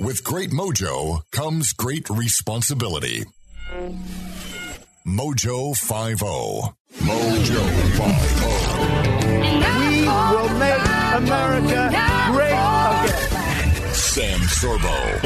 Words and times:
With 0.00 0.24
great 0.24 0.50
mojo 0.50 1.22
comes 1.32 1.72
great 1.74 2.08
responsibility. 2.08 3.24
Mojo 5.06 5.76
50. 5.76 6.24
Mojo 7.04 7.62
50. 7.98 8.46
We 9.42 10.08
will 10.08 10.48
make 10.58 10.82
America 11.14 11.90
great 12.32 12.52
again. 12.52 13.94
Sam 13.94 14.40
Sorbo. 14.40 15.22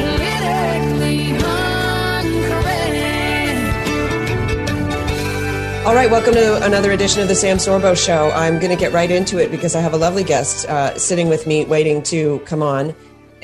All 5.86 5.94
right, 5.94 6.10
welcome 6.10 6.34
to 6.34 6.64
another 6.66 6.90
edition 6.90 7.22
of 7.22 7.28
the 7.28 7.36
Sam 7.36 7.58
Sorbo 7.58 7.96
Show. 7.96 8.32
I'm 8.32 8.58
going 8.58 8.70
to 8.70 8.76
get 8.76 8.92
right 8.92 9.10
into 9.10 9.38
it 9.38 9.52
because 9.52 9.76
I 9.76 9.80
have 9.80 9.94
a 9.94 9.96
lovely 9.96 10.24
guest 10.24 10.66
uh, 10.66 10.98
sitting 10.98 11.28
with 11.28 11.46
me, 11.46 11.64
waiting 11.64 12.02
to 12.04 12.40
come 12.40 12.62
on. 12.64 12.92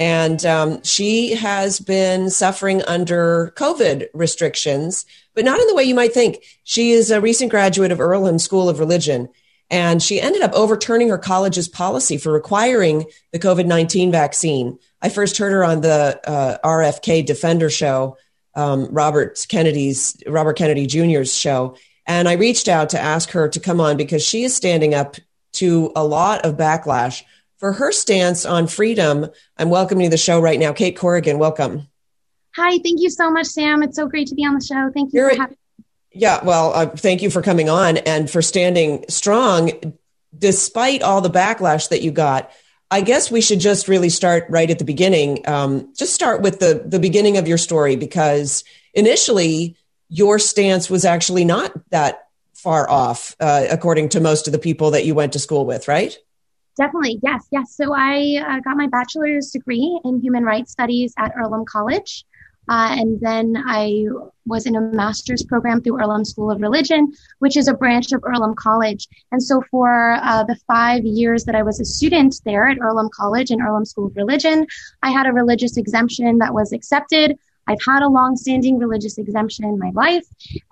And 0.02 0.44
um, 0.44 0.82
she 0.82 1.32
has 1.36 1.78
been 1.78 2.28
suffering 2.28 2.82
under 2.88 3.52
COVID 3.54 4.08
restrictions, 4.14 5.06
but 5.32 5.44
not 5.44 5.60
in 5.60 5.66
the 5.68 5.76
way 5.76 5.84
you 5.84 5.94
might 5.94 6.12
think. 6.12 6.42
She 6.64 6.90
is 6.90 7.12
a 7.12 7.20
recent 7.20 7.52
graduate 7.52 7.92
of 7.92 8.00
Earlham 8.00 8.40
School 8.40 8.68
of 8.68 8.80
Religion, 8.80 9.28
and 9.70 10.02
she 10.02 10.20
ended 10.20 10.42
up 10.42 10.50
overturning 10.54 11.08
her 11.08 11.18
college's 11.18 11.68
policy 11.68 12.18
for 12.18 12.32
requiring 12.32 13.04
the 13.30 13.38
COVID 13.38 13.66
19 13.66 14.10
vaccine. 14.10 14.76
I 15.02 15.08
first 15.08 15.38
heard 15.38 15.52
her 15.52 15.62
on 15.62 15.82
the 15.82 16.20
uh, 16.26 16.58
RFK 16.64 17.24
Defender 17.24 17.70
show, 17.70 18.16
um, 18.56 18.88
Robert 18.90 19.46
Kennedy's 19.48 20.20
Robert 20.26 20.58
Kennedy 20.58 20.88
Jr.'s 20.88 21.32
show, 21.32 21.76
and 22.08 22.28
I 22.28 22.32
reached 22.32 22.66
out 22.66 22.90
to 22.90 23.00
ask 23.00 23.30
her 23.30 23.48
to 23.48 23.60
come 23.60 23.80
on 23.80 23.96
because 23.96 24.26
she 24.26 24.42
is 24.42 24.52
standing 24.52 24.94
up 24.94 25.14
to 25.52 25.92
a 25.94 26.04
lot 26.04 26.44
of 26.44 26.56
backlash 26.56 27.22
for 27.62 27.72
her 27.74 27.92
stance 27.92 28.44
on 28.44 28.66
freedom. 28.66 29.24
I'm 29.56 29.70
welcoming 29.70 30.06
to 30.06 30.10
the 30.10 30.16
show 30.16 30.40
right 30.40 30.58
now, 30.58 30.72
Cait 30.72 30.96
Corrigan. 30.96 31.38
Welcome. 31.38 31.86
Hi, 32.56 32.70
thank 32.72 33.00
you 33.00 33.08
so 33.08 33.30
much, 33.30 33.46
Sam. 33.46 33.84
It's 33.84 33.94
so 33.94 34.08
great 34.08 34.26
to 34.26 34.34
be 34.34 34.44
on 34.44 34.54
the 34.54 34.64
show. 34.64 34.90
Thank 34.92 35.12
you 35.12 35.20
You're- 35.20 35.36
for 35.36 35.42
having 35.42 35.56
Yeah, 36.10 36.44
well, 36.44 36.72
uh, 36.74 36.86
thank 36.86 37.22
you 37.22 37.30
for 37.30 37.40
coming 37.40 37.68
on 37.68 37.98
and 37.98 38.28
for 38.28 38.42
standing 38.42 39.04
strong 39.08 39.70
despite 40.36 41.02
all 41.04 41.20
the 41.20 41.30
backlash 41.30 41.88
that 41.90 42.02
you 42.02 42.10
got. 42.10 42.50
I 42.90 43.00
guess 43.00 43.30
we 43.30 43.40
should 43.40 43.60
just 43.60 43.86
really 43.86 44.08
start 44.10 44.44
right 44.50 44.68
at 44.68 44.80
the 44.80 44.84
beginning. 44.84 45.48
Um, 45.48 45.94
just 45.96 46.14
start 46.14 46.42
with 46.42 46.58
the 46.58 46.82
the 46.84 46.98
beginning 46.98 47.36
of 47.36 47.46
your 47.46 47.58
story 47.58 47.94
because 47.94 48.64
initially 48.92 49.76
your 50.08 50.40
stance 50.40 50.90
was 50.90 51.04
actually 51.04 51.44
not 51.44 51.72
that 51.90 52.24
far 52.54 52.90
off, 52.90 53.36
uh, 53.38 53.66
according 53.70 54.08
to 54.10 54.20
most 54.20 54.48
of 54.48 54.52
the 54.52 54.58
people 54.58 54.90
that 54.90 55.06
you 55.06 55.14
went 55.14 55.32
to 55.34 55.38
school 55.38 55.64
with, 55.64 55.86
right? 55.86 56.18
Definitely, 56.76 57.20
yes, 57.22 57.46
yes. 57.50 57.76
So 57.76 57.92
I 57.94 58.42
uh, 58.46 58.60
got 58.60 58.76
my 58.76 58.86
bachelor's 58.86 59.50
degree 59.50 60.00
in 60.04 60.20
human 60.20 60.42
rights 60.44 60.72
studies 60.72 61.12
at 61.18 61.32
Earlham 61.36 61.64
College. 61.66 62.24
Uh, 62.68 62.94
and 62.96 63.20
then 63.20 63.62
I 63.66 64.04
was 64.46 64.66
in 64.66 64.76
a 64.76 64.80
master's 64.80 65.42
program 65.42 65.82
through 65.82 66.00
Earlham 66.00 66.24
School 66.24 66.50
of 66.50 66.60
Religion, 66.60 67.12
which 67.40 67.56
is 67.56 67.66
a 67.66 67.74
branch 67.74 68.12
of 68.12 68.22
Earlham 68.24 68.54
College. 68.54 69.08
And 69.32 69.42
so 69.42 69.62
for 69.70 70.12
uh, 70.22 70.44
the 70.44 70.56
five 70.66 71.04
years 71.04 71.44
that 71.44 71.56
I 71.56 71.62
was 71.62 71.80
a 71.80 71.84
student 71.84 72.40
there 72.44 72.68
at 72.68 72.78
Earlham 72.78 73.10
College 73.12 73.50
and 73.50 73.60
Earlham 73.60 73.84
School 73.84 74.06
of 74.06 74.16
Religion, 74.16 74.66
I 75.02 75.10
had 75.10 75.26
a 75.26 75.32
religious 75.32 75.76
exemption 75.76 76.38
that 76.38 76.54
was 76.54 76.72
accepted. 76.72 77.36
I've 77.66 77.78
had 77.86 78.02
a 78.02 78.08
long-standing 78.08 78.78
religious 78.78 79.18
exemption 79.18 79.64
in 79.64 79.78
my 79.78 79.90
life. 79.94 80.24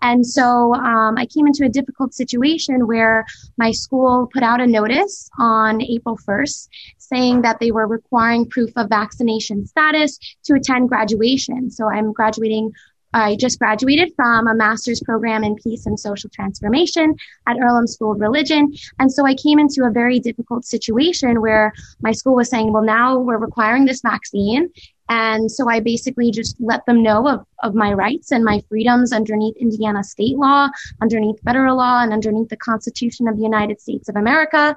And 0.02 0.26
so 0.26 0.74
um, 0.74 1.16
I 1.16 1.26
came 1.26 1.46
into 1.46 1.64
a 1.64 1.68
difficult 1.68 2.14
situation 2.14 2.86
where 2.86 3.24
my 3.56 3.70
school 3.70 4.28
put 4.32 4.42
out 4.42 4.60
a 4.60 4.66
notice 4.66 5.30
on 5.38 5.82
April 5.82 6.16
1st 6.16 6.68
saying 6.98 7.42
that 7.42 7.58
they 7.60 7.70
were 7.70 7.86
requiring 7.86 8.48
proof 8.48 8.70
of 8.76 8.88
vaccination 8.88 9.66
status 9.66 10.18
to 10.44 10.54
attend 10.54 10.88
graduation. 10.88 11.70
So 11.70 11.88
I'm 11.88 12.12
graduating. 12.12 12.72
I 13.12 13.34
just 13.34 13.58
graduated 13.58 14.12
from 14.14 14.46
a 14.46 14.54
master's 14.54 15.00
program 15.00 15.42
in 15.42 15.56
peace 15.56 15.84
and 15.84 15.98
social 15.98 16.30
transformation 16.30 17.16
at 17.48 17.56
Earlham 17.58 17.88
School 17.88 18.12
of 18.12 18.20
Religion. 18.20 18.72
And 19.00 19.12
so 19.12 19.26
I 19.26 19.34
came 19.34 19.58
into 19.58 19.82
a 19.82 19.90
very 19.90 20.20
difficult 20.20 20.64
situation 20.64 21.40
where 21.40 21.72
my 22.00 22.12
school 22.12 22.36
was 22.36 22.48
saying, 22.48 22.72
well, 22.72 22.84
now 22.84 23.18
we're 23.18 23.38
requiring 23.38 23.84
this 23.84 24.00
vaccine. 24.00 24.70
And 25.10 25.50
so 25.50 25.68
I 25.68 25.80
basically 25.80 26.30
just 26.30 26.56
let 26.60 26.86
them 26.86 27.02
know 27.02 27.26
of, 27.26 27.44
of 27.64 27.74
my 27.74 27.92
rights 27.92 28.30
and 28.30 28.44
my 28.44 28.62
freedoms 28.68 29.12
underneath 29.12 29.56
Indiana 29.56 30.04
state 30.04 30.36
law, 30.36 30.68
underneath 31.02 31.42
federal 31.42 31.76
law, 31.76 32.00
and 32.00 32.12
underneath 32.12 32.48
the 32.48 32.56
Constitution 32.56 33.26
of 33.26 33.36
the 33.36 33.42
United 33.42 33.80
States 33.80 34.08
of 34.08 34.14
America. 34.14 34.76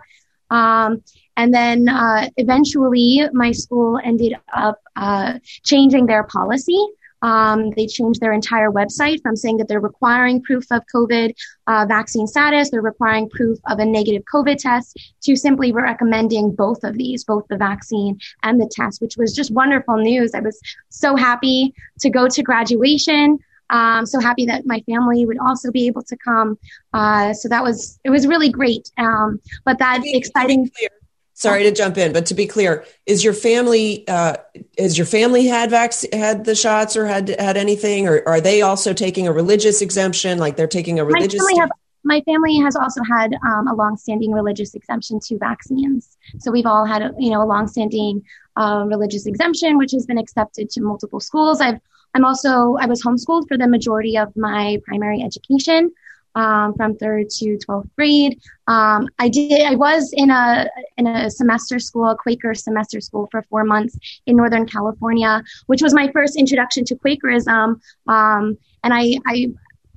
Um, 0.49 1.03
and 1.37 1.53
then 1.53 1.87
uh, 1.87 2.29
eventually, 2.37 3.21
my 3.31 3.51
school 3.51 3.99
ended 4.03 4.33
up 4.51 4.81
uh, 4.95 5.37
changing 5.63 6.07
their 6.07 6.23
policy. 6.23 6.83
Um, 7.23 7.71
they 7.71 7.87
changed 7.87 8.19
their 8.21 8.33
entire 8.33 8.69
website 8.69 9.19
from 9.23 9.35
saying 9.35 9.57
that 9.57 9.67
they're 9.69 9.79
requiring 9.91 10.41
proof 10.43 10.65
of 10.71 10.81
COVID 10.93 11.33
uh, 11.67 11.85
vaccine 11.87 12.27
status, 12.27 12.69
they're 12.69 12.81
requiring 12.93 13.29
proof 13.29 13.57
of 13.71 13.79
a 13.79 13.85
negative 13.85 14.23
COVID 14.33 14.57
test, 14.57 14.89
to 15.23 15.35
simply 15.35 15.71
recommending 15.71 16.53
both 16.53 16.83
of 16.83 16.93
these, 16.97 17.23
both 17.23 17.45
the 17.49 17.57
vaccine 17.57 18.19
and 18.43 18.59
the 18.61 18.69
test, 18.79 19.01
which 19.01 19.15
was 19.17 19.33
just 19.33 19.51
wonderful 19.51 19.97
news. 19.97 20.35
I 20.35 20.41
was 20.41 20.59
so 20.89 21.15
happy 21.15 21.73
to 22.01 22.09
go 22.09 22.27
to 22.27 22.43
graduation. 22.43 23.39
Um, 23.69 24.05
so 24.05 24.19
happy 24.19 24.45
that 24.47 24.65
my 24.65 24.81
family 24.81 25.25
would 25.25 25.39
also 25.39 25.71
be 25.71 25.87
able 25.87 26.03
to 26.03 26.17
come. 26.17 26.59
Uh, 26.93 27.33
so 27.33 27.47
that 27.49 27.63
was 27.63 27.99
it 28.03 28.09
was 28.11 28.27
really 28.27 28.49
great. 28.49 28.91
Um, 28.97 29.39
but 29.65 29.79
that 29.79 29.95
To 29.95 30.01
be- 30.01 30.09
to 30.09 30.13
be 30.13 30.17
exciting. 30.17 30.69
clear- 30.69 30.89
Sorry 31.35 31.63
to 31.63 31.71
jump 31.71 31.97
in, 31.97 32.13
but 32.13 32.27
to 32.27 32.35
be 32.35 32.45
clear, 32.45 32.85
is 33.07 33.23
your 33.23 33.33
family 33.33 34.07
uh, 34.07 34.37
has 34.77 34.97
your 34.97 35.07
family 35.07 35.47
had 35.47 35.71
vac- 35.71 36.13
had 36.13 36.45
the 36.45 36.55
shots 36.55 36.95
or 36.95 37.07
had 37.07 37.29
had 37.39 37.57
anything, 37.57 38.07
or 38.07 38.27
are 38.27 38.39
they 38.39 38.61
also 38.61 38.93
taking 38.93 39.27
a 39.27 39.33
religious 39.33 39.81
exemption? 39.81 40.37
Like 40.37 40.57
they're 40.57 40.67
taking 40.67 40.99
a 40.99 41.05
religious. 41.05 41.41
my 41.41 41.47
family 41.47 41.59
have 41.59 41.69
my 42.03 42.21
family 42.21 42.57
has 42.57 42.75
also 42.75 43.01
had 43.03 43.33
um, 43.47 43.67
a 43.67 43.73
longstanding 43.73 44.31
religious 44.31 44.75
exemption 44.75 45.19
to 45.21 45.37
vaccines. 45.37 46.17
So 46.39 46.51
we've 46.51 46.65
all 46.65 46.85
had 46.85 47.01
a, 47.01 47.11
you 47.17 47.31
know 47.31 47.41
a 47.41 47.45
longstanding 47.47 48.21
uh, 48.55 48.85
religious 48.87 49.25
exemption, 49.25 49.77
which 49.77 49.91
has 49.91 50.05
been 50.05 50.19
accepted 50.19 50.69
to 50.71 50.81
multiple 50.81 51.19
schools. 51.19 51.61
I've 51.61 51.79
I'm 52.13 52.25
also 52.25 52.77
I 52.79 52.85
was 52.85 53.01
homeschooled 53.01 53.47
for 53.47 53.57
the 53.57 53.67
majority 53.67 54.17
of 54.17 54.35
my 54.37 54.79
primary 54.85 55.23
education. 55.23 55.91
Um, 56.35 56.73
from 56.73 56.95
third 56.95 57.29
to 57.29 57.59
12th 57.59 57.89
grade. 57.95 58.39
Um, 58.65 59.07
I 59.19 59.29
did, 59.29 59.61
I 59.61 59.75
was 59.75 60.11
in 60.13 60.31
a, 60.31 60.67
in 60.97 61.05
a 61.05 61.29
semester 61.29 61.77
school, 61.77 62.09
a 62.09 62.15
Quaker 62.15 62.55
semester 62.55 62.99
school 63.01 63.27
for 63.29 63.43
four 63.43 63.63
months 63.63 63.95
in 64.25 64.37
Northern 64.37 64.65
California, 64.65 65.43
which 65.67 65.83
was 65.83 65.93
my 65.93 66.11
first 66.11 66.35
introduction 66.35 66.85
to 66.85 66.95
Quakerism. 66.95 67.79
Um, 68.07 68.57
and 68.83 68.93
I, 68.95 69.19
I, 69.27 69.53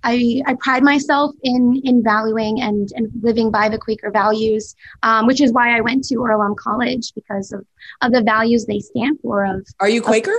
I, 0.06 0.42
I 0.46 0.54
pride 0.54 0.84
myself 0.84 1.34
in 1.42 1.80
in 1.84 2.02
valuing 2.02 2.60
and, 2.60 2.90
and 2.94 3.10
living 3.22 3.50
by 3.50 3.68
the 3.68 3.78
Quaker 3.78 4.10
values, 4.10 4.74
um, 5.02 5.26
which 5.26 5.40
is 5.40 5.52
why 5.52 5.76
I 5.76 5.80
went 5.80 6.04
to 6.04 6.24
Earlham 6.24 6.54
College 6.54 7.12
because 7.14 7.52
of, 7.52 7.66
of 8.02 8.12
the 8.12 8.22
values 8.22 8.66
they 8.66 8.78
stand 8.78 9.18
for. 9.20 9.44
Of 9.44 9.66
Are 9.80 9.88
you 9.88 10.00
Quaker? 10.00 10.36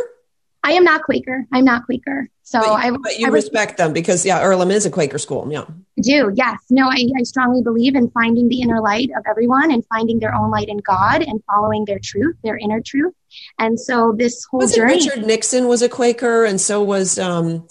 I 0.68 0.72
am 0.72 0.84
not 0.84 1.04
Quaker. 1.04 1.46
I'm 1.54 1.64
not 1.64 1.86
Quaker. 1.86 2.28
So 2.44 2.60
but, 2.60 2.72
I, 2.72 2.92
but 2.92 3.18
you 3.18 3.26
I 3.26 3.30
respect 3.30 3.78
them 3.78 3.94
because 3.94 4.26
yeah, 4.26 4.42
Earlham 4.42 4.70
is 4.70 4.86
a 4.86 4.90
Quaker 4.90 5.18
school. 5.18 5.48
Yeah. 5.50 5.64
do. 6.02 6.30
Yes. 6.36 6.60
No, 6.70 6.90
I, 6.90 7.08
I 7.18 7.24
strongly 7.24 7.62
believe 7.62 7.96
in 7.96 8.10
finding 8.10 8.50
the 8.50 8.60
inner 8.60 8.82
light 8.82 9.10
of 9.18 9.24
everyone 9.30 9.72
and 9.72 9.86
finding 9.86 10.20
their 10.20 10.36
own 10.36 10.52
light 10.52 10.68
in 10.68 10.80
God 10.80 11.22
and 11.22 11.42
following 11.50 11.86
their 11.86 12.00
truth, 12.04 12.36
their 12.44 12.58
inner 12.58 12.82
truth. 12.82 13.14
And 13.58 13.80
so 13.80 14.14
this 14.18 14.44
whole 14.44 14.60
Was 14.60 14.74
it 14.74 14.76
journey. 14.76 14.96
Richard 14.96 15.26
Nixon 15.26 15.70
was 15.70 15.82
a 15.82 15.88
Quaker, 15.88 16.44
and 16.44 16.60
so 16.60 16.84
was 16.84 17.18
um, 17.18 17.66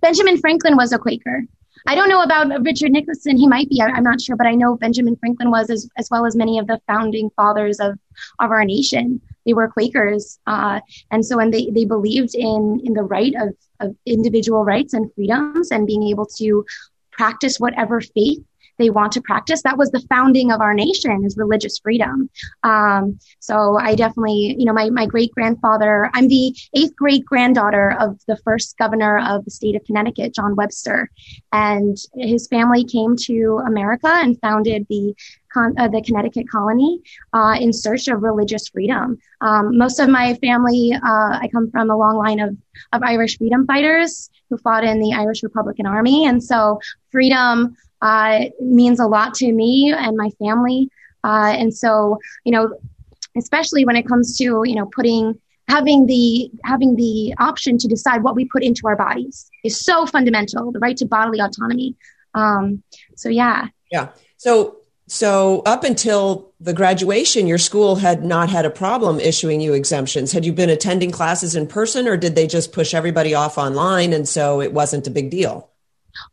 Benjamin 0.00 0.38
Franklin 0.38 0.76
was 0.76 0.92
a 0.92 0.98
Quaker. 0.98 1.42
I 1.88 1.96
don't 1.96 2.08
know 2.08 2.22
about 2.22 2.62
Richard 2.64 2.92
Nixon. 2.92 3.36
He 3.36 3.48
might 3.48 3.68
be. 3.68 3.80
I, 3.80 3.86
I'm 3.86 4.04
not 4.04 4.20
sure, 4.20 4.36
but 4.36 4.46
I 4.46 4.54
know 4.54 4.76
Benjamin 4.76 5.16
Franklin 5.16 5.50
was, 5.50 5.70
as, 5.70 5.88
as 5.98 6.08
well 6.08 6.24
as 6.24 6.36
many 6.36 6.60
of 6.60 6.68
the 6.68 6.80
founding 6.86 7.30
fathers 7.34 7.80
of, 7.80 7.98
of 8.38 8.50
our 8.52 8.64
nation. 8.64 9.20
They 9.46 9.54
were 9.54 9.68
Quakers, 9.68 10.38
uh, 10.46 10.80
and 11.10 11.24
so 11.24 11.38
and 11.38 11.54
they, 11.54 11.70
they 11.70 11.84
believed 11.84 12.34
in 12.34 12.82
in 12.84 12.92
the 12.94 13.04
right 13.04 13.34
of, 13.40 13.54
of 13.80 13.96
individual 14.04 14.64
rights 14.64 14.92
and 14.92 15.12
freedoms 15.14 15.70
and 15.70 15.86
being 15.86 16.02
able 16.08 16.26
to 16.38 16.64
practice 17.12 17.58
whatever 17.58 18.00
faith 18.00 18.42
they 18.78 18.90
want 18.90 19.12
to 19.12 19.20
practice. 19.20 19.62
That 19.62 19.78
was 19.78 19.90
the 19.90 20.04
founding 20.08 20.52
of 20.52 20.60
our 20.60 20.74
nation 20.74 21.24
is 21.24 21.36
religious 21.36 21.78
freedom. 21.78 22.28
Um, 22.62 23.18
so 23.38 23.78
I 23.78 23.94
definitely, 23.94 24.56
you 24.58 24.66
know, 24.66 24.72
my, 24.72 24.90
my 24.90 25.06
great 25.06 25.32
grandfather, 25.32 26.10
I'm 26.14 26.28
the 26.28 26.54
eighth 26.74 26.94
great 26.96 27.24
granddaughter 27.24 27.96
of 27.98 28.20
the 28.26 28.36
first 28.44 28.76
governor 28.78 29.18
of 29.18 29.44
the 29.44 29.50
state 29.50 29.76
of 29.76 29.84
Connecticut, 29.84 30.34
John 30.34 30.56
Webster. 30.56 31.10
And 31.52 31.96
his 32.14 32.48
family 32.48 32.84
came 32.84 33.16
to 33.22 33.62
America 33.66 34.08
and 34.08 34.38
founded 34.40 34.86
the 34.88 35.14
Con- 35.56 35.74
uh, 35.78 35.88
the 35.88 36.02
Connecticut 36.02 36.46
colony 36.50 37.00
uh, 37.32 37.56
in 37.58 37.72
search 37.72 38.08
of 38.08 38.22
religious 38.22 38.68
freedom. 38.68 39.18
Um, 39.40 39.78
most 39.78 39.98
of 39.98 40.08
my 40.10 40.34
family, 40.34 40.92
uh, 40.92 41.32
I 41.42 41.48
come 41.50 41.70
from 41.70 41.90
a 41.90 41.96
long 41.96 42.16
line 42.16 42.40
of, 42.40 42.50
of 42.92 43.02
Irish 43.02 43.38
freedom 43.38 43.66
fighters 43.66 44.28
who 44.50 44.58
fought 44.58 44.84
in 44.84 45.00
the 45.00 45.12
Irish 45.14 45.42
Republican 45.42 45.86
Army. 45.86 46.26
And 46.26 46.44
so 46.44 46.78
freedom 47.10 47.76
uh, 48.02 48.44
means 48.60 49.00
a 49.00 49.06
lot 49.06 49.32
to 49.34 49.50
me 49.50 49.94
and 49.96 50.14
my 50.16 50.30
family. 50.38 50.90
Uh, 51.24 51.54
and 51.56 51.74
so, 51.74 52.18
you 52.44 52.52
know, 52.52 52.64
especially 53.36 53.84
when 53.86 53.96
it 53.96 54.06
comes 54.06 54.36
to, 54.38 54.62
you 54.64 54.74
know, 54.74 54.86
putting 54.94 55.40
having 55.68 56.06
the 56.06 56.50
having 56.64 56.94
the 56.96 57.34
option 57.38 57.76
to 57.78 57.88
decide 57.88 58.22
what 58.22 58.36
we 58.36 58.44
put 58.44 58.62
into 58.62 58.86
our 58.86 58.96
bodies 58.96 59.50
is 59.64 59.80
so 59.80 60.06
fundamental. 60.06 60.70
The 60.70 60.78
right 60.78 60.96
to 60.98 61.06
bodily 61.06 61.40
autonomy. 61.40 61.96
Um, 62.34 62.82
so 63.16 63.28
yeah. 63.30 63.68
Yeah. 63.90 64.08
So 64.36 64.76
so 65.08 65.62
up 65.66 65.84
until 65.84 66.52
the 66.60 66.72
graduation, 66.72 67.46
your 67.46 67.58
school 67.58 67.96
had 67.96 68.24
not 68.24 68.50
had 68.50 68.64
a 68.64 68.70
problem 68.70 69.20
issuing 69.20 69.60
you 69.60 69.72
exemptions. 69.72 70.32
Had 70.32 70.44
you 70.44 70.52
been 70.52 70.70
attending 70.70 71.10
classes 71.10 71.54
in 71.54 71.66
person, 71.66 72.08
or 72.08 72.16
did 72.16 72.34
they 72.34 72.46
just 72.46 72.72
push 72.72 72.92
everybody 72.92 73.34
off 73.34 73.56
online, 73.56 74.12
and 74.12 74.28
so 74.28 74.60
it 74.60 74.72
wasn't 74.72 75.06
a 75.06 75.10
big 75.10 75.30
deal? 75.30 75.70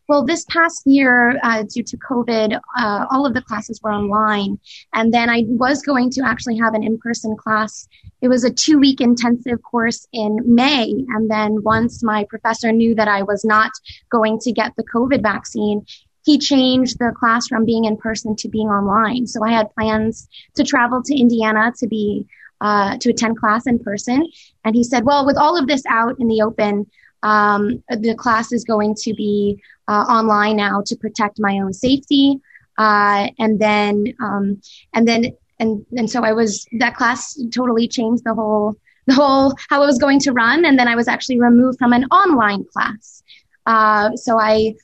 Well, 0.08 0.26
this 0.26 0.46
past 0.46 0.84
year, 0.86 1.40
uh, 1.44 1.64
due 1.64 1.84
to 1.84 1.98
COVID, 1.98 2.60
uh, 2.78 3.06
all 3.12 3.26
of 3.26 3.34
the 3.34 3.42
classes 3.42 3.80
were 3.82 3.92
online. 3.92 4.60
And 4.94 5.14
then 5.14 5.30
I 5.30 5.44
was 5.48 5.82
going 5.82 6.10
to 6.12 6.22
actually 6.26 6.58
have 6.58 6.74
an 6.74 6.84
in 6.84 6.98
person 6.98 7.36
class. 7.36 7.88
It 8.22 8.28
was 8.28 8.44
a 8.44 8.52
two 8.52 8.80
week 8.80 9.02
intensive 9.02 9.62
course 9.62 10.08
in 10.14 10.40
May. 10.46 11.06
And 11.10 11.30
then 11.30 11.64
once 11.64 12.04
my 12.04 12.26
professor 12.30 12.72
knew 12.72 12.96
that 12.96 13.08
I 13.08 13.24
was 13.24 13.44
not 13.44 13.72
going 14.10 14.40
to 14.40 14.52
get 14.52 14.76
the 14.76 14.84
COVID 14.84 15.22
vaccine, 15.22 15.86
he 16.24 16.38
changed 16.38 17.00
the 17.00 17.12
class 17.18 17.48
from 17.48 17.66
being 17.66 17.86
in 17.86 17.98
person 17.98 18.36
to 18.38 18.48
being 18.50 18.68
online. 18.68 19.28
So 19.28 19.44
I 19.44 19.52
had 19.52 19.74
plans 19.76 20.28
to 20.56 20.64
travel 20.64 21.04
to 21.04 21.16
Indiana 21.16 21.74
to 21.80 21.88
be 21.88 22.26
uh, 22.62 22.98
to 22.98 23.10
attend 23.10 23.38
class 23.38 23.68
in 23.68 23.78
person. 23.78 24.26
And 24.64 24.74
he 24.74 24.84
said, 24.84 25.04
well, 25.04 25.26
with 25.26 25.38
all 25.38 25.60
of 25.60 25.68
this 25.68 25.84
out 25.90 26.16
in 26.20 26.28
the 26.30 26.42
open, 26.42 26.90
um, 27.22 27.84
the 27.90 28.16
class 28.16 28.54
is 28.54 28.64
going 28.64 28.96
to 29.00 29.14
be 29.14 29.62
uh, 29.90 30.06
online 30.08 30.56
now 30.58 30.82
to 30.86 30.96
protect 30.96 31.40
my 31.40 31.60
own 31.60 31.74
safety. 31.74 32.40
Uh, 32.78 33.28
and 33.38 33.60
then, 33.60 34.14
um, 34.22 34.62
and 34.94 35.06
then, 35.06 35.36
and, 35.60 35.86
and 35.96 36.10
so 36.10 36.24
I 36.24 36.32
was, 36.32 36.66
that 36.80 36.96
class 36.96 37.38
totally 37.54 37.88
changed 37.88 38.24
the 38.24 38.34
whole, 38.34 38.76
the 39.08 39.14
whole, 39.14 39.56
how 39.70 39.84
I 39.84 39.86
was 39.86 39.98
going 39.98 40.20
to 40.22 40.32
run. 40.32 40.64
And 40.64 40.80
then 40.80 40.88
I 40.88 40.96
was 40.96 41.10
actually 41.10 41.42
removed 41.42 41.80
from 41.80 41.92
an 41.92 42.06
online 42.06 42.64
class. 42.72 43.24
Uh, 43.66 44.16
so 44.16 44.40
I 44.40 44.76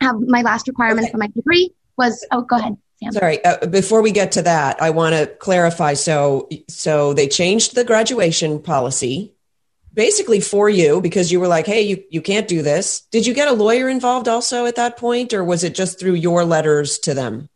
have 0.00 0.16
my 0.20 0.42
last 0.42 0.68
requirement 0.68 1.06
okay. 1.06 1.12
for 1.12 1.18
my 1.18 1.28
degree 1.28 1.70
was, 1.96 2.24
oh, 2.30 2.42
go 2.42 2.56
ahead. 2.56 2.76
Sam. 3.02 3.12
Sorry, 3.12 3.44
uh, 3.44 3.66
before 3.66 4.02
we 4.02 4.10
get 4.10 4.32
to 4.32 4.42
that, 4.42 4.82
I 4.82 4.90
want 4.90 5.14
to 5.14 5.26
clarify. 5.26 5.94
So, 5.94 6.48
so 6.68 7.14
they 7.14 7.28
changed 7.28 7.76
the 7.76 7.84
graduation 7.84 8.60
policy 8.60 9.34
basically 9.94 10.40
for 10.40 10.68
you 10.68 11.00
because 11.00 11.32
you 11.32 11.40
were 11.40 11.48
like, 11.48 11.66
hey, 11.66 11.82
you, 11.82 12.04
you 12.10 12.20
can't 12.20 12.46
do 12.46 12.62
this. 12.62 13.00
Did 13.10 13.26
you 13.26 13.34
get 13.34 13.48
a 13.48 13.52
lawyer 13.52 13.88
involved 13.88 14.28
also 14.28 14.66
at 14.66 14.76
that 14.76 14.96
point, 14.96 15.32
or 15.32 15.42
was 15.42 15.64
it 15.64 15.74
just 15.74 15.98
through 15.98 16.14
your 16.14 16.44
letters 16.44 16.98
to 17.00 17.14
them? 17.14 17.48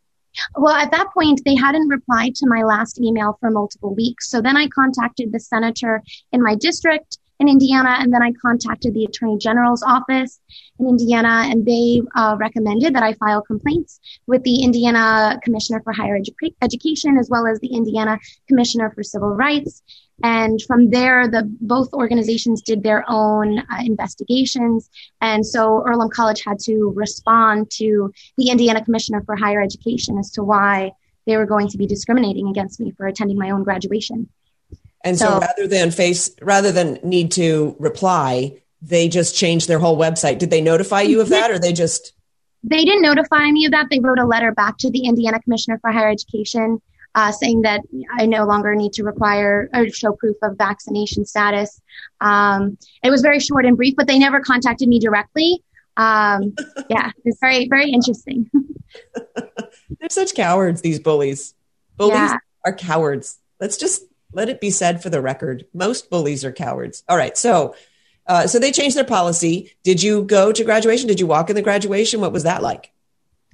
Well, 0.55 0.75
at 0.75 0.91
that 0.91 1.07
point, 1.13 1.41
they 1.45 1.55
hadn't 1.55 1.87
replied 1.87 2.35
to 2.35 2.47
my 2.47 2.63
last 2.63 2.99
email 2.99 3.37
for 3.39 3.51
multiple 3.51 3.93
weeks. 3.93 4.29
So 4.29 4.41
then 4.41 4.57
I 4.57 4.67
contacted 4.67 5.31
the 5.31 5.39
senator 5.39 6.01
in 6.31 6.41
my 6.41 6.55
district 6.55 7.17
in 7.43 7.49
Indiana, 7.49 7.97
and 7.99 8.13
then 8.13 8.23
I 8.23 8.31
contacted 8.41 8.93
the 8.93 9.05
Attorney 9.05 9.37
General's 9.37 9.83
office 9.83 10.39
in 10.79 10.87
Indiana, 10.87 11.43
and 11.49 11.65
they 11.65 12.01
uh, 12.15 12.35
recommended 12.39 12.95
that 12.95 13.03
I 13.03 13.13
file 13.13 13.41
complaints 13.41 13.99
with 14.27 14.43
the 14.43 14.63
Indiana 14.63 15.39
Commissioner 15.43 15.81
for 15.83 15.91
Higher 15.91 16.17
Edu- 16.19 16.55
Education 16.61 17.17
as 17.17 17.29
well 17.29 17.45
as 17.45 17.59
the 17.59 17.67
Indiana 17.67 18.17
Commissioner 18.47 18.91
for 18.91 19.03
Civil 19.03 19.29
Rights. 19.29 19.83
And 20.23 20.61
from 20.61 20.89
there, 20.89 21.27
the 21.27 21.43
both 21.59 21.91
organizations 21.93 22.61
did 22.61 22.81
their 22.81 23.03
own 23.09 23.59
uh, 23.59 23.81
investigations, 23.81 24.89
and 25.19 25.45
so 25.45 25.83
Earlham 25.85 26.09
College 26.09 26.41
had 26.45 26.59
to 26.59 26.93
respond 26.95 27.69
to 27.71 28.13
the 28.37 28.49
Indiana 28.49 28.83
Commissioner 28.83 29.21
for 29.25 29.35
Higher 29.35 29.61
Education 29.61 30.17
as 30.17 30.31
to 30.31 30.43
why 30.43 30.91
they 31.25 31.35
were 31.35 31.45
going 31.45 31.67
to 31.69 31.77
be 31.77 31.87
discriminating 31.87 32.47
against 32.47 32.79
me 32.79 32.91
for 32.91 33.07
attending 33.07 33.37
my 33.37 33.49
own 33.49 33.63
graduation. 33.63 34.29
And 35.03 35.17
so, 35.17 35.25
so 35.25 35.39
rather 35.39 35.67
than 35.67 35.91
face, 35.91 36.31
rather 36.41 36.71
than 36.71 36.99
need 37.03 37.31
to 37.33 37.75
reply, 37.79 38.61
they 38.81 39.09
just 39.09 39.35
changed 39.35 39.67
their 39.67 39.79
whole 39.79 39.97
website. 39.97 40.39
Did 40.39 40.49
they 40.49 40.61
notify 40.61 41.01
you 41.01 41.21
of 41.21 41.29
that 41.29 41.51
or 41.51 41.59
they 41.59 41.73
just? 41.73 42.13
They 42.63 42.85
didn't 42.85 43.01
notify 43.01 43.51
me 43.51 43.65
of 43.65 43.71
that. 43.71 43.87
They 43.89 43.99
wrote 43.99 44.19
a 44.19 44.25
letter 44.25 44.51
back 44.53 44.77
to 44.79 44.89
the 44.89 45.05
Indiana 45.05 45.39
Commissioner 45.41 45.79
for 45.79 45.91
Higher 45.91 46.09
Education 46.09 46.81
uh, 47.15 47.31
saying 47.31 47.61
that 47.61 47.81
I 48.17 48.25
no 48.25 48.45
longer 48.45 48.75
need 48.75 48.93
to 48.93 49.03
require 49.03 49.69
or 49.73 49.89
show 49.89 50.13
proof 50.13 50.37
of 50.41 50.57
vaccination 50.57 51.25
status. 51.25 51.79
Um, 52.21 52.77
it 53.03 53.09
was 53.11 53.21
very 53.21 53.39
short 53.39 53.65
and 53.65 53.77
brief, 53.77 53.95
but 53.95 54.07
they 54.07 54.17
never 54.17 54.39
contacted 54.39 54.87
me 54.87 54.99
directly. 54.99 55.63
Um, 55.95 56.55
yeah, 56.89 57.11
it's 57.23 57.37
very, 57.39 57.67
very 57.69 57.91
interesting. 57.91 58.49
They're 59.35 60.09
such 60.09 60.33
cowards, 60.33 60.81
these 60.81 60.99
bullies. 60.99 61.53
Bullies 61.97 62.15
yeah. 62.15 62.37
are 62.65 62.73
cowards. 62.73 63.37
Let's 63.59 63.77
just 63.77 64.03
let 64.33 64.49
it 64.49 64.59
be 64.59 64.69
said 64.69 65.01
for 65.01 65.09
the 65.09 65.21
record. 65.21 65.65
Most 65.73 66.09
bullies 66.09 66.43
are 66.43 66.51
cowards. 66.51 67.03
All 67.07 67.17
right. 67.17 67.37
So, 67.37 67.75
uh, 68.27 68.47
so 68.47 68.59
they 68.59 68.71
changed 68.71 68.95
their 68.97 69.03
policy. 69.03 69.73
Did 69.83 70.01
you 70.01 70.23
go 70.23 70.51
to 70.51 70.63
graduation? 70.63 71.07
Did 71.07 71.19
you 71.19 71.27
walk 71.27 71.49
in 71.49 71.55
the 71.55 71.61
graduation? 71.61 72.21
What 72.21 72.33
was 72.33 72.43
that 72.43 72.61
like? 72.61 72.91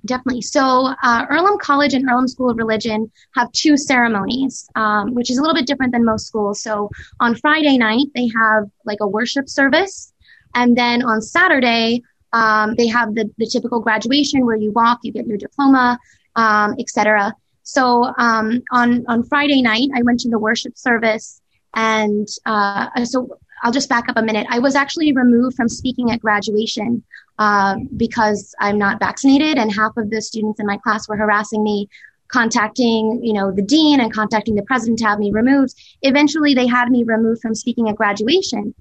Definitely. 0.05 0.41
So, 0.41 0.93
uh, 1.03 1.25
Earlham 1.29 1.57
College 1.59 1.93
and 1.93 2.09
Earlham 2.09 2.27
School 2.27 2.49
of 2.49 2.57
Religion 2.57 3.11
have 3.35 3.51
two 3.51 3.75
ceremonies, 3.75 4.69
um, 4.75 5.13
which 5.13 5.29
is 5.29 5.37
a 5.37 5.41
little 5.41 5.55
bit 5.55 5.67
different 5.67 5.91
than 5.91 6.05
most 6.05 6.27
schools. 6.27 6.61
So, 6.61 6.89
on 7.19 7.35
Friday 7.35 7.77
night, 7.77 8.07
they 8.15 8.29
have 8.39 8.69
like 8.85 8.99
a 9.01 9.07
worship 9.07 9.49
service. 9.49 10.13
And 10.55 10.77
then 10.77 11.03
on 11.03 11.21
Saturday, 11.21 12.01
um, 12.31 12.75
they 12.75 12.87
have 12.87 13.15
the, 13.15 13.29
the 13.37 13.45
typical 13.45 13.81
graduation 13.81 14.45
where 14.45 14.55
you 14.55 14.71
walk, 14.71 14.99
you 15.03 15.11
get 15.11 15.27
your 15.27 15.37
diploma, 15.37 15.99
um, 16.35 16.75
etc. 16.79 17.33
So 17.69 18.12
um, 18.18 18.63
on 18.71 19.06
on 19.07 19.24
Friday 19.24 19.62
night, 19.62 19.89
I 19.94 20.01
went 20.01 20.19
to 20.21 20.30
the 20.30 20.39
worship 20.39 20.75
service, 20.75 21.39
and 21.75 22.27
uh, 22.45 23.06
so 23.06 23.38
I'll 23.62 23.71
just 23.71 23.89
back 23.89 24.10
up 24.10 24.18
a 24.18 24.24
minute. 24.24 24.48
I 24.50 24.57
was 24.57 24.74
actually 24.75 25.12
removed 25.12 25.56
from 25.56 25.69
speaking 25.69 26.10
at 26.10 26.19
graduation 26.19 27.04
uh, 27.38 27.75
because 27.95 28.56
I'm 28.60 28.80
not 28.80 29.00
vaccinated, 29.00 29.60
and 29.60 29.71
half 29.71 29.98
of 29.98 30.10
the 30.10 30.19
students 30.19 30.60
in 30.60 30.66
my 30.66 30.77
class 30.77 31.07
were 31.07 31.16
harassing 31.16 31.63
me, 31.63 31.88
contacting 32.30 33.21
you 33.24 33.33
know 33.33 33.51
the 33.51 33.62
dean 33.62 34.00
and 34.00 34.12
contacting 34.12 34.56
the 34.56 34.63
president 34.63 34.98
to 35.00 35.06
have 35.06 35.19
me 35.19 35.31
removed. 35.31 35.75
Eventually, 36.01 36.56
they 36.56 36.66
had 36.66 36.89
me 36.89 37.04
removed 37.04 37.42
from 37.42 37.54
speaking 37.54 37.88
at 37.88 37.95
graduation, 37.95 38.74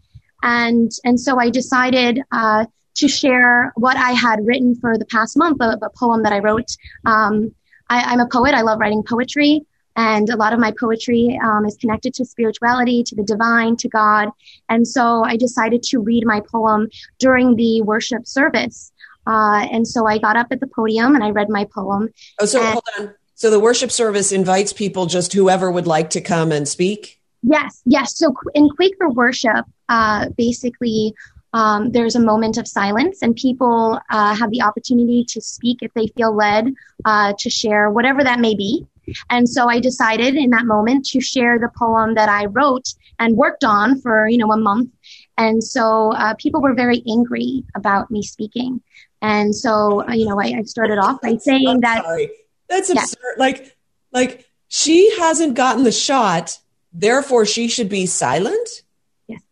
and 0.43 0.91
and 1.05 1.21
so 1.21 1.39
I 1.39 1.51
decided. 1.51 2.23
Uh, 2.33 2.65
to 2.95 3.07
share 3.07 3.73
what 3.77 3.97
I 3.97 4.11
had 4.11 4.45
written 4.45 4.75
for 4.75 4.99
the 4.99 5.05
past 5.05 5.37
month, 5.37 5.59
a, 5.61 5.79
a 5.81 5.91
poem 5.97 6.25
that 6.25 6.33
I 6.33 6.41
wrote 6.41 6.67
um, 7.07 7.55
I, 7.89 8.13
am 8.13 8.21
a 8.21 8.29
poet. 8.29 8.55
I 8.55 8.63
love 8.63 8.79
writing 8.81 9.03
poetry. 9.03 9.67
And 9.97 10.31
a 10.31 10.37
lot 10.37 10.53
of 10.53 10.61
my 10.61 10.73
poetry 10.79 11.39
um, 11.43 11.65
is 11.67 11.77
connected 11.77 12.15
to 12.15 12.25
spirituality, 12.25 13.03
to 13.03 13.17
the 13.17 13.25
divine, 13.25 13.77
to 13.79 13.89
God. 13.89 14.29
And 14.69 14.87
so 14.87 15.25
I 15.25 15.37
decided 15.37 15.83
to 15.85 15.99
read 15.99 16.25
my 16.25 16.41
poem 16.41 16.89
during 17.19 17.57
the 17.57 17.83
worship 17.83 18.27
service. 18.27 18.93
Uh, 19.27 19.67
and 19.73 19.87
so 19.87 20.07
I 20.07 20.19
got 20.19 20.37
up 20.37 20.49
at 20.53 20.61
the 20.61 20.69
podium 20.69 21.17
and 21.17 21.25
I 21.25 21.31
read 21.31 21.49
my 21.49 21.67
poem. 21.75 22.11
Oh, 22.41 22.47
so 22.47 22.63
and- 22.63 22.73
hold 22.73 22.85
on. 22.99 23.15
So 23.35 23.51
the 23.51 23.61
worship 23.61 23.93
service 23.93 24.33
invites 24.33 24.73
people, 24.73 25.07
just 25.07 25.33
whoever 25.33 25.71
would 25.71 25.87
like 25.87 26.11
to 26.11 26.21
come 26.21 26.51
and 26.51 26.67
speak? 26.67 27.21
Yes, 27.45 27.81
yes. 27.85 28.19
So 28.19 28.35
in 28.53 28.69
Quaker 28.69 29.09
worship, 29.11 29.65
uh, 29.89 30.31
basically, 30.37 31.15
um, 31.53 31.91
there's 31.93 32.15
a 32.15 32.21
moment 32.21 32.59
of 32.59 32.69
silence 32.69 33.23
and 33.23 33.35
people 33.35 34.01
uh, 34.11 34.35
have 34.35 34.51
the 34.51 34.63
opportunity 34.63 35.25
to 35.29 35.41
speak 35.41 35.79
if 35.83 35.93
they 35.95 36.09
feel 36.09 36.35
led 36.35 36.75
uh, 37.05 37.33
to 37.39 37.51
share 37.51 37.91
whatever 37.91 38.23
that 38.23 38.41
may 38.41 38.55
be. 38.55 38.87
And 39.31 39.49
so 39.49 39.69
I 39.69 39.81
decided 39.81 40.35
in 40.35 40.51
that 40.51 40.67
moment 40.67 41.07
to 41.07 41.21
share 41.21 41.59
the 41.59 41.71
poem 41.77 42.15
that 42.15 42.29
I 42.29 42.45
wrote 42.47 42.89
and 43.19 43.37
worked 43.37 43.65
on 43.65 44.01
for, 44.01 44.29
you 44.29 44.37
know, 44.37 44.53
a 44.53 44.59
month. 44.59 44.91
And 45.39 45.65
so 45.65 46.13
uh, 46.13 46.35
people 46.35 46.61
were 46.61 46.75
very 46.75 47.03
angry 47.09 47.65
about 47.75 48.11
me 48.11 48.23
speaking. 48.23 48.83
And 49.23 49.55
so, 49.55 50.07
uh, 50.07 50.13
you 50.13 50.27
know, 50.27 50.39
I, 50.39 50.59
I 50.59 50.63
started 50.63 50.99
off 50.99 51.21
by 51.23 51.37
saying 51.37 51.69
I'm 51.69 51.81
that. 51.81 52.05
Sorry. 52.05 52.31
That's 52.69 52.93
yeah. 52.93 53.01
absurd. 53.03 53.39
Like, 53.39 53.77
like 54.13 54.47
she 54.69 55.17
hasn't 55.19 55.55
gotten 55.55 55.85
the 55.85 55.93
shot, 55.93 56.59
therefore 56.93 57.47
she 57.47 57.69
should 57.69 57.89
be 57.89 58.07
silent? 58.07 58.69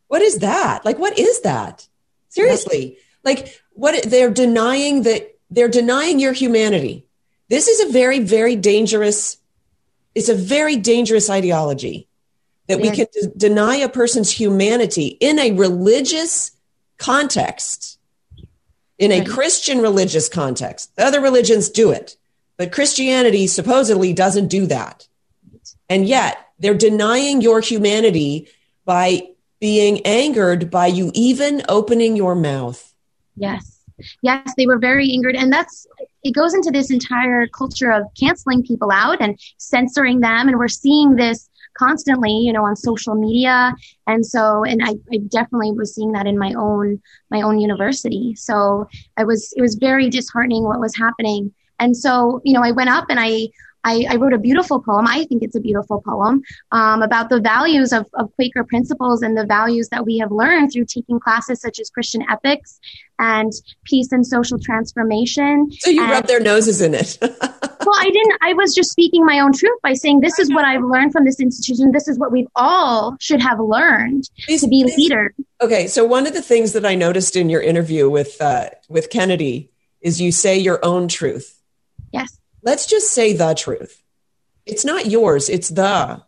What 0.09 0.23
is 0.23 0.39
that? 0.39 0.85
Like, 0.85 0.99
what 0.99 1.19
is 1.19 1.41
that? 1.41 1.87
Seriously. 2.29 2.99
Like, 3.25 3.61
what 3.73 4.05
they're 4.05 4.31
denying 4.31 5.03
that 5.03 5.37
they're 5.51 5.69
denying 5.69 6.19
your 6.19 6.33
humanity. 6.33 7.07
This 7.49 7.69
is 7.69 7.89
a 7.89 7.93
very, 7.93 8.19
very 8.19 8.57
dangerous, 8.57 9.39
it's 10.15 10.29
a 10.29 10.35
very 10.35 10.77
dangerous 10.77 11.31
ideology 11.31 12.09
that 12.67 12.81
we 12.81 12.91
can 12.91 13.07
d- 13.13 13.29
deny 13.37 13.77
a 13.77 13.89
person's 13.89 14.31
humanity 14.31 15.07
in 15.21 15.39
a 15.39 15.53
religious 15.53 16.51
context, 16.99 17.99
in 18.99 19.13
a 19.13 19.21
right. 19.21 19.29
Christian 19.29 19.81
religious 19.81 20.29
context. 20.29 20.95
The 20.97 21.05
other 21.05 21.21
religions 21.21 21.69
do 21.69 21.93
it, 21.93 22.17
but 22.57 22.73
Christianity 22.73 23.47
supposedly 23.47 24.13
doesn't 24.13 24.49
do 24.49 24.67
that. 24.67 25.07
And 25.89 26.09
yet 26.09 26.39
they're 26.59 26.75
denying 26.75 27.41
your 27.41 27.61
humanity 27.61 28.49
by 28.85 29.29
being 29.61 30.05
angered 30.07 30.71
by 30.71 30.87
you 30.87 31.11
even 31.15 31.63
opening 31.69 32.17
your 32.17 32.35
mouth. 32.35 32.93
Yes. 33.37 33.81
Yes, 34.23 34.53
they 34.57 34.67
were 34.67 34.79
very 34.79 35.11
angered. 35.13 35.37
And 35.37 35.53
that's, 35.53 35.87
it 36.23 36.33
goes 36.33 36.53
into 36.53 36.71
this 36.71 36.91
entire 36.91 37.47
culture 37.47 37.91
of 37.91 38.05
canceling 38.19 38.63
people 38.63 38.91
out 38.93 39.23
and 39.23 39.39
censoring 39.57 40.21
them. 40.21 40.49
And 40.49 40.59
we're 40.59 40.69
seeing 40.69 41.17
this 41.17 41.49
constantly, 41.79 42.33
you 42.33 42.53
know, 42.53 42.65
on 42.65 42.77
social 42.77 43.15
media. 43.15 43.75
And 44.07 44.25
so, 44.25 44.65
and 44.65 44.83
I, 44.85 44.95
I 45.13 45.19
definitely 45.29 45.73
was 45.73 45.95
seeing 45.95 46.13
that 46.13 46.27
in 46.27 46.39
my 46.39 46.53
own, 46.55 47.01
my 47.31 47.41
own 47.41 47.59
university. 47.59 48.35
So 48.35 48.89
I 49.17 49.25
was, 49.25 49.53
it 49.57 49.63
was 49.63 49.77
very 49.77 50.11
disheartening 50.11 50.65
what 50.65 50.81
was 50.81 50.97
happening. 50.97 51.55
And 51.79 51.97
so, 51.97 52.41
you 52.45 52.55
know, 52.55 52.63
I 52.63 52.73
went 52.73 52.91
up 52.91 53.07
and 53.09 53.21
I, 53.21 53.49
I, 53.87 54.05
I, 54.11 54.17
wrote 54.17 54.33
a 54.33 54.39
beautiful 54.39 54.83
poem. 54.83 55.07
I 55.07 55.25
think 55.27 55.45
it's 55.45 55.55
a 55.55 55.61
beautiful 55.61 56.03
poem 56.03 56.43
um, 56.73 57.03
about 57.03 57.29
the 57.29 57.41
values 57.41 57.93
of, 57.93 58.07
of, 58.15 58.35
Quaker 58.35 58.65
principles 58.65 59.23
and 59.23 59.39
the 59.39 59.47
values 59.47 59.89
that 59.91 60.05
we 60.05 60.19
have 60.19 60.33
learned 60.33 60.73
through 60.73 60.87
taking 60.87 61.21
classes 61.21 61.61
such 61.61 61.79
as 61.79 61.89
Christian 61.89 62.23
ethics 62.29 62.81
and 63.21 63.53
peace 63.85 64.11
and 64.11 64.27
social 64.27 64.59
transformation. 64.59 65.71
So 65.79 65.91
you 65.91 66.03
and, 66.03 66.11
rub 66.11 66.27
their 66.27 66.41
noses 66.41 66.81
in 66.81 66.95
it. 66.95 67.17
well, 67.23 67.95
I 67.97 68.11
didn't. 68.11 68.39
I 68.43 68.55
was 68.55 68.75
just 68.75 68.91
speaking 68.91 69.25
my 69.25 69.39
own 69.39 69.53
truth 69.53 69.79
by 69.83 69.95
saying 69.95 70.21
this 70.21 70.41
is 70.41 70.53
what 70.53 70.65
I've 70.65 70.83
learned 70.83 71.13
from 71.13 71.25
this 71.25 71.39
institution. 71.39 71.93
This 71.93 72.09
is 72.09 72.19
what 72.19 72.33
we 72.33 72.49
all 72.57 73.17
should 73.21 73.41
have 73.41 73.61
learned 73.61 74.29
these, 74.49 74.63
to 74.63 74.69
be 74.69 74.83
these, 74.83 74.97
leaders. 74.97 75.33
Okay, 75.63 75.87
so 75.87 76.05
one 76.05 76.27
of 76.27 76.35
the 76.35 76.43
things 76.43 76.73
that 76.73 76.85
I 76.85 76.97
noticed 76.97 77.37
in 77.37 77.49
your 77.49 77.63
interview 77.63 78.11
with 78.11 78.41
uh, 78.41 78.71
with 78.89 79.11
Kennedy 79.11 79.71
is 80.01 80.21
you 80.21 80.33
say 80.33 80.59
your 80.59 80.85
own 80.85 81.07
truth. 81.07 81.63
Yes 82.13 82.37
let's 82.67 82.85
just 82.85 83.13
say 83.13 83.33
the 83.33 83.55
truth. 83.55 84.03
It's 84.67 84.85
not 84.85 85.07
yours, 85.07 85.49
it's 85.49 85.71
the. 85.71 86.23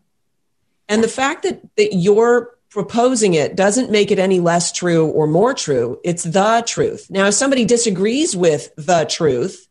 And 0.89 1.05
the 1.05 1.09
fact 1.09 1.43
that, 1.43 1.61
that 1.77 1.95
you're 1.95 2.57
proposing 2.71 3.35
it 3.35 3.57
doesn't 3.57 3.91
make 3.91 4.11
it 4.11 4.19
any 4.19 4.41
less 4.41 4.73
true 4.73 5.09
or 5.09 5.27
more 5.27 5.53
true. 5.53 6.01
It's 6.05 6.23
the 6.23 6.63
truth. 6.67 7.11
Now, 7.11 7.27
if 7.27 7.35
somebody 7.35 7.65
disagrees 7.65 8.37
with 8.37 8.73
the 8.77 9.05
truth, 9.05 9.67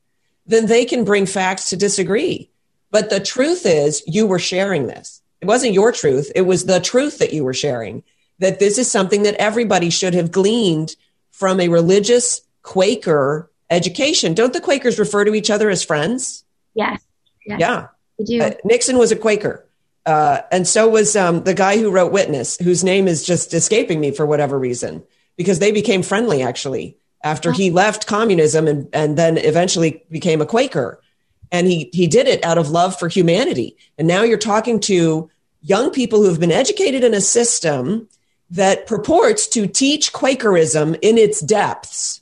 then 0.46 0.66
they 0.66 0.84
can 0.84 1.06
bring 1.06 1.26
facts 1.26 1.70
to 1.70 1.78
disagree. 1.78 2.50
But 2.92 3.10
the 3.10 3.20
truth 3.20 3.66
is, 3.66 4.04
you 4.06 4.28
were 4.28 4.40
sharing 4.40 4.88
this. 4.88 5.22
It 5.42 5.46
wasn't 5.46 5.74
your 5.74 5.92
truth, 5.92 6.32
it 6.36 6.42
was 6.42 6.66
the 6.66 6.80
truth 6.80 7.20
that 7.20 7.34
you 7.34 7.44
were 7.44 7.54
sharing. 7.54 8.04
That 8.40 8.60
this 8.60 8.78
is 8.78 8.92
something 8.92 9.24
that 9.24 9.36
everybody 9.36 9.90
should 9.90 10.14
have 10.14 10.32
gleaned 10.32 10.96
from 11.32 11.60
a 11.60 11.70
religious 11.70 12.42
Quaker 12.62 13.50
education. 13.70 14.34
Don't 14.34 14.54
the 14.54 14.62
Quakers 14.62 15.00
refer 15.00 15.24
to 15.24 15.34
each 15.34 15.50
other 15.50 15.70
as 15.70 15.84
friends? 15.84 16.44
Yes. 16.78 17.04
yes 17.46 17.60
yeah. 17.60 17.88
do. 18.24 18.42
Uh, 18.42 18.52
Nixon 18.64 18.98
was 18.98 19.12
a 19.12 19.16
Quaker. 19.16 19.68
Uh, 20.06 20.42
and 20.52 20.66
so 20.66 20.88
was 20.88 21.18
um, 21.18 21.44
the 21.44 21.54
guy 21.54 21.78
who 21.78 21.92
wrote 21.92 22.14
Witness, 22.14 22.58
whose 22.58 22.84
name 22.84 23.10
is 23.10 23.26
just 23.26 23.54
escaping 23.54 24.00
me 24.00 24.12
for 24.12 24.26
whatever 24.26 24.58
reason, 24.58 25.04
because 25.36 25.60
they 25.60 25.72
became 25.74 26.02
friendly 26.02 26.42
actually 26.42 26.98
after 27.24 27.52
he 27.52 27.72
left 27.72 28.08
communism 28.08 28.68
and, 28.68 28.88
and 28.94 29.18
then 29.18 29.38
eventually 29.38 30.06
became 30.10 30.40
a 30.40 30.46
Quaker. 30.46 31.02
And 31.52 31.68
he, 31.68 31.90
he 31.92 32.08
did 32.08 32.28
it 32.28 32.44
out 32.46 32.58
of 32.58 32.70
love 32.70 32.98
for 32.98 33.10
humanity. 33.10 33.76
And 33.98 34.08
now 34.08 34.24
you're 34.24 34.38
talking 34.38 34.80
to 34.82 35.30
young 35.62 35.92
people 35.92 36.22
who 36.22 36.30
have 36.30 36.40
been 36.40 36.52
educated 36.52 37.04
in 37.04 37.14
a 37.14 37.22
system 37.22 38.08
that 38.52 38.88
purports 38.88 39.48
to 39.48 39.68
teach 39.68 40.14
Quakerism 40.14 40.96
in 41.02 41.18
its 41.18 41.42
depths, 41.42 42.22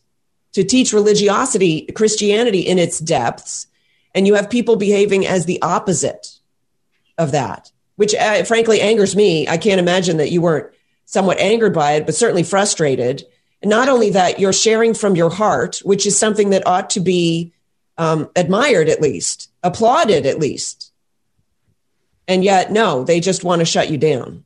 to 0.53 0.63
teach 0.63 0.93
religiosity, 0.93 1.81
Christianity 1.93 2.61
in 2.61 2.79
its 2.79 2.99
depths 2.99 3.67
and 4.15 4.25
you 4.25 4.33
have 4.33 4.49
people 4.49 4.77
behaving 4.77 5.27
as 5.27 5.45
the 5.45 5.61
opposite 5.61 6.39
of 7.17 7.33
that, 7.33 7.71
which 7.97 8.15
uh, 8.15 8.43
frankly 8.45 8.79
angers 8.81 9.15
me. 9.15 9.47
I 9.47 9.57
can't 9.57 9.79
imagine 9.79 10.17
that 10.17 10.31
you 10.31 10.41
weren't 10.41 10.73
somewhat 11.05 11.39
angered 11.39 11.73
by 11.73 11.93
it, 11.93 12.05
but 12.05 12.15
certainly 12.15 12.43
frustrated. 12.43 13.23
And 13.61 13.69
not 13.69 13.89
only 13.89 14.11
that, 14.11 14.39
you're 14.39 14.53
sharing 14.53 14.93
from 14.93 15.15
your 15.15 15.29
heart, 15.29 15.79
which 15.83 16.07
is 16.07 16.17
something 16.17 16.49
that 16.51 16.65
ought 16.65 16.89
to 16.91 17.01
be 17.01 17.53
um, 17.97 18.29
admired 18.35 18.89
at 18.89 19.01
least, 19.01 19.51
applauded 19.61 20.25
at 20.25 20.39
least. 20.39 20.93
And 22.27 22.43
yet, 22.43 22.71
no, 22.71 23.03
they 23.03 23.19
just 23.19 23.43
want 23.43 23.59
to 23.59 23.65
shut 23.65 23.91
you 23.91 23.97
down. 23.97 24.45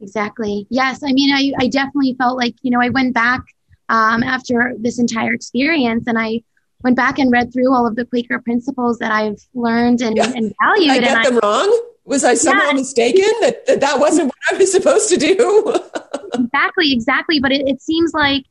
Exactly. 0.00 0.66
Yes. 0.68 1.02
I 1.02 1.12
mean, 1.12 1.34
I, 1.34 1.64
I 1.64 1.68
definitely 1.68 2.14
felt 2.14 2.36
like, 2.36 2.54
you 2.62 2.70
know, 2.70 2.80
I 2.80 2.90
went 2.90 3.14
back 3.14 3.40
um, 3.88 4.22
after 4.22 4.74
this 4.78 4.98
entire 4.98 5.32
experience 5.32 6.04
and 6.06 6.18
I 6.18 6.42
went 6.82 6.96
back 6.96 7.18
and 7.18 7.30
read 7.30 7.52
through 7.52 7.72
all 7.72 7.86
of 7.86 7.96
the 7.96 8.04
Quaker 8.04 8.40
principles 8.40 8.98
that 8.98 9.12
I've 9.12 9.40
learned 9.54 10.00
and, 10.00 10.16
yeah. 10.16 10.32
and 10.34 10.52
valued. 10.62 10.90
I 10.90 10.98
get 10.98 11.24
them 11.24 11.40
I, 11.42 11.46
wrong? 11.46 11.82
Was 12.04 12.24
I 12.24 12.34
somehow 12.34 12.68
yeah. 12.68 12.72
mistaken 12.72 13.30
that, 13.40 13.66
that 13.66 13.80
that 13.80 14.00
wasn't 14.00 14.26
what 14.26 14.36
I 14.52 14.56
was 14.56 14.72
supposed 14.72 15.08
to 15.10 15.16
do? 15.16 15.80
exactly, 16.34 16.92
exactly. 16.92 17.38
But 17.38 17.52
it, 17.52 17.68
it 17.68 17.80
seems 17.80 18.12
like, 18.12 18.44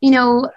you 0.00 0.10
know, 0.10 0.50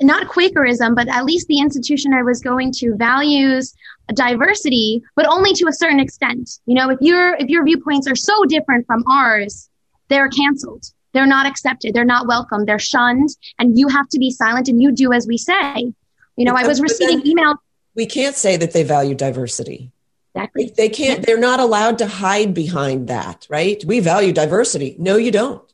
not 0.00 0.28
Quakerism, 0.28 0.94
but 0.94 1.08
at 1.08 1.24
least 1.24 1.48
the 1.48 1.58
institution 1.58 2.14
I 2.14 2.22
was 2.22 2.40
going 2.40 2.72
to 2.78 2.94
values 2.96 3.74
diversity, 4.14 5.02
but 5.16 5.26
only 5.26 5.52
to 5.54 5.66
a 5.66 5.72
certain 5.72 6.00
extent. 6.00 6.50
You 6.66 6.74
know, 6.74 6.90
if 6.90 6.98
your 7.00 7.34
if 7.34 7.48
your 7.48 7.64
viewpoints 7.64 8.08
are 8.08 8.16
so 8.16 8.44
different 8.44 8.86
from 8.86 9.04
ours, 9.08 9.68
they're 10.08 10.28
canceled. 10.28 10.84
They're 11.12 11.26
not 11.26 11.46
accepted. 11.46 11.94
They're 11.94 12.04
not 12.04 12.26
welcome. 12.26 12.64
They're 12.64 12.78
shunned, 12.78 13.30
and 13.58 13.78
you 13.78 13.88
have 13.88 14.08
to 14.10 14.18
be 14.18 14.30
silent 14.30 14.68
and 14.68 14.80
you 14.80 14.92
do 14.92 15.12
as 15.12 15.26
we 15.26 15.38
say. 15.38 15.92
You 16.38 16.44
know, 16.44 16.54
I 16.54 16.66
was 16.68 16.80
receiving 16.80 17.20
emails. 17.22 17.56
We 17.96 18.06
can't 18.06 18.36
say 18.36 18.56
that 18.56 18.72
they 18.72 18.84
value 18.84 19.16
diversity. 19.16 19.90
Exactly. 20.36 20.72
They 20.76 20.88
can't, 20.88 21.26
they're 21.26 21.36
not 21.36 21.58
allowed 21.58 21.98
to 21.98 22.06
hide 22.06 22.54
behind 22.54 23.08
that, 23.08 23.48
right? 23.50 23.84
We 23.84 23.98
value 23.98 24.32
diversity. 24.32 24.94
No, 25.00 25.16
you 25.16 25.32
don't. 25.32 25.68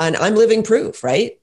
And 0.00 0.16
I'm 0.16 0.34
living 0.34 0.64
proof, 0.64 1.04
right? 1.04 1.38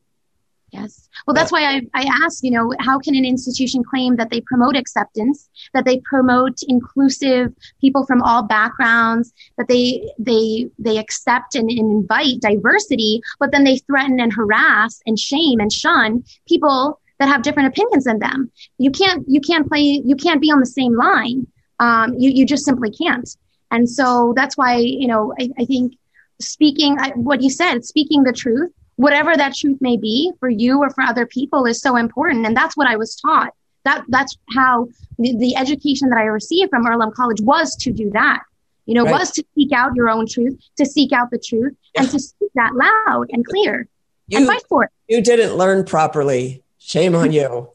Yes. 0.71 1.07
Well, 1.25 1.33
that's 1.33 1.50
why 1.50 1.63
I, 1.63 1.81
I 1.93 2.09
ask, 2.25 2.43
you 2.43 2.51
know, 2.51 2.74
how 2.79 3.00
can 3.00 3.15
an 3.15 3.24
institution 3.24 3.86
claim 3.86 4.17
that 4.17 4.31
they 4.31 4.41
promote 4.41 4.75
acceptance, 4.75 5.47
that 5.74 5.86
they 5.86 6.01
promote 6.01 6.57
inclusive 6.67 7.53
people 7.79 8.05
from 8.05 8.21
all 8.21 8.43
backgrounds, 8.43 9.31
that 9.57 9.69
they, 9.69 10.12
they, 10.19 10.69
they 10.77 10.97
accept 10.97 11.55
and, 11.55 11.69
and 11.69 11.79
invite 11.79 12.41
diversity, 12.41 13.21
but 13.39 13.53
then 13.53 13.63
they 13.63 13.77
threaten 13.77 14.19
and 14.19 14.33
harass 14.33 15.00
and 15.05 15.17
shame 15.17 15.62
and 15.62 15.71
shun 15.71 16.25
people 16.50 17.00
that 17.19 17.27
have 17.27 17.41
different 17.41 17.69
opinions 17.69 18.03
than 18.05 18.19
them. 18.19 18.51
You 18.77 18.91
can't, 18.91 19.25
you 19.27 19.41
can't 19.41 19.67
play, 19.67 20.01
you 20.05 20.15
can't 20.15 20.41
be 20.41 20.51
on 20.51 20.59
the 20.59 20.65
same 20.65 20.95
line. 20.95 21.47
Um, 21.79 22.15
you, 22.17 22.31
you 22.31 22.45
just 22.45 22.65
simply 22.65 22.91
can't. 22.91 23.29
And 23.71 23.89
so 23.89 24.33
that's 24.36 24.57
why, 24.57 24.77
you 24.77 25.07
know, 25.07 25.33
I, 25.39 25.50
I 25.59 25.65
think 25.65 25.93
speaking, 26.39 26.97
I, 27.00 27.09
what 27.12 27.41
you 27.41 27.50
said, 27.50 27.86
speaking 27.86 28.24
the 28.24 28.33
truth, 28.33 28.71
whatever 28.95 29.36
that 29.36 29.55
truth 29.55 29.77
may 29.81 29.97
be 29.97 30.31
for 30.39 30.50
you 30.50 30.79
or 30.79 30.89
for 30.89 31.03
other 31.03 31.25
people 31.25 31.65
is 31.65 31.81
so 31.81 31.95
important. 31.95 32.45
And 32.45 32.55
that's 32.55 32.75
what 32.77 32.88
I 32.88 32.95
was 32.95 33.15
taught. 33.15 33.53
That, 33.83 34.03
that's 34.09 34.36
how 34.55 34.88
the, 35.17 35.36
the 35.38 35.55
education 35.55 36.09
that 36.09 36.17
I 36.17 36.24
received 36.24 36.69
from 36.71 36.86
Earlham 36.88 37.12
College 37.12 37.41
was 37.41 37.75
to 37.77 37.91
do 37.91 38.09
that. 38.12 38.41
You 38.86 38.93
know, 38.93 39.03
right. 39.03 39.19
was 39.19 39.31
to 39.31 39.43
seek 39.53 39.74
out 39.74 39.95
your 39.95 40.09
own 40.09 40.27
truth, 40.27 40.57
to 40.77 40.86
seek 40.86 41.12
out 41.12 41.29
the 41.29 41.38
truth, 41.38 41.75
yeah. 41.93 42.01
and 42.01 42.12
to 42.12 42.19
speak 42.19 42.51
that 42.55 42.71
loud 42.74 43.27
and 43.31 43.45
clear 43.45 43.88
you, 44.27 44.38
and 44.38 44.47
fight 44.47 44.63
for 44.69 44.86
it. 44.86 44.91
You 45.09 45.21
didn't 45.21 45.55
learn 45.55 45.83
properly 45.83 46.63
Shame 46.88 47.15
on 47.15 47.34
you. 47.34 47.70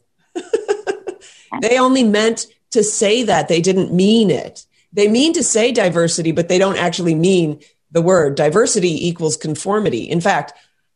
they 1.61 1.77
only 1.77 2.03
meant 2.03 2.47
to 2.71 2.83
say 2.83 3.21
that. 3.21 3.47
They 3.47 3.61
didn't 3.61 3.93
mean 3.93 4.31
it. 4.31 4.65
They 4.91 5.07
mean 5.07 5.33
to 5.33 5.43
say 5.43 5.71
diversity, 5.71 6.31
but 6.31 6.47
they 6.47 6.57
don't 6.57 6.77
actually 6.77 7.13
mean 7.13 7.59
the 7.91 8.01
word. 8.01 8.33
Diversity 8.33 9.07
equals 9.07 9.37
conformity. 9.37 10.09
In 10.09 10.19
fact, 10.19 10.53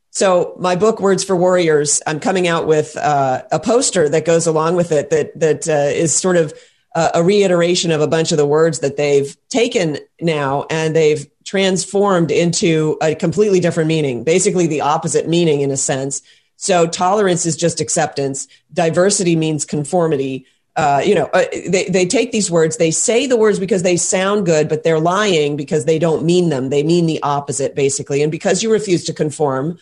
so 0.10 0.56
my 0.58 0.76
book, 0.76 1.00
Words 1.00 1.24
for 1.24 1.36
Warriors, 1.36 2.02
I'm 2.08 2.20
coming 2.20 2.48
out 2.48 2.66
with 2.66 2.98
uh, 2.98 3.44
a 3.52 3.60
poster 3.60 4.10
that 4.10 4.26
goes 4.26 4.48
along 4.48 4.78
with 4.78 4.92
it 4.92 5.12
that 5.12 5.40
that 5.40 5.70
uh, 5.70 5.94
is 5.94 6.16
sort 6.16 6.38
of 6.38 6.56
uh, 6.96 7.12
a 7.14 7.24
reiteration 7.24 7.92
of 7.92 8.02
a 8.02 8.08
bunch 8.08 8.32
of 8.32 8.40
the 8.40 8.48
words 8.48 8.80
that 8.80 8.98
they've 8.98 9.38
taken 9.50 10.00
now 10.20 10.66
and 10.72 10.96
they've 10.96 11.28
transformed 11.44 12.32
into 12.32 12.98
a 13.00 13.14
completely 13.14 13.60
different 13.60 13.90
meaning, 13.90 14.24
basically 14.24 14.66
the 14.66 14.82
opposite 14.82 15.28
meaning 15.28 15.62
in 15.62 15.70
a 15.70 15.78
sense. 15.78 16.24
So 16.58 16.88
tolerance 16.88 17.46
is 17.46 17.56
just 17.56 17.80
acceptance. 17.80 18.48
Diversity 18.74 19.36
means 19.36 19.64
conformity. 19.64 20.46
Uh, 20.76 21.02
you 21.04 21.16
know, 21.16 21.26
uh, 21.34 21.46
they, 21.68 21.86
they 21.86 22.06
take 22.06 22.32
these 22.32 22.52
words, 22.52 22.78
they 22.78 22.92
say 22.92 23.26
the 23.26 23.38
words 23.38 23.58
because 23.58 23.82
they 23.82 23.98
sound 23.98 24.46
good, 24.46 24.70
but 24.70 24.84
they're 24.84 25.00
lying 25.00 25.56
because 25.56 25.86
they 25.86 25.98
don't 25.98 26.24
mean 26.24 26.50
them. 26.50 26.70
They 26.70 26.84
mean 26.84 27.06
the 27.08 27.22
opposite, 27.24 27.74
basically. 27.74 28.22
And 28.22 28.32
because 28.32 28.62
you 28.62 28.72
refuse 28.72 29.04
to 29.06 29.14
conform, 29.14 29.80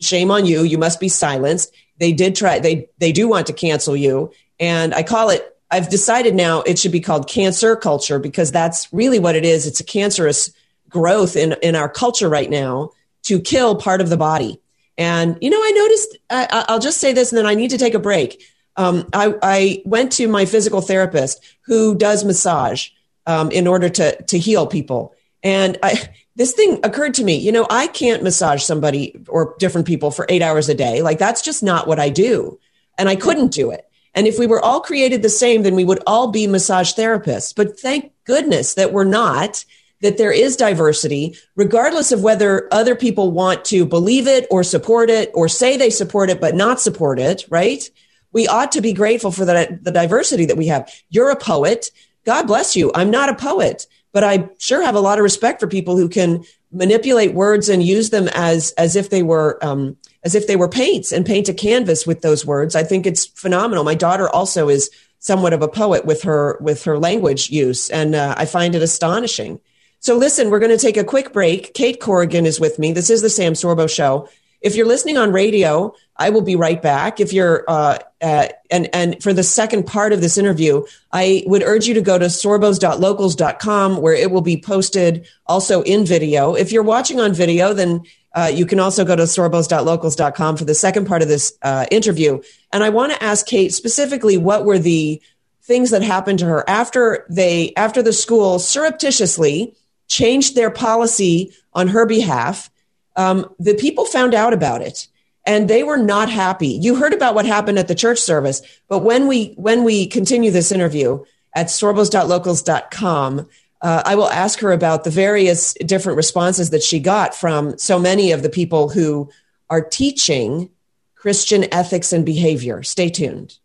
shame 0.00 0.30
on 0.30 0.44
you. 0.44 0.62
You 0.62 0.78
must 0.78 1.00
be 1.00 1.08
silenced. 1.08 1.72
They 1.98 2.12
did 2.12 2.36
try, 2.36 2.58
they, 2.58 2.88
they 2.98 3.12
do 3.12 3.28
want 3.28 3.46
to 3.46 3.52
cancel 3.52 3.96
you. 3.96 4.32
And 4.60 4.94
I 4.94 5.02
call 5.02 5.30
it, 5.30 5.56
I've 5.70 5.88
decided 5.88 6.34
now 6.34 6.62
it 6.62 6.78
should 6.78 6.92
be 6.92 7.00
called 7.00 7.28
cancer 7.28 7.74
culture 7.74 8.18
because 8.18 8.52
that's 8.52 8.92
really 8.92 9.18
what 9.18 9.36
it 9.36 9.44
is. 9.44 9.66
It's 9.66 9.80
a 9.80 9.84
cancerous 9.84 10.50
growth 10.88 11.36
in, 11.36 11.56
in 11.62 11.74
our 11.74 11.88
culture 11.88 12.28
right 12.28 12.48
now 12.48 12.90
to 13.24 13.40
kill 13.40 13.74
part 13.74 14.00
of 14.00 14.08
the 14.08 14.16
body. 14.16 14.60
And, 14.98 15.36
you 15.40 15.50
know, 15.50 15.60
I 15.60 15.70
noticed, 15.72 16.16
I, 16.30 16.72
will 16.72 16.78
just 16.78 16.98
say 17.00 17.12
this 17.12 17.30
and 17.30 17.38
then 17.38 17.46
I 17.46 17.54
need 17.54 17.70
to 17.70 17.78
take 17.78 17.94
a 17.94 17.98
break. 17.98 18.42
Um, 18.76 19.08
I, 19.12 19.34
I, 19.42 19.82
went 19.84 20.12
to 20.12 20.28
my 20.28 20.44
physical 20.44 20.80
therapist 20.80 21.42
who 21.66 21.94
does 21.94 22.24
massage 22.24 22.88
um, 23.26 23.50
in 23.50 23.66
order 23.66 23.88
to, 23.88 24.22
to 24.24 24.38
heal 24.38 24.66
people. 24.66 25.14
And 25.42 25.78
I, 25.82 26.08
this 26.36 26.52
thing 26.52 26.80
occurred 26.84 27.14
to 27.14 27.24
me, 27.24 27.36
you 27.36 27.52
know, 27.52 27.66
I 27.70 27.86
can't 27.86 28.22
massage 28.22 28.62
somebody 28.62 29.18
or 29.28 29.54
different 29.58 29.86
people 29.86 30.10
for 30.10 30.26
eight 30.28 30.42
hours 30.42 30.68
a 30.68 30.74
day. 30.74 31.02
Like 31.02 31.18
that's 31.18 31.42
just 31.42 31.62
not 31.62 31.86
what 31.86 31.98
I 31.98 32.10
do. 32.10 32.58
And 32.98 33.08
I 33.08 33.16
couldn't 33.16 33.52
do 33.52 33.70
it. 33.70 33.86
And 34.14 34.26
if 34.26 34.38
we 34.38 34.46
were 34.46 34.64
all 34.64 34.80
created 34.80 35.22
the 35.22 35.28
same, 35.28 35.62
then 35.62 35.74
we 35.74 35.84
would 35.84 36.02
all 36.06 36.28
be 36.28 36.46
massage 36.46 36.94
therapists. 36.94 37.54
But 37.54 37.78
thank 37.78 38.12
goodness 38.24 38.74
that 38.74 38.92
we're 38.92 39.04
not 39.04 39.64
that 40.02 40.18
there 40.18 40.32
is 40.32 40.56
diversity, 40.56 41.36
regardless 41.54 42.12
of 42.12 42.22
whether 42.22 42.68
other 42.72 42.94
people 42.94 43.30
want 43.30 43.64
to 43.66 43.86
believe 43.86 44.26
it 44.26 44.46
or 44.50 44.62
support 44.62 45.10
it 45.10 45.30
or 45.34 45.48
say 45.48 45.76
they 45.76 45.90
support 45.90 46.30
it 46.30 46.40
but 46.40 46.54
not 46.54 46.80
support 46.80 47.18
it, 47.18 47.44
right? 47.48 47.88
We 48.32 48.46
ought 48.46 48.72
to 48.72 48.82
be 48.82 48.92
grateful 48.92 49.30
for 49.30 49.44
the, 49.44 49.78
the 49.80 49.90
diversity 49.90 50.44
that 50.46 50.56
we 50.56 50.66
have. 50.66 50.92
You're 51.08 51.30
a 51.30 51.36
poet. 51.36 51.90
God 52.24 52.46
bless 52.46 52.76
you. 52.76 52.90
I'm 52.94 53.10
not 53.10 53.30
a 53.30 53.34
poet, 53.34 53.86
but 54.12 54.24
I 54.24 54.50
sure 54.58 54.82
have 54.82 54.94
a 54.94 55.00
lot 55.00 55.18
of 55.18 55.22
respect 55.22 55.60
for 55.60 55.66
people 55.66 55.96
who 55.96 56.08
can 56.08 56.44
manipulate 56.72 57.32
words 57.32 57.68
and 57.68 57.82
use 57.82 58.10
them 58.10 58.28
as 58.34 58.72
as 58.72 58.96
if 58.96 59.10
they 59.10 59.22
were 59.22 59.58
um, 59.64 59.96
as 60.24 60.34
if 60.34 60.46
they 60.46 60.56
were 60.56 60.68
paints 60.68 61.12
and 61.12 61.24
paint 61.24 61.48
a 61.48 61.54
canvas 61.54 62.06
with 62.06 62.20
those 62.20 62.44
words. 62.44 62.74
I 62.74 62.82
think 62.82 63.06
it's 63.06 63.26
phenomenal. 63.26 63.84
My 63.84 63.94
daughter 63.94 64.28
also 64.28 64.68
is 64.68 64.90
somewhat 65.18 65.52
of 65.52 65.62
a 65.62 65.68
poet 65.68 66.04
with 66.04 66.22
her 66.22 66.58
with 66.60 66.84
her 66.84 66.98
language 66.98 67.50
use, 67.50 67.88
and 67.90 68.14
uh, 68.14 68.34
I 68.36 68.44
find 68.44 68.74
it 68.74 68.82
astonishing. 68.82 69.60
So 70.00 70.16
listen, 70.16 70.50
we're 70.50 70.60
going 70.60 70.76
to 70.76 70.78
take 70.78 70.96
a 70.96 71.04
quick 71.04 71.32
break. 71.32 71.74
Cait 71.74 72.00
Corrigan 72.00 72.46
is 72.46 72.60
with 72.60 72.78
me. 72.78 72.92
This 72.92 73.10
is 73.10 73.22
the 73.22 73.30
Sam 73.30 73.54
Sorbo 73.54 73.88
Show. 73.92 74.28
If 74.60 74.74
you're 74.74 74.86
listening 74.86 75.16
on 75.16 75.32
radio, 75.32 75.94
I 76.16 76.30
will 76.30 76.40
be 76.40 76.56
right 76.56 76.80
back. 76.80 77.20
If 77.20 77.32
you're, 77.32 77.64
uh, 77.68 77.98
uh, 78.20 78.48
and, 78.70 78.88
and 78.94 79.22
for 79.22 79.32
the 79.32 79.42
second 79.42 79.86
part 79.86 80.12
of 80.12 80.20
this 80.20 80.38
interview, 80.38 80.84
I 81.12 81.44
would 81.46 81.62
urge 81.62 81.86
you 81.86 81.94
to 81.94 82.00
go 82.00 82.18
to 82.18 82.26
sorbos.locals.com 82.26 83.96
where 83.98 84.14
it 84.14 84.30
will 84.30 84.40
be 84.40 84.60
posted 84.60 85.28
also 85.46 85.82
in 85.82 86.06
video. 86.06 86.54
If 86.54 86.72
you're 86.72 86.82
watching 86.82 87.20
on 87.20 87.34
video, 87.34 87.74
then 87.74 88.02
uh, 88.34 88.50
you 88.52 88.66
can 88.66 88.80
also 88.80 89.04
go 89.04 89.14
to 89.14 89.22
sorbos.locals.com 89.22 90.56
for 90.56 90.64
the 90.64 90.74
second 90.74 91.06
part 91.06 91.22
of 91.22 91.28
this 91.28 91.56
uh, 91.62 91.86
interview. 91.90 92.40
And 92.72 92.82
I 92.82 92.90
want 92.90 93.12
to 93.12 93.22
ask 93.22 93.46
Cait 93.46 93.72
specifically 93.72 94.36
what 94.36 94.64
were 94.64 94.78
the 94.78 95.22
things 95.62 95.90
that 95.90 96.02
happened 96.02 96.38
to 96.40 96.46
her 96.46 96.68
after 96.68 97.26
they, 97.28 97.72
after 97.76 98.02
the 98.02 98.12
school 98.12 98.58
surreptitiously 98.58 99.74
changed 100.08 100.54
their 100.54 100.70
policy 100.70 101.52
on 101.72 101.88
her 101.88 102.06
behalf 102.06 102.70
um, 103.16 103.50
the 103.58 103.74
people 103.74 104.04
found 104.04 104.34
out 104.34 104.52
about 104.52 104.82
it 104.82 105.08
and 105.44 105.68
they 105.68 105.82
were 105.82 105.96
not 105.96 106.28
happy. 106.28 106.68
You 106.68 106.96
heard 106.96 107.12
about 107.12 107.34
what 107.34 107.46
happened 107.46 107.78
at 107.78 107.88
the 107.88 107.94
church 107.94 108.18
service, 108.18 108.62
but 108.88 109.00
when 109.00 109.26
we 109.26 109.54
when 109.56 109.84
we 109.84 110.06
continue 110.06 110.50
this 110.50 110.72
interview 110.72 111.24
at 111.54 111.66
sorbos.locals.com, 111.66 113.48
uh, 113.80 114.02
I 114.04 114.14
will 114.14 114.28
ask 114.28 114.60
her 114.60 114.72
about 114.72 115.04
the 115.04 115.10
various 115.10 115.74
different 115.74 116.16
responses 116.16 116.70
that 116.70 116.82
she 116.82 117.00
got 117.00 117.34
from 117.34 117.78
so 117.78 117.98
many 117.98 118.32
of 118.32 118.42
the 118.42 118.50
people 118.50 118.90
who 118.90 119.30
are 119.70 119.82
teaching 119.82 120.70
Christian 121.14 121.72
ethics 121.72 122.12
and 122.12 122.26
behavior. 122.26 122.82
Stay 122.82 123.08
tuned. 123.08 123.58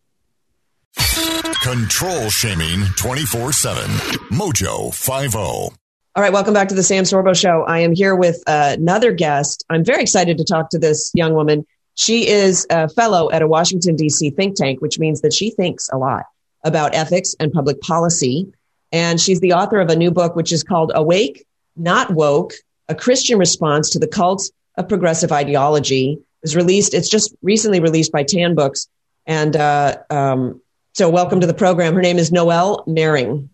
Control 1.63 2.29
shaming 2.29 2.85
24 2.97 3.53
7. 3.53 3.83
Mojo 4.31 4.93
50. 4.93 5.75
All 6.13 6.21
right, 6.21 6.33
welcome 6.33 6.53
back 6.53 6.67
to 6.67 6.75
the 6.75 6.83
Sam 6.83 7.05
Sorbo 7.05 7.33
Show. 7.33 7.63
I 7.63 7.79
am 7.79 7.95
here 7.95 8.17
with 8.17 8.43
uh, 8.45 8.75
another 8.77 9.13
guest. 9.13 9.63
I'm 9.69 9.85
very 9.85 10.01
excited 10.01 10.37
to 10.39 10.43
talk 10.43 10.69
to 10.71 10.77
this 10.77 11.09
young 11.13 11.33
woman. 11.33 11.65
She 11.95 12.27
is 12.27 12.67
a 12.69 12.89
fellow 12.89 13.31
at 13.31 13.41
a 13.41 13.47
Washington, 13.47 13.95
D.C. 13.95 14.31
think 14.31 14.57
tank, 14.57 14.81
which 14.81 14.99
means 14.99 15.21
that 15.21 15.31
she 15.31 15.51
thinks 15.51 15.89
a 15.89 15.97
lot 15.97 16.25
about 16.65 16.95
ethics 16.95 17.33
and 17.39 17.53
public 17.53 17.79
policy. 17.79 18.51
And 18.91 19.21
she's 19.21 19.39
the 19.39 19.53
author 19.53 19.79
of 19.79 19.89
a 19.89 19.95
new 19.95 20.11
book, 20.11 20.35
which 20.35 20.51
is 20.51 20.65
called 20.65 20.91
Awake, 20.93 21.45
Not 21.77 22.11
Woke, 22.11 22.55
a 22.89 22.95
Christian 22.95 23.39
response 23.39 23.89
to 23.91 23.99
the 23.99 24.07
cult 24.07 24.43
of 24.77 24.89
progressive 24.89 25.31
ideology. 25.31 26.17
It 26.19 26.25
was 26.41 26.57
released, 26.57 26.93
it's 26.93 27.09
just 27.09 27.33
recently 27.41 27.79
released 27.79 28.11
by 28.11 28.23
Tan 28.23 28.53
Books. 28.53 28.89
And 29.25 29.55
uh, 29.55 29.99
um, 30.09 30.61
so 30.91 31.09
welcome 31.09 31.39
to 31.39 31.47
the 31.47 31.53
program. 31.53 31.93
Her 31.93 32.01
name 32.01 32.17
is 32.17 32.33
Noelle 32.33 32.83
Mering. 32.85 33.49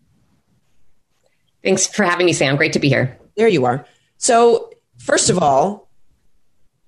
Thanks 1.64 1.88
for 1.88 2.04
having 2.04 2.26
me, 2.26 2.34
Sam. 2.34 2.56
Great 2.56 2.74
to 2.74 2.80
be 2.80 2.90
here. 2.90 3.18
There 3.36 3.48
you 3.48 3.66
are. 3.66 3.86
So, 4.18 4.72
first 4.98 5.30
of 5.30 5.40
all, 5.42 5.90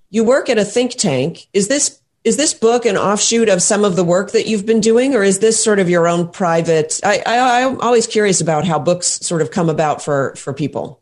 you 0.09 0.23
work 0.23 0.49
at 0.49 0.57
a 0.57 0.65
think 0.65 0.93
tank. 0.93 1.47
Is 1.53 1.67
this 1.67 1.99
is 2.23 2.37
this 2.37 2.53
book 2.53 2.85
an 2.85 2.97
offshoot 2.97 3.47
of 3.47 3.61
some 3.61 3.85
of 3.85 3.95
the 3.95 4.03
work 4.03 4.31
that 4.31 4.45
you've 4.45 4.65
been 4.65 4.81
doing, 4.81 5.15
or 5.15 5.23
is 5.23 5.39
this 5.39 5.63
sort 5.63 5.79
of 5.79 5.89
your 5.89 6.07
own 6.07 6.27
private? 6.27 6.99
I, 7.03 7.23
I, 7.25 7.63
I'm 7.63 7.79
always 7.79 8.07
curious 8.07 8.41
about 8.41 8.65
how 8.65 8.77
books 8.77 9.07
sort 9.21 9.41
of 9.41 9.51
come 9.51 9.69
about 9.69 10.01
for 10.01 10.35
for 10.35 10.53
people. 10.53 11.01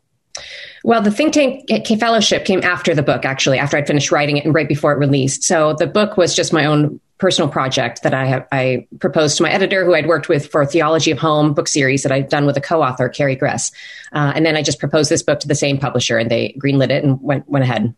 Well, 0.84 1.02
the 1.02 1.10
think 1.10 1.34
tank 1.34 1.66
fellowship 1.98 2.44
came 2.44 2.62
after 2.62 2.94
the 2.94 3.02
book, 3.02 3.24
actually, 3.24 3.58
after 3.58 3.76
I'd 3.76 3.86
finished 3.86 4.12
writing 4.12 4.36
it 4.36 4.44
and 4.44 4.54
right 4.54 4.68
before 4.68 4.92
it 4.92 4.98
released. 4.98 5.42
So 5.42 5.74
the 5.74 5.86
book 5.86 6.16
was 6.16 6.36
just 6.36 6.52
my 6.52 6.64
own 6.64 7.00
personal 7.18 7.48
project 7.50 8.02
that 8.02 8.14
I 8.14 8.26
have 8.26 8.48
I 8.52 8.86
proposed 9.00 9.36
to 9.36 9.42
my 9.42 9.50
editor, 9.50 9.84
who 9.84 9.94
I'd 9.94 10.06
worked 10.06 10.28
with 10.28 10.46
for 10.46 10.62
a 10.62 10.66
Theology 10.66 11.10
of 11.10 11.18
Home 11.18 11.52
book 11.52 11.68
series 11.68 12.02
that 12.02 12.12
I'd 12.12 12.28
done 12.28 12.46
with 12.46 12.56
a 12.56 12.60
co-author, 12.60 13.08
Carrie 13.08 13.36
Gress, 13.36 13.70
uh, 14.12 14.32
and 14.34 14.46
then 14.46 14.56
I 14.56 14.62
just 14.62 14.78
proposed 14.78 15.10
this 15.10 15.22
book 15.22 15.40
to 15.40 15.48
the 15.48 15.54
same 15.54 15.78
publisher, 15.78 16.18
and 16.18 16.30
they 16.30 16.56
greenlit 16.58 16.90
it 16.90 17.04
and 17.04 17.20
went 17.20 17.48
went 17.48 17.64
ahead. 17.64 17.94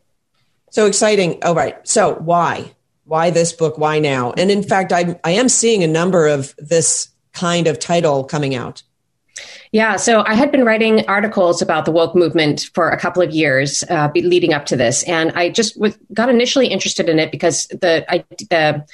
So 0.70 0.87
exciting! 0.87 1.42
All 1.44 1.54
right, 1.54 1.76
so 1.87 2.14
why 2.14 2.72
why 3.04 3.30
this 3.30 3.52
book? 3.52 3.76
Why 3.76 3.98
now? 3.98 4.33
And 4.33 4.50
in 4.50 4.62
fact, 4.62 4.92
I 4.92 5.18
I 5.24 5.33
am 5.33 5.48
seeing 5.48 5.83
a 5.83 5.88
number 5.88 6.26
of 6.26 6.54
this 6.59 7.09
kind 7.33 7.66
of 7.66 7.78
title 7.78 8.24
coming 8.24 8.54
out. 8.54 8.83
Yeah, 9.72 9.96
so 9.96 10.24
I 10.26 10.35
had 10.35 10.50
been 10.50 10.64
writing 10.64 11.07
articles 11.07 11.62
about 11.62 11.85
the 11.85 11.92
woke 11.92 12.14
movement 12.14 12.70
for 12.74 12.90
a 12.90 12.98
couple 12.98 13.22
of 13.22 13.31
years 13.31 13.85
uh, 13.88 14.11
leading 14.14 14.53
up 14.53 14.66
to 14.66 14.76
this, 14.76 15.05
and 15.05 15.31
I 15.33 15.50
just 15.50 15.79
was, 15.79 15.96
got 16.12 16.29
initially 16.29 16.66
interested 16.66 17.09
in 17.09 17.18
it 17.18 17.31
because 17.31 17.66
the 17.68 18.05
I, 18.12 18.24
the 18.50 18.85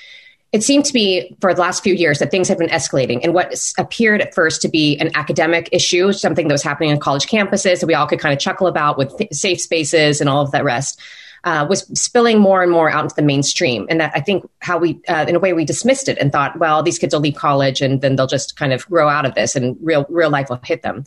it 0.52 0.62
seemed 0.62 0.85
to 0.87 0.92
be 0.92 1.37
for 1.40 1.52
the 1.52 1.61
last 1.61 1.82
few 1.82 1.94
years 1.94 2.18
that 2.18 2.30
things 2.30 2.48
have 2.48 2.59
been 2.59 2.68
escalating 2.68 3.20
and 3.22 3.35
what 3.35 3.54
appeared 3.78 4.20
at 4.20 4.35
first 4.35 4.62
to 4.62 4.68
be 4.68 4.96
an 4.98 5.11
academic 5.14 5.68
issue 5.72 6.12
something 6.12 6.48
that 6.48 6.54
was 6.54 6.62
happening 6.62 6.92
on 6.92 6.98
college 6.98 7.26
campuses 7.26 7.80
that 7.80 7.87
we 7.87 7.94
all 7.94 8.06
could 8.06 8.20
kind 8.20 8.32
of 8.32 8.38
chuckle 8.38 8.66
about 8.66 8.96
with 8.96 9.12
safe 9.32 9.61
spaces 9.61 10.20
and 10.20 10.30
all 10.30 10.42
of 10.42 10.52
that 10.52 10.64
rest 10.64 11.00
uh, 11.46 11.64
was 11.68 11.87
spilling 11.98 12.40
more 12.40 12.62
and 12.62 12.72
more 12.72 12.90
out 12.90 13.04
into 13.04 13.14
the 13.14 13.22
mainstream. 13.22 13.87
And 13.88 14.00
that 14.00 14.12
I 14.14 14.20
think 14.20 14.44
how 14.61 14.76
we, 14.78 15.00
uh, 15.09 15.24
in 15.28 15.37
a 15.37 15.38
way, 15.38 15.52
we 15.52 15.64
dismissed 15.64 16.09
it 16.09 16.18
and 16.18 16.32
thought, 16.32 16.59
well, 16.59 16.82
these 16.82 16.98
kids 16.98 17.14
will 17.14 17.22
leave 17.22 17.37
college 17.37 17.80
and 17.80 18.00
then 18.00 18.16
they'll 18.16 18.26
just 18.26 18.56
kind 18.56 18.72
of 18.72 18.85
grow 18.87 19.09
out 19.09 19.24
of 19.24 19.35
this 19.37 19.54
and 19.54 19.76
real, 19.80 20.04
real 20.09 20.28
life 20.28 20.50
will 20.50 20.61
hit 20.64 20.82
them. 20.82 21.04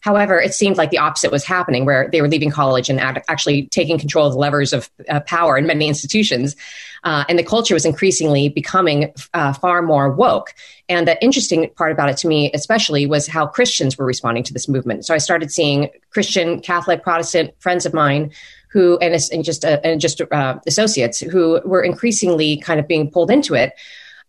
However, 0.00 0.40
it 0.40 0.52
seemed 0.52 0.78
like 0.78 0.90
the 0.90 0.98
opposite 0.98 1.30
was 1.30 1.44
happening, 1.44 1.84
where 1.84 2.08
they 2.10 2.20
were 2.20 2.28
leaving 2.28 2.50
college 2.50 2.90
and 2.90 2.98
actually 2.98 3.68
taking 3.68 3.98
control 3.98 4.26
of 4.26 4.32
the 4.32 4.38
levers 4.38 4.72
of 4.72 4.90
uh, 5.08 5.20
power 5.20 5.56
in 5.56 5.64
many 5.64 5.86
institutions. 5.86 6.56
Uh, 7.04 7.24
and 7.28 7.38
the 7.38 7.44
culture 7.44 7.74
was 7.74 7.84
increasingly 7.84 8.48
becoming 8.48 9.12
uh, 9.32 9.52
far 9.52 9.80
more 9.80 10.10
woke. 10.10 10.54
And 10.88 11.06
the 11.06 11.22
interesting 11.22 11.70
part 11.76 11.92
about 11.92 12.08
it 12.08 12.16
to 12.16 12.26
me, 12.26 12.50
especially, 12.52 13.06
was 13.06 13.28
how 13.28 13.46
Christians 13.46 13.96
were 13.96 14.04
responding 14.04 14.42
to 14.42 14.52
this 14.52 14.68
movement. 14.68 15.06
So 15.06 15.14
I 15.14 15.18
started 15.18 15.52
seeing 15.52 15.88
Christian, 16.10 16.60
Catholic, 16.60 17.04
Protestant 17.04 17.54
friends 17.60 17.86
of 17.86 17.94
mine 17.94 18.32
who 18.72 18.98
and, 18.98 19.14
and 19.32 19.44
just 19.44 19.64
uh, 19.64 19.80
and 19.84 20.00
just 20.00 20.20
uh, 20.20 20.58
associates 20.66 21.20
who 21.20 21.60
were 21.64 21.82
increasingly 21.82 22.56
kind 22.56 22.80
of 22.80 22.88
being 22.88 23.10
pulled 23.10 23.30
into 23.30 23.54
it. 23.54 23.74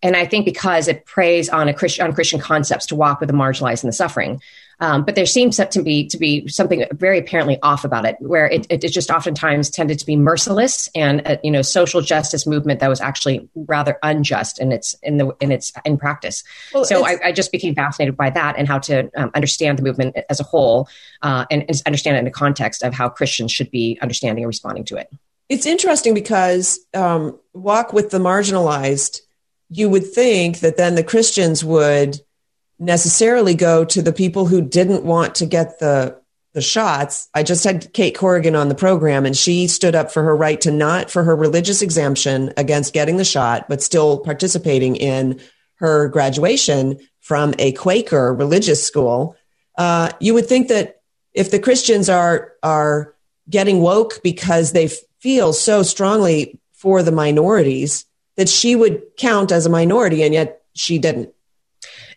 And 0.01 0.17
I 0.17 0.25
think 0.25 0.45
because 0.45 0.89
it 0.89 1.05
preys 1.05 1.47
on 1.47 1.69
a 1.69 1.73
Christian 1.73 2.05
on 2.05 2.13
Christian 2.13 2.39
concepts 2.39 2.85
to 2.87 2.95
walk 2.95 3.21
with 3.21 3.27
the 3.27 3.35
marginalized 3.35 3.83
and 3.83 3.89
the 3.89 3.95
suffering. 3.95 4.41
Um, 4.79 5.03
but 5.03 5.15
there 5.15 5.25
seems 5.25 5.57
to 5.57 5.83
be 5.83 6.07
to 6.07 6.17
be 6.17 6.47
something 6.47 6.85
very 6.91 7.19
apparently 7.19 7.59
off 7.61 7.85
about 7.85 8.05
it, 8.05 8.15
where 8.19 8.47
it, 8.47 8.65
it, 8.69 8.79
just 8.93 9.09
oftentimes 9.09 9.69
tended 9.69 9.99
to 9.99 10.05
be 10.05 10.15
merciless 10.15 10.89
and 10.95 11.21
a, 11.25 11.39
you 11.43 11.51
know 11.51 11.61
social 11.61 12.01
justice 12.01 12.45
movement 12.45 12.79
that 12.79 12.89
was 12.89 13.01
actually 13.01 13.47
rather 13.55 13.97
unjust 14.03 14.59
in 14.59 14.71
its 14.71 14.95
in 15.03 15.17
the 15.17 15.35
in 15.39 15.51
its 15.51 15.71
in 15.85 15.97
practice. 15.97 16.43
Well, 16.73 16.85
so 16.85 17.05
I, 17.05 17.17
I, 17.25 17.31
just 17.31 17.51
became 17.51 17.75
fascinated 17.75 18.17
by 18.17 18.29
that 18.31 18.55
and 18.57 18.67
how 18.67 18.79
to 18.79 19.09
um, 19.15 19.31
understand 19.33 19.77
the 19.77 19.83
movement 19.83 20.17
as 20.29 20.39
a 20.39 20.43
whole 20.43 20.87
uh, 21.21 21.45
and, 21.49 21.63
and 21.67 21.81
understand 21.85 22.17
it 22.17 22.19
in 22.19 22.25
the 22.25 22.31
context 22.31 22.83
of 22.83 22.93
how 22.93 23.09
Christians 23.09 23.51
should 23.51 23.71
be 23.71 23.97
understanding 24.01 24.43
and 24.43 24.47
responding 24.47 24.83
to 24.85 24.97
it. 24.97 25.09
It's 25.49 25.65
interesting 25.65 26.13
because 26.13 26.79
um, 26.93 27.39
walk 27.53 27.93
with 27.93 28.09
the 28.09 28.19
marginalized. 28.19 29.21
You 29.69 29.89
would 29.89 30.05
think 30.05 30.59
that 30.59 30.77
then 30.77 30.95
the 30.95 31.03
Christians 31.03 31.63
would 31.63 32.21
necessarily 32.79 33.55
go 33.55 33.85
to 33.85 34.01
the 34.01 34.13
people 34.13 34.45
who 34.45 34.61
didn't 34.61 35.03
want 35.03 35.35
to 35.35 35.45
get 35.45 35.79
the 35.79 36.21
the 36.53 36.61
shots. 36.61 37.29
I 37.33 37.41
just 37.41 37.63
had 37.63 37.91
Cait 37.93 38.15
Corrigan 38.15 38.55
on 38.55 38.69
the 38.69 38.75
program 38.75 39.25
and 39.25 39.35
she 39.35 39.65
stood 39.65 39.95
up 39.95 40.11
for 40.11 40.21
her 40.21 40.35
right 40.35 40.61
to 40.61 40.71
not 40.71 41.09
for 41.09 41.23
her 41.23 41.35
religious 41.35 41.81
exemption 41.81 42.53
against 42.57 42.93
getting 42.93 43.17
the 43.17 43.25
shot, 43.25 43.67
but 43.67 43.81
still 43.81 44.19
participating 44.19 44.95
in 44.95 45.41
her 45.77 46.07
graduation 46.09 46.99
from 47.21 47.55
a 47.57 47.71
Quaker 47.71 48.35
religious 48.35 48.85
school. 48.85 49.35
Uh, 49.79 50.11
you 50.19 50.35
would 50.35 50.45
think 50.45 50.67
that 50.67 51.01
if 51.33 51.49
the 51.49 51.59
Christians 51.59 52.07
are 52.07 52.53
are 52.61 53.15
getting 53.49 53.81
woke 53.81 54.21
because 54.21 54.71
they 54.71 54.89
feel 55.19 55.53
so 55.53 55.81
strongly 55.81 56.59
for 56.73 57.01
the 57.01 57.11
minorities, 57.11 58.05
that 58.35 58.49
she 58.49 58.75
would 58.75 59.01
count 59.17 59.51
as 59.51 59.65
a 59.65 59.69
minority, 59.69 60.23
and 60.23 60.33
yet 60.33 60.63
she 60.73 60.97
didn't. 60.97 61.32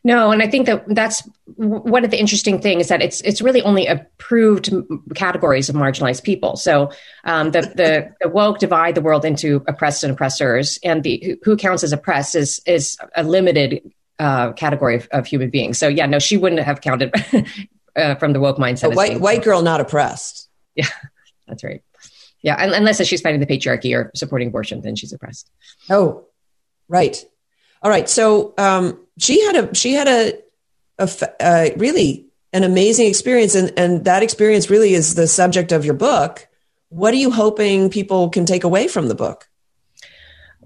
No, 0.06 0.30
and 0.30 0.40
I 0.40 0.46
think 0.46 0.66
that 0.66 0.84
that's 0.86 1.28
one 1.56 2.04
of 2.04 2.12
the 2.12 2.20
interesting 2.20 2.60
things 2.60 2.82
is 2.82 2.88
that 2.90 3.02
it's 3.02 3.20
it's 3.22 3.42
really 3.42 3.60
only 3.62 3.88
approved 3.88 4.72
categories 5.16 5.68
of 5.68 5.74
marginalized 5.74 6.22
people. 6.22 6.56
So 6.56 6.92
um, 7.24 7.50
the, 7.50 7.62
the, 7.62 8.14
the 8.20 8.28
woke 8.28 8.60
divide 8.60 8.94
the 8.94 9.00
world 9.00 9.24
into 9.24 9.64
oppressed 9.66 10.04
and 10.04 10.12
oppressors, 10.12 10.78
and 10.84 11.02
the 11.02 11.36
who 11.42 11.56
counts 11.56 11.82
as 11.82 11.92
oppressed 11.92 12.36
is 12.36 12.62
is 12.66 12.96
a 13.16 13.24
limited 13.24 13.82
uh, 14.20 14.52
category 14.52 14.94
of, 14.94 15.08
of, 15.10 15.26
human 15.26 15.50
beings. 15.50 15.76
So 15.76 15.88
yeah, 15.88 16.06
no, 16.06 16.20
she 16.20 16.36
wouldn't 16.36 16.62
have 16.62 16.82
counted 16.82 17.12
uh, 17.96 18.14
from 18.14 18.32
the 18.32 18.38
woke 18.38 18.58
mindset. 18.58 18.94
white 18.94 19.20
white 19.20 19.42
girl 19.42 19.60
not 19.62 19.80
oppressed. 19.80 20.48
Yeah, 20.76 20.86
that's 21.48 21.64
right. 21.64 21.82
Yeah, 22.42 22.54
unless 22.60 23.04
she's 23.06 23.22
fighting 23.22 23.40
the 23.40 23.46
patriarchy 23.46 23.96
or 23.96 24.12
supporting 24.14 24.48
abortion, 24.48 24.82
then 24.82 24.94
she's 24.94 25.12
oppressed. 25.12 25.50
Oh, 25.88 26.26
right. 26.86 27.24
All 27.82 27.90
right. 27.90 28.06
So 28.08 28.52
um, 28.58 29.05
she 29.18 29.44
had 29.44 29.56
a 29.56 29.74
she 29.74 29.94
had 29.94 30.08
a, 30.08 30.32
a 30.98 31.10
uh, 31.40 31.68
really 31.76 32.26
an 32.52 32.64
amazing 32.64 33.06
experience, 33.06 33.54
and 33.54 33.72
and 33.78 34.04
that 34.04 34.22
experience 34.22 34.70
really 34.70 34.94
is 34.94 35.14
the 35.14 35.26
subject 35.26 35.72
of 35.72 35.84
your 35.84 35.94
book. 35.94 36.48
What 36.88 37.12
are 37.14 37.18
you 37.18 37.30
hoping 37.30 37.90
people 37.90 38.30
can 38.30 38.46
take 38.46 38.64
away 38.64 38.88
from 38.88 39.08
the 39.08 39.14
book? 39.14 39.48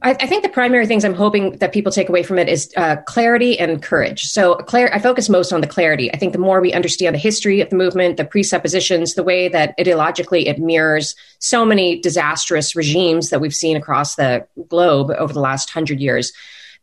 I, 0.02 0.12
I, 0.12 0.26
think 0.26 0.42
the 0.42 0.48
primary 0.48 0.86
things 0.86 1.04
I'm 1.04 1.14
hoping 1.14 1.58
that 1.58 1.72
people 1.72 1.92
take 1.92 2.08
away 2.08 2.22
from 2.22 2.38
it 2.38 2.48
is 2.48 2.72
uh, 2.76 2.96
clarity 3.06 3.58
and 3.58 3.82
courage. 3.82 4.24
So, 4.24 4.54
clar- 4.56 4.92
I 4.94 4.98
focus 4.98 5.28
most 5.28 5.52
on 5.52 5.60
the 5.60 5.66
clarity. 5.66 6.12
I 6.12 6.16
think 6.16 6.32
the 6.32 6.38
more 6.38 6.60
we 6.60 6.72
understand 6.72 7.14
the 7.14 7.18
history 7.18 7.60
of 7.60 7.68
the 7.68 7.76
movement, 7.76 8.16
the 8.16 8.24
presuppositions, 8.24 9.14
the 9.14 9.22
way 9.22 9.48
that 9.48 9.76
ideologically 9.78 10.46
it 10.46 10.58
mirrors 10.58 11.14
so 11.38 11.66
many 11.66 12.00
disastrous 12.00 12.74
regimes 12.74 13.28
that 13.28 13.40
we've 13.40 13.54
seen 13.54 13.76
across 13.76 14.14
the 14.14 14.46
globe 14.68 15.10
over 15.10 15.34
the 15.34 15.40
last 15.40 15.68
hundred 15.68 16.00
years, 16.00 16.32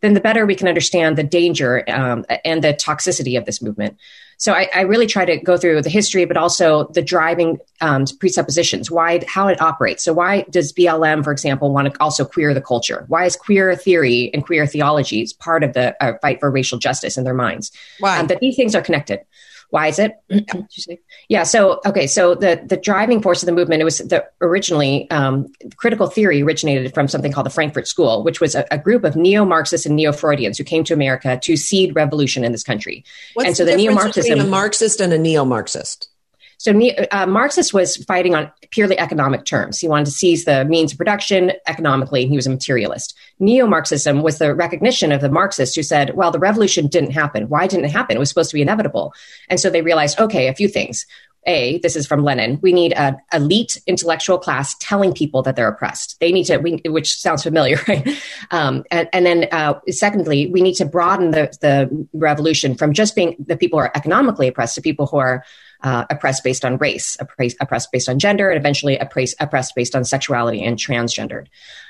then 0.02 0.14
the 0.14 0.20
better 0.20 0.46
we 0.46 0.56
can 0.56 0.68
understand 0.68 1.18
the 1.18 1.24
danger 1.24 1.84
um, 1.90 2.26
and 2.46 2.64
the 2.64 2.74
toxicity 2.74 3.38
of 3.38 3.46
this 3.46 3.62
movement. 3.62 3.98
So 4.40 4.54
I, 4.54 4.70
I, 4.74 4.82
really 4.82 5.08
try 5.08 5.26
to 5.26 5.38
go 5.38 5.58
through 5.58 5.82
the 5.82 5.90
history, 5.90 6.26
but 6.26 6.38
also 6.38 6.88
the 6.90 7.02
driving 7.02 7.58
um, 7.82 8.06
presuppositions, 8.20 8.92
why, 8.92 9.26
how 9.28 9.48
it 9.48 9.60
operates. 9.60 10.04
So 10.04 10.14
why 10.14 10.44
does 10.52 10.72
BLM, 10.74 11.24
for 11.24 11.32
example, 11.32 11.74
want 11.74 11.92
to 11.92 12.00
also 12.00 12.24
queer 12.24 12.54
the 12.54 12.62
culture? 12.62 13.06
Why 13.08 13.26
is 13.26 13.36
queer 13.36 13.76
theory 13.76 14.30
and 14.36 14.46
queer 14.46 14.68
theology 14.68 15.28
part 15.40 15.64
of 15.64 15.74
the 15.74 15.96
uh, 16.04 16.20
fight 16.22 16.40
for 16.40 16.52
racial 16.52 16.78
justice 16.78 17.18
in 17.18 17.24
their 17.24 17.34
minds? 17.34 17.72
Why? 18.00 18.20
Um, 18.20 18.28
that 18.28 18.40
these 18.40 18.56
things 18.56 18.76
are 18.76 18.82
connected. 18.82 19.22
Why 19.70 19.88
is 19.88 20.00
it? 20.00 20.14
yeah. 21.30 21.44
So 21.44 21.82
okay. 21.86 22.08
So 22.08 22.36
the 22.36 22.62
the 22.66 22.78
driving 22.78 23.22
force 23.22 23.44
of 23.44 23.48
the 23.48 23.52
movement 23.52 23.82
it 23.82 23.86
was 23.86 23.98
the 23.98 24.26
originally 24.42 25.10
um, 25.12 25.52
critical 25.76 26.08
theory 26.08 26.42
originated 26.42 26.94
from 26.94 27.08
something 27.08 27.32
called 27.32 27.46
the 27.46 27.52
Frankfurt 27.52 27.88
School, 27.88 28.24
which 28.24 28.40
was 28.40 28.56
a, 28.56 28.66
a 28.72 28.78
group 28.78 29.04
of 29.04 29.16
neo 29.16 29.44
Marxists 29.44 29.86
and 29.86 29.96
neo 29.96 30.12
Freudians 30.12 30.58
who 30.58 30.64
came 30.64 30.84
to 30.86 30.94
America 30.94 31.40
to 31.44 31.58
seed 31.58 31.96
revolution 31.96 32.44
in 32.44 32.52
this 32.52 32.64
country. 32.64 33.04
What's 33.34 33.48
and 33.48 33.58
so 33.58 33.66
the, 33.66 33.72
the 33.72 33.78
neo 33.78 33.94
Marxism, 33.94 34.40
a 34.40 34.46
Marxist 34.46 35.02
and 35.02 35.12
a 35.12 35.18
neo 35.18 35.44
Marxist. 35.44 36.10
So 36.58 36.72
uh, 37.12 37.26
Marxist 37.28 37.74
was 37.74 37.98
fighting 38.06 38.34
on 38.34 38.52
purely 38.72 38.98
economic 38.98 39.46
terms. 39.46 39.80
He 39.80 39.88
wanted 39.88 40.06
to 40.06 40.12
seize 40.12 40.46
the 40.46 40.66
means 40.66 40.92
of 40.92 40.98
production 40.98 41.52
economically, 41.68 42.24
and 42.24 42.32
he 42.32 42.36
was 42.36 42.48
a 42.48 42.52
materialist. 42.52 43.16
Neo-Marxism 43.40 44.24
was 44.24 44.40
the 44.40 44.56
recognition 44.56 45.12
of 45.12 45.22
the 45.22 45.30
Marxists 45.30 45.76
who 45.76 45.84
said, 45.84 46.16
well, 46.16 46.32
the 46.32 46.40
revolution 46.40 46.88
didn't 46.88 47.12
happen. 47.12 47.48
Why 47.48 47.68
didn't 47.68 47.86
it 47.86 47.92
happen? 47.92 48.18
It 48.18 48.20
was 48.20 48.30
supposed 48.30 48.50
to 48.50 48.56
be 48.56 48.64
inevitable. 48.64 49.14
And 49.50 49.60
so 49.60 49.70
they 49.70 49.84
realized, 49.84 50.20
okay, 50.20 50.48
a 50.48 50.56
few 50.56 50.68
things. 50.68 51.06
A, 51.46 51.78
this 51.80 51.96
is 51.96 52.06
from 52.06 52.24
Lenin. 52.24 52.60
We 52.62 52.74
need 52.74 52.92
an 52.94 53.18
elite 53.32 53.82
intellectual 53.88 54.38
class 54.38 54.76
telling 54.80 55.14
people 55.14 55.44
that 55.44 55.56
they're 55.56 55.70
oppressed. 55.70 56.20
They 56.20 56.34
need 56.34 56.44
to, 56.46 56.58
we, 56.58 56.82
which 56.86 57.16
sounds 57.16 57.44
familiar, 57.44 57.80
right? 57.88 58.06
Um, 58.52 58.84
and, 58.92 59.08
and, 59.14 59.26
then, 59.26 59.48
uh, 59.54 59.80
secondly, 59.90 60.48
we 60.48 60.62
need 60.62 60.76
to 60.76 60.86
broaden 60.86 61.32
the, 61.32 61.56
the 61.62 62.08
revolution 62.12 62.76
from 62.76 62.94
just 62.94 63.16
being 63.16 63.38
the 63.40 63.56
people 63.56 63.80
who 63.80 63.86
are 63.86 63.96
economically 63.96 64.48
oppressed 64.48 64.76
to 64.76 64.82
people 64.82 65.06
who 65.06 65.18
are 65.18 65.46
uh, 65.88 66.06
oppressed 66.10 66.44
based 66.44 66.66
on 66.66 66.76
race, 66.78 67.16
oppressed 67.22 67.92
based 67.94 68.10
on 68.10 68.20
gender, 68.20 68.50
and 68.50 68.60
eventually 68.60 68.98
oppressed, 68.98 69.38
oppressed 69.40 69.74
based 69.74 69.96
on 69.96 70.04
sexuality 70.04 70.62
and 70.62 70.78
transgendered. 70.78 71.48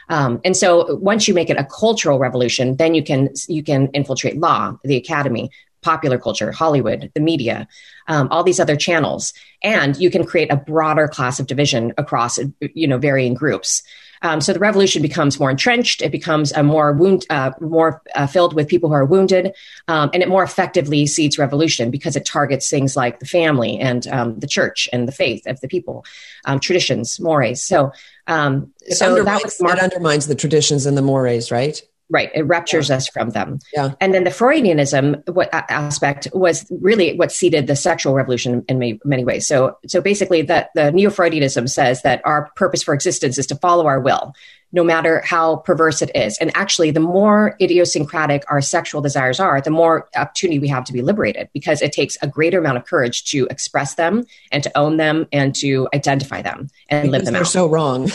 Um, 0.08 0.40
and 0.46 0.56
so 0.56 0.96
once 0.98 1.28
you 1.28 1.34
make 1.34 1.50
it 1.50 1.58
a 1.58 1.66
cultural 1.66 2.20
revolution, 2.20 2.78
then 2.78 2.94
you 2.94 3.04
can 3.04 3.30
you 3.48 3.64
can 3.64 3.88
infiltrate 3.88 4.38
law, 4.38 4.78
the 4.84 4.98
academy, 4.98 5.50
popular 5.82 6.20
culture, 6.20 6.52
Hollywood, 6.52 7.12
the 7.16 7.20
media, 7.20 7.68
um, 8.08 8.28
all 8.30 8.44
these 8.44 8.60
other 8.60 8.76
channels, 8.76 9.34
and 9.64 9.98
you 9.98 10.12
can 10.12 10.26
create 10.26 10.52
a 10.52 10.58
broader 10.58 11.08
class 11.08 11.40
of 11.40 11.48
division 11.48 11.94
across 11.98 12.38
you 12.62 12.88
know 12.88 13.00
varying 13.00 13.34
groups. 13.34 13.82
Um, 14.22 14.42
so 14.42 14.54
the 14.54 14.60
revolution 14.60 15.02
becomes 15.02 15.40
more 15.40 15.50
entrenched. 15.50 16.02
It 16.02 16.12
becomes 16.12 16.52
a 16.52 16.64
more 16.64 16.94
wound, 16.94 17.26
uh, 17.30 17.52
more 17.60 18.02
uh, 18.16 18.28
filled 18.28 18.54
with 18.54 18.68
people 18.68 18.90
who 18.90 18.96
are 18.96 19.06
wounded, 19.06 19.54
um, 19.88 20.10
and 20.14 20.24
it 20.24 20.30
more 20.30 20.44
effectively 20.44 21.06
seeds 21.06 21.38
revolution 21.38 21.92
because 21.92 22.16
it 22.16 22.26
targets 22.26 22.70
things 22.70 22.96
like 22.96 23.20
the 23.20 23.26
family 23.26 23.80
and 23.80 24.08
um, 24.08 24.40
the 24.40 24.48
church 24.48 24.90
and 24.92 25.08
the 25.08 25.12
faith 25.12 25.46
of 25.48 25.60
the 25.62 25.68
people, 25.68 26.06
um, 26.46 26.60
traditions, 26.60 27.20
mores. 27.20 27.64
So, 27.64 27.92
um, 28.28 28.74
so 28.90 29.24
that 29.24 29.44
was 29.44 29.62
mar- 29.62 29.76
it 29.76 29.80
undermines 29.80 30.28
the 30.28 30.36
traditions 30.36 30.86
and 30.86 30.98
the 30.98 31.02
mores, 31.02 31.52
right? 31.52 31.82
Right. 32.10 32.32
It 32.34 32.43
ruptures 32.43 32.88
yeah. 32.88 32.96
us 32.96 33.08
from 33.10 33.32
them. 33.32 33.60
Yeah. 33.74 33.91
And 34.00 34.13
then 34.13 34.24
the 34.24 34.30
Freudianism 34.30 35.28
what, 35.34 35.50
aspect 35.54 36.30
was 36.34 36.65
really 36.70 37.17
what 37.17 37.34
seeded 37.34 37.67
the 37.67 37.76
sexual 37.76 38.13
revolution 38.13 38.63
in 38.70 38.80
many, 38.80 39.00
many 39.04 39.26
ways. 39.26 39.46
So, 39.46 39.78
so 39.88 40.00
basically 40.00 40.41
that 40.43 40.70
the 40.74 40.91
neo-Freudianism 40.93 41.70
says 41.70 42.04
that 42.04 42.22
our 42.24 42.50
purpose 42.56 42.82
for 42.82 42.93
existence 42.93 43.38
is 43.38 43.46
to 43.48 43.56
follow 43.56 43.88
our 43.88 44.00
will, 44.00 44.34
no 44.72 44.86
matter 44.86 45.22
how 45.26 45.58
perverse 45.58 46.02
it 46.02 46.10
is. 46.15 46.38
And 46.38 46.50
actually, 46.56 46.91
the 46.91 47.02
more 47.02 47.58
idiosyncratic 47.60 48.46
our 48.50 48.62
sexual 48.62 49.02
desires 49.02 49.41
are, 49.41 49.60
the 49.60 49.70
more 49.70 50.08
opportunity 50.15 50.60
we 50.60 50.70
have 50.70 50.86
to 50.86 50.93
be 50.93 51.02
liberated 51.02 51.50
because 51.54 51.82
it 51.82 51.91
takes 51.91 52.17
a 52.22 52.28
greater 52.28 52.60
amount 52.60 52.78
of 52.78 52.86
courage 52.86 53.26
to 53.32 53.48
express 53.50 53.96
them 53.96 54.26
and 54.50 54.63
to 54.63 54.78
own 54.78 54.96
them 54.96 55.28
and 55.34 55.54
to 55.56 55.89
identify 55.93 56.41
them 56.41 56.70
and 56.88 57.04
because 57.04 57.12
live 57.12 57.26
them 57.26 57.34
they're 57.34 57.41
out. 57.41 57.48
so 57.48 57.67
wrong. 57.67 58.10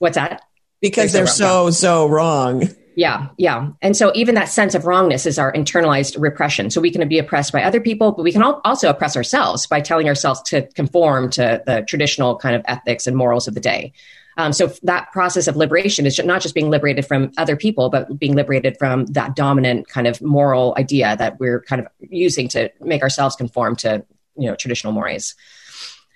What's 0.00 0.16
that? 0.16 0.42
Because 0.80 1.12
they're, 1.12 1.26
they're 1.26 1.32
so, 1.32 1.70
so, 1.70 2.06
so 2.06 2.06
wrong. 2.08 2.68
Yeah, 2.96 3.28
yeah. 3.38 3.70
And 3.82 3.96
so 3.96 4.12
even 4.14 4.34
that 4.36 4.48
sense 4.48 4.74
of 4.74 4.86
wrongness 4.86 5.26
is 5.26 5.38
our 5.38 5.52
internalized 5.52 6.20
repression. 6.20 6.70
So 6.70 6.80
we 6.80 6.90
can 6.90 7.06
be 7.08 7.18
oppressed 7.18 7.52
by 7.52 7.62
other 7.62 7.80
people, 7.80 8.12
but 8.12 8.22
we 8.22 8.32
can 8.32 8.42
also 8.42 8.88
oppress 8.88 9.16
ourselves 9.16 9.66
by 9.66 9.80
telling 9.80 10.06
ourselves 10.08 10.40
to 10.42 10.66
conform 10.74 11.30
to 11.30 11.62
the 11.66 11.84
traditional 11.88 12.36
kind 12.36 12.54
of 12.54 12.62
ethics 12.66 13.06
and 13.06 13.16
morals 13.16 13.48
of 13.48 13.54
the 13.54 13.60
day. 13.60 13.92
Um, 14.36 14.52
so 14.52 14.72
that 14.82 15.12
process 15.12 15.46
of 15.46 15.56
liberation 15.56 16.06
is 16.06 16.18
not 16.18 16.42
just 16.42 16.54
being 16.54 16.70
liberated 16.70 17.06
from 17.06 17.32
other 17.36 17.56
people, 17.56 17.88
but 17.88 18.18
being 18.18 18.34
liberated 18.34 18.76
from 18.78 19.06
that 19.06 19.36
dominant 19.36 19.88
kind 19.88 20.06
of 20.06 20.20
moral 20.20 20.74
idea 20.76 21.16
that 21.16 21.38
we're 21.38 21.62
kind 21.62 21.80
of 21.80 21.88
using 22.00 22.48
to 22.48 22.70
make 22.80 23.02
ourselves 23.02 23.36
conform 23.36 23.76
to 23.76 24.04
you 24.36 24.48
know 24.48 24.56
traditional 24.56 24.92
mores. 24.92 25.34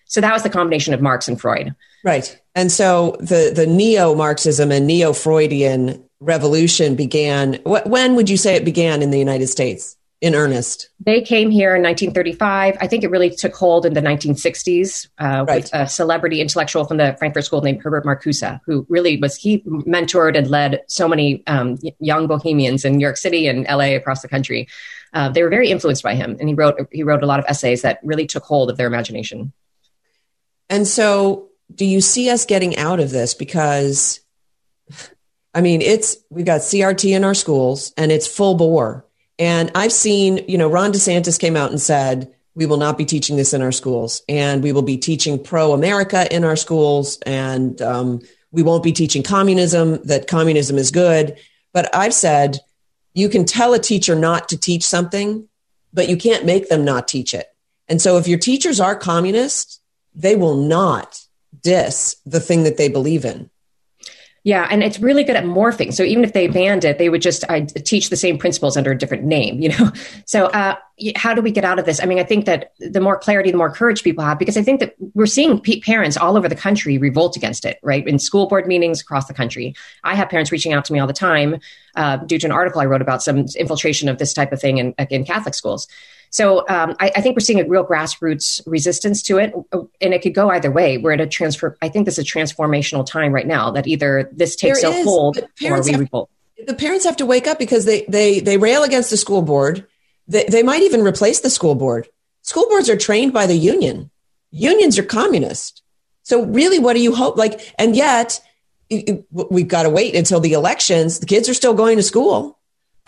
So 0.06 0.20
that 0.20 0.32
was 0.32 0.42
the 0.42 0.50
combination 0.50 0.94
of 0.94 1.02
Marx 1.02 1.28
and 1.28 1.40
Freud. 1.40 1.74
Right. 2.02 2.40
And 2.54 2.72
so 2.72 3.16
the 3.20 3.52
the 3.54 3.66
neo 3.66 4.14
Marxism 4.14 4.72
and 4.72 4.86
neo 4.86 5.12
Freudian 5.12 6.07
revolution 6.20 6.96
began 6.96 7.54
when 7.64 8.16
would 8.16 8.28
you 8.28 8.36
say 8.36 8.56
it 8.56 8.64
began 8.64 9.02
in 9.02 9.10
the 9.10 9.18
united 9.18 9.46
states 9.46 9.96
in 10.20 10.34
earnest? 10.34 10.88
They 10.98 11.20
came 11.20 11.48
here 11.48 11.76
in 11.76 11.82
1935 11.82 12.76
i 12.80 12.86
think 12.88 13.04
it 13.04 13.10
really 13.10 13.30
took 13.30 13.54
hold 13.54 13.86
in 13.86 13.94
the 13.94 14.00
1960s 14.00 15.08
uh, 15.18 15.44
right. 15.46 15.62
with 15.62 15.70
a 15.72 15.86
celebrity 15.86 16.40
intellectual 16.40 16.84
from 16.84 16.96
the 16.96 17.14
frankfurt 17.18 17.44
school 17.44 17.60
named 17.60 17.80
herbert 17.82 18.04
marcuse 18.04 18.60
who 18.66 18.84
really 18.88 19.16
was 19.18 19.36
he 19.36 19.60
mentored 19.60 20.36
and 20.36 20.48
led 20.48 20.82
so 20.88 21.06
many 21.06 21.46
um, 21.46 21.78
young 22.00 22.26
bohemians 22.26 22.84
in 22.84 22.96
new 22.96 23.04
york 23.04 23.16
city 23.16 23.46
and 23.46 23.64
la 23.66 23.84
across 23.84 24.22
the 24.22 24.28
country. 24.28 24.66
Uh, 25.14 25.28
they 25.30 25.42
were 25.42 25.48
very 25.48 25.70
influenced 25.70 26.02
by 26.02 26.14
him 26.14 26.36
and 26.40 26.48
he 26.48 26.54
wrote 26.54 26.76
he 26.92 27.02
wrote 27.02 27.22
a 27.22 27.26
lot 27.26 27.38
of 27.38 27.46
essays 27.48 27.82
that 27.82 28.00
really 28.02 28.26
took 28.26 28.42
hold 28.42 28.70
of 28.70 28.76
their 28.76 28.86
imagination. 28.86 29.52
And 30.68 30.86
so 30.86 31.48
do 31.74 31.84
you 31.84 32.00
see 32.00 32.30
us 32.30 32.44
getting 32.44 32.76
out 32.76 33.00
of 33.00 33.10
this? 33.10 33.34
Because 33.34 34.20
I 35.54 35.60
mean, 35.60 35.80
it's 35.82 36.16
we've 36.30 36.46
got 36.46 36.60
CRT 36.60 37.14
in 37.14 37.24
our 37.24 37.34
schools 37.34 37.92
and 37.96 38.12
it's 38.12 38.26
full 38.26 38.54
bore. 38.54 39.04
And 39.38 39.70
I've 39.74 39.92
seen, 39.92 40.44
you 40.48 40.58
know, 40.58 40.68
Ron 40.68 40.92
DeSantis 40.92 41.38
came 41.38 41.56
out 41.56 41.70
and 41.70 41.80
said, 41.80 42.34
we 42.54 42.66
will 42.66 42.76
not 42.76 42.98
be 42.98 43.04
teaching 43.04 43.36
this 43.36 43.54
in 43.54 43.62
our 43.62 43.72
schools 43.72 44.22
and 44.28 44.62
we 44.62 44.72
will 44.72 44.82
be 44.82 44.98
teaching 44.98 45.42
pro 45.42 45.72
America 45.72 46.26
in 46.34 46.42
our 46.42 46.56
schools 46.56 47.18
and 47.24 47.80
um, 47.80 48.20
we 48.50 48.62
won't 48.62 48.82
be 48.82 48.92
teaching 48.92 49.22
communism, 49.22 50.02
that 50.04 50.26
communism 50.26 50.76
is 50.76 50.90
good. 50.90 51.38
But 51.72 51.94
I've 51.94 52.14
said, 52.14 52.58
you 53.14 53.28
can 53.28 53.44
tell 53.44 53.74
a 53.74 53.78
teacher 53.78 54.14
not 54.14 54.48
to 54.48 54.56
teach 54.56 54.82
something, 54.82 55.48
but 55.92 56.08
you 56.08 56.16
can't 56.16 56.44
make 56.44 56.68
them 56.68 56.84
not 56.84 57.08
teach 57.08 57.32
it. 57.32 57.46
And 57.88 58.02
so 58.02 58.18
if 58.18 58.28
your 58.28 58.38
teachers 58.38 58.80
are 58.80 58.96
communists, 58.96 59.80
they 60.14 60.36
will 60.36 60.56
not 60.56 61.20
diss 61.62 62.16
the 62.26 62.40
thing 62.40 62.64
that 62.64 62.76
they 62.76 62.88
believe 62.88 63.24
in. 63.24 63.50
Yeah, 64.48 64.66
and 64.70 64.82
it's 64.82 64.98
really 64.98 65.24
good 65.24 65.36
at 65.36 65.44
morphing. 65.44 65.92
So 65.92 66.02
even 66.02 66.24
if 66.24 66.32
they 66.32 66.48
banned 66.48 66.82
it, 66.82 66.96
they 66.96 67.10
would 67.10 67.20
just 67.20 67.44
I 67.50 67.66
teach 67.66 68.08
the 68.08 68.16
same 68.16 68.38
principles 68.38 68.78
under 68.78 68.90
a 68.90 68.96
different 68.96 69.24
name. 69.24 69.60
You 69.60 69.68
know, 69.68 69.92
so 70.24 70.46
uh, 70.46 70.76
how 71.16 71.34
do 71.34 71.42
we 71.42 71.50
get 71.50 71.64
out 71.64 71.78
of 71.78 71.84
this? 71.84 72.02
I 72.02 72.06
mean, 72.06 72.18
I 72.18 72.24
think 72.24 72.46
that 72.46 72.72
the 72.78 73.02
more 73.02 73.18
clarity, 73.18 73.50
the 73.50 73.58
more 73.58 73.70
courage 73.70 74.02
people 74.02 74.24
have, 74.24 74.38
because 74.38 74.56
I 74.56 74.62
think 74.62 74.80
that 74.80 74.94
we're 75.12 75.26
seeing 75.26 75.60
p- 75.60 75.82
parents 75.82 76.16
all 76.16 76.34
over 76.34 76.48
the 76.48 76.54
country 76.54 76.96
revolt 76.96 77.36
against 77.36 77.66
it. 77.66 77.78
Right 77.82 78.08
in 78.08 78.18
school 78.18 78.48
board 78.48 78.66
meetings 78.66 79.02
across 79.02 79.26
the 79.26 79.34
country, 79.34 79.74
I 80.02 80.14
have 80.14 80.30
parents 80.30 80.50
reaching 80.50 80.72
out 80.72 80.86
to 80.86 80.94
me 80.94 80.98
all 80.98 81.06
the 81.06 81.12
time 81.12 81.60
uh, 81.94 82.16
due 82.16 82.38
to 82.38 82.46
an 82.46 82.52
article 82.52 82.80
I 82.80 82.86
wrote 82.86 83.02
about 83.02 83.22
some 83.22 83.44
infiltration 83.54 84.08
of 84.08 84.16
this 84.16 84.32
type 84.32 84.52
of 84.52 84.62
thing 84.62 84.78
in, 84.78 84.94
in 85.10 85.26
Catholic 85.26 85.52
schools. 85.52 85.88
So 86.30 86.60
um, 86.68 86.94
I, 87.00 87.10
I, 87.16 87.20
think 87.20 87.36
we're 87.36 87.40
seeing 87.40 87.60
a 87.60 87.64
real 87.64 87.84
grassroots 87.84 88.60
resistance 88.66 89.22
to 89.24 89.38
it, 89.38 89.54
and 90.00 90.14
it 90.14 90.22
could 90.22 90.34
go 90.34 90.50
either 90.50 90.70
way. 90.70 90.98
We're 90.98 91.12
at 91.12 91.20
a 91.20 91.26
transfer. 91.26 91.76
I 91.80 91.88
think 91.88 92.04
this 92.04 92.18
is 92.18 92.24
a 92.24 92.28
transformational 92.28 93.06
time 93.06 93.32
right 93.32 93.46
now 93.46 93.70
that 93.70 93.86
either 93.86 94.30
this 94.32 94.54
takes 94.56 94.82
there 94.82 94.90
a 94.90 94.94
is, 94.94 95.04
hold 95.04 95.38
or 95.64 95.82
we 95.82 95.94
revolt. 95.94 96.30
The 96.66 96.74
parents 96.74 97.04
have 97.04 97.16
to 97.16 97.26
wake 97.26 97.46
up 97.46 97.58
because 97.58 97.84
they 97.84 98.04
they 98.08 98.40
they 98.40 98.58
rail 98.58 98.82
against 98.82 99.10
the 99.10 99.16
school 99.16 99.42
board. 99.42 99.86
They, 100.26 100.44
they 100.44 100.62
might 100.62 100.82
even 100.82 101.02
replace 101.02 101.40
the 101.40 101.50
school 101.50 101.74
board. 101.74 102.08
School 102.42 102.68
boards 102.68 102.90
are 102.90 102.96
trained 102.96 103.32
by 103.32 103.46
the 103.46 103.56
union. 103.56 104.10
Unions 104.50 104.98
are 104.98 105.02
communist. 105.02 105.82
So 106.22 106.44
really, 106.44 106.78
what 106.78 106.92
do 106.92 107.00
you 107.00 107.14
hope? 107.14 107.38
Like, 107.38 107.72
and 107.78 107.96
yet 107.96 108.40
we've 109.30 109.68
got 109.68 109.84
to 109.84 109.90
wait 109.90 110.14
until 110.14 110.40
the 110.40 110.52
elections. 110.52 111.20
The 111.20 111.26
kids 111.26 111.48
are 111.48 111.54
still 111.54 111.74
going 111.74 111.96
to 111.96 112.02
school. 112.02 112.57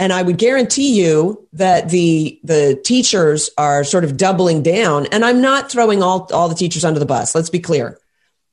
And 0.01 0.15
I 0.15 0.23
would 0.23 0.39
guarantee 0.39 0.99
you 0.99 1.47
that 1.53 1.91
the 1.91 2.41
the 2.43 2.81
teachers 2.83 3.51
are 3.59 3.85
sort 3.85 4.03
of 4.03 4.17
doubling 4.17 4.63
down. 4.63 5.07
And 5.13 5.27
I'm 5.27 5.43
not 5.43 5.71
throwing 5.71 6.03
all, 6.03 6.27
all 6.33 6.49
the 6.49 6.55
teachers 6.55 6.87
under 6.87 6.99
the 6.99 7.05
bus. 7.05 7.35
Let's 7.35 7.51
be 7.51 7.61
clear. 7.61 8.01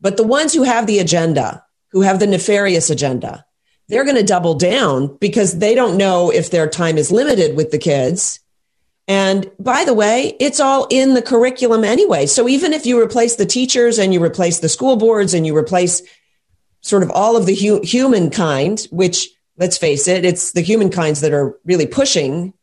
But 0.01 0.17
the 0.17 0.27
ones 0.27 0.53
who 0.53 0.63
have 0.63 0.87
the 0.87 0.99
agenda, 0.99 1.63
who 1.91 2.01
have 2.01 2.19
the 2.19 2.27
nefarious 2.27 2.89
agenda, 2.89 3.45
they're 3.87 4.03
going 4.03 4.17
to 4.17 4.23
double 4.23 4.55
down 4.55 5.15
because 5.21 5.57
they 5.57 5.73
don't 5.73 5.95
know 5.95 6.31
if 6.31 6.51
their 6.51 6.67
time 6.67 6.97
is 6.97 7.11
limited 7.11 7.55
with 7.55 7.71
the 7.71 7.77
kids. 7.77 8.41
And 9.07 9.49
by 9.57 9.85
the 9.85 9.93
way, 9.93 10.35
it's 10.41 10.59
all 10.59 10.85
in 10.89 11.13
the 11.13 11.21
curriculum 11.21 11.85
anyway. 11.85 12.25
So 12.25 12.49
even 12.49 12.73
if 12.73 12.85
you 12.85 13.01
replace 13.01 13.37
the 13.37 13.45
teachers 13.45 13.99
and 13.99 14.13
you 14.13 14.21
replace 14.21 14.59
the 14.59 14.67
school 14.67 14.97
boards 14.97 15.33
and 15.33 15.47
you 15.47 15.55
replace 15.55 16.01
sort 16.81 17.03
of 17.03 17.11
all 17.11 17.37
of 17.37 17.45
the 17.45 17.55
hu- 17.55 17.81
humankind, 17.83 18.85
which 18.91 19.29
let's 19.57 19.77
face 19.77 20.07
it, 20.07 20.25
it's 20.25 20.51
the 20.51 20.61
humankinds 20.61 21.21
that 21.21 21.33
are 21.33 21.57
really 21.65 21.87
pushing, 21.87 22.53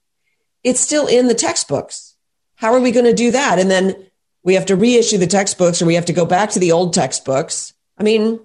it's 0.62 0.80
still 0.80 1.07
in 1.07 1.28
the 1.28 1.35
textbooks. 1.35 2.14
How 2.57 2.72
are 2.72 2.80
we 2.80 2.92
going 2.92 3.07
to 3.07 3.14
do 3.14 3.33
that? 3.33 3.59
And 3.59 3.70
then 3.70 3.94
we 4.42 4.54
have 4.54 4.66
to 4.66 4.76
reissue 4.76 5.18
the 5.18 5.26
textbooks 5.26 5.83
or 5.83 5.87
we 5.87 5.94
have 5.94 6.07
to 6.07 6.12
go 6.12 6.24
back 6.24 6.50
to 6.50 6.59
the 6.59 6.72
old 6.72 6.94
textbooks. 6.94 7.72
I 7.98 8.02
mean, 8.02 8.40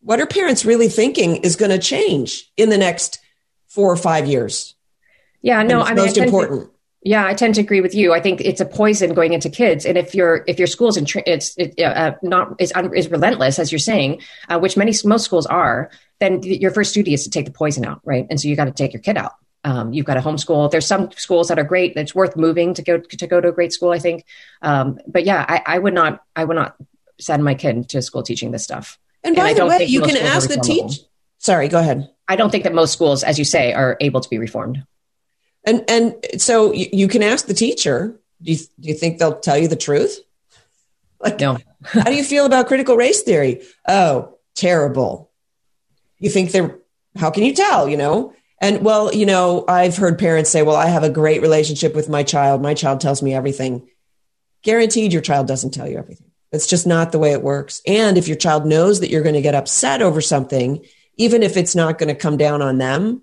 what 0.00 0.20
are 0.20 0.26
parents 0.26 0.64
really 0.64 0.88
thinking 0.88 1.36
is 1.36 1.56
going 1.56 1.70
to 1.70 1.78
change 1.78 2.50
in 2.56 2.70
the 2.70 2.78
next 2.78 3.20
four 3.68 3.90
or 3.90 3.96
five 3.96 4.26
years? 4.26 4.74
Yeah, 5.40 5.62
no, 5.62 5.80
I 5.80 5.94
mean, 5.94 5.96
most 5.96 6.18
important. 6.18 6.64
To, 6.64 6.70
yeah, 7.04 7.26
I 7.26 7.34
tend 7.34 7.56
to 7.56 7.60
agree 7.60 7.80
with 7.80 7.94
you. 7.94 8.12
I 8.12 8.20
think 8.20 8.40
it's 8.40 8.60
a 8.60 8.64
poison 8.64 9.12
going 9.12 9.32
into 9.32 9.50
kids, 9.50 9.84
and 9.84 9.98
if 9.98 10.14
your 10.14 10.44
if 10.46 10.58
your 10.58 10.68
school's 10.68 10.96
in, 10.96 11.06
it's 11.26 11.56
it, 11.58 11.80
uh, 11.80 12.14
not 12.22 12.54
is 12.60 12.72
is 12.94 13.10
relentless 13.10 13.58
as 13.58 13.72
you're 13.72 13.80
saying, 13.80 14.20
uh, 14.48 14.60
which 14.60 14.76
many 14.76 14.92
most 15.04 15.24
schools 15.24 15.46
are, 15.46 15.90
then 16.22 16.42
your 16.44 16.70
first 16.70 16.94
duty 16.94 17.12
is 17.12 17.24
to 17.24 17.30
take 17.30 17.46
the 17.46 17.52
poison 17.52 17.84
out, 17.84 18.00
right? 18.04 18.26
And 18.30 18.40
so 18.40 18.46
you 18.46 18.54
got 18.54 18.66
to 18.66 18.70
take 18.70 18.92
your 18.92 19.02
kid 19.02 19.16
out. 19.16 19.32
Um, 19.64 19.92
you've 19.92 20.06
got 20.06 20.16
a 20.16 20.20
homeschool. 20.20 20.70
There's 20.70 20.86
some 20.86 21.10
schools 21.12 21.48
that 21.48 21.58
are 21.58 21.64
great. 21.64 21.96
It's 21.96 22.14
worth 22.14 22.36
moving 22.36 22.74
to 22.74 22.82
go 22.82 22.98
to 22.98 23.26
go 23.26 23.40
to 23.40 23.48
a 23.48 23.52
great 23.52 23.72
school, 23.72 23.90
I 23.90 23.98
think. 23.98 24.24
Um, 24.60 25.00
but 25.06 25.24
yeah, 25.24 25.44
I, 25.48 25.62
I 25.74 25.78
would 25.78 25.94
not 25.94 26.22
I 26.36 26.44
would 26.44 26.54
not 26.54 26.76
send 27.20 27.44
my 27.44 27.54
kid 27.54 27.88
to 27.90 28.02
school 28.02 28.22
teaching 28.22 28.52
this 28.52 28.62
stuff. 28.62 28.98
And 29.24 29.36
by 29.36 29.50
and 29.50 29.58
the 29.58 29.66
way, 29.66 29.84
you 29.84 30.02
can 30.02 30.16
ask 30.16 30.48
the 30.48 30.56
teach. 30.56 31.00
Sorry, 31.38 31.68
go 31.68 31.80
ahead. 31.80 32.08
I 32.28 32.36
don't 32.36 32.50
think 32.50 32.64
that 32.64 32.74
most 32.74 32.92
schools, 32.92 33.24
as 33.24 33.38
you 33.38 33.44
say, 33.44 33.72
are 33.72 33.96
able 34.00 34.20
to 34.20 34.30
be 34.30 34.38
reformed. 34.38 34.84
And 35.64 35.84
and 35.88 36.14
so 36.38 36.72
you, 36.72 36.86
you 36.92 37.08
can 37.08 37.22
ask 37.22 37.46
the 37.46 37.54
teacher. 37.54 38.20
Do 38.42 38.52
you, 38.52 38.58
do 38.58 38.88
you 38.88 38.94
think 38.94 39.18
they'll 39.18 39.38
tell 39.38 39.58
you 39.58 39.68
the 39.68 39.76
truth? 39.76 40.18
Like, 41.20 41.38
no. 41.38 41.58
how 41.84 42.04
do 42.04 42.14
you 42.14 42.24
feel 42.24 42.46
about 42.46 42.66
critical 42.66 42.96
race 42.96 43.22
theory? 43.22 43.62
Oh, 43.88 44.38
terrible. 44.54 45.31
You 46.22 46.30
think 46.30 46.52
they're, 46.52 46.78
how 47.16 47.30
can 47.30 47.42
you 47.42 47.52
tell, 47.52 47.88
you 47.88 47.96
know? 47.96 48.32
And 48.60 48.84
well, 48.84 49.12
you 49.12 49.26
know, 49.26 49.64
I've 49.66 49.96
heard 49.96 50.20
parents 50.20 50.48
say, 50.48 50.62
well, 50.62 50.76
I 50.76 50.86
have 50.86 51.02
a 51.02 51.10
great 51.10 51.42
relationship 51.42 51.96
with 51.96 52.08
my 52.08 52.22
child. 52.22 52.62
My 52.62 52.74
child 52.74 53.00
tells 53.00 53.22
me 53.22 53.34
everything. 53.34 53.88
Guaranteed 54.62 55.12
your 55.12 55.20
child 55.20 55.48
doesn't 55.48 55.74
tell 55.74 55.88
you 55.88 55.98
everything. 55.98 56.30
That's 56.52 56.68
just 56.68 56.86
not 56.86 57.10
the 57.10 57.18
way 57.18 57.32
it 57.32 57.42
works. 57.42 57.82
And 57.88 58.16
if 58.16 58.28
your 58.28 58.36
child 58.36 58.66
knows 58.66 59.00
that 59.00 59.10
you're 59.10 59.24
going 59.24 59.34
to 59.34 59.42
get 59.42 59.56
upset 59.56 60.00
over 60.00 60.20
something, 60.20 60.84
even 61.16 61.42
if 61.42 61.56
it's 61.56 61.74
not 61.74 61.98
going 61.98 62.08
to 62.08 62.14
come 62.14 62.36
down 62.36 62.62
on 62.62 62.78
them, 62.78 63.22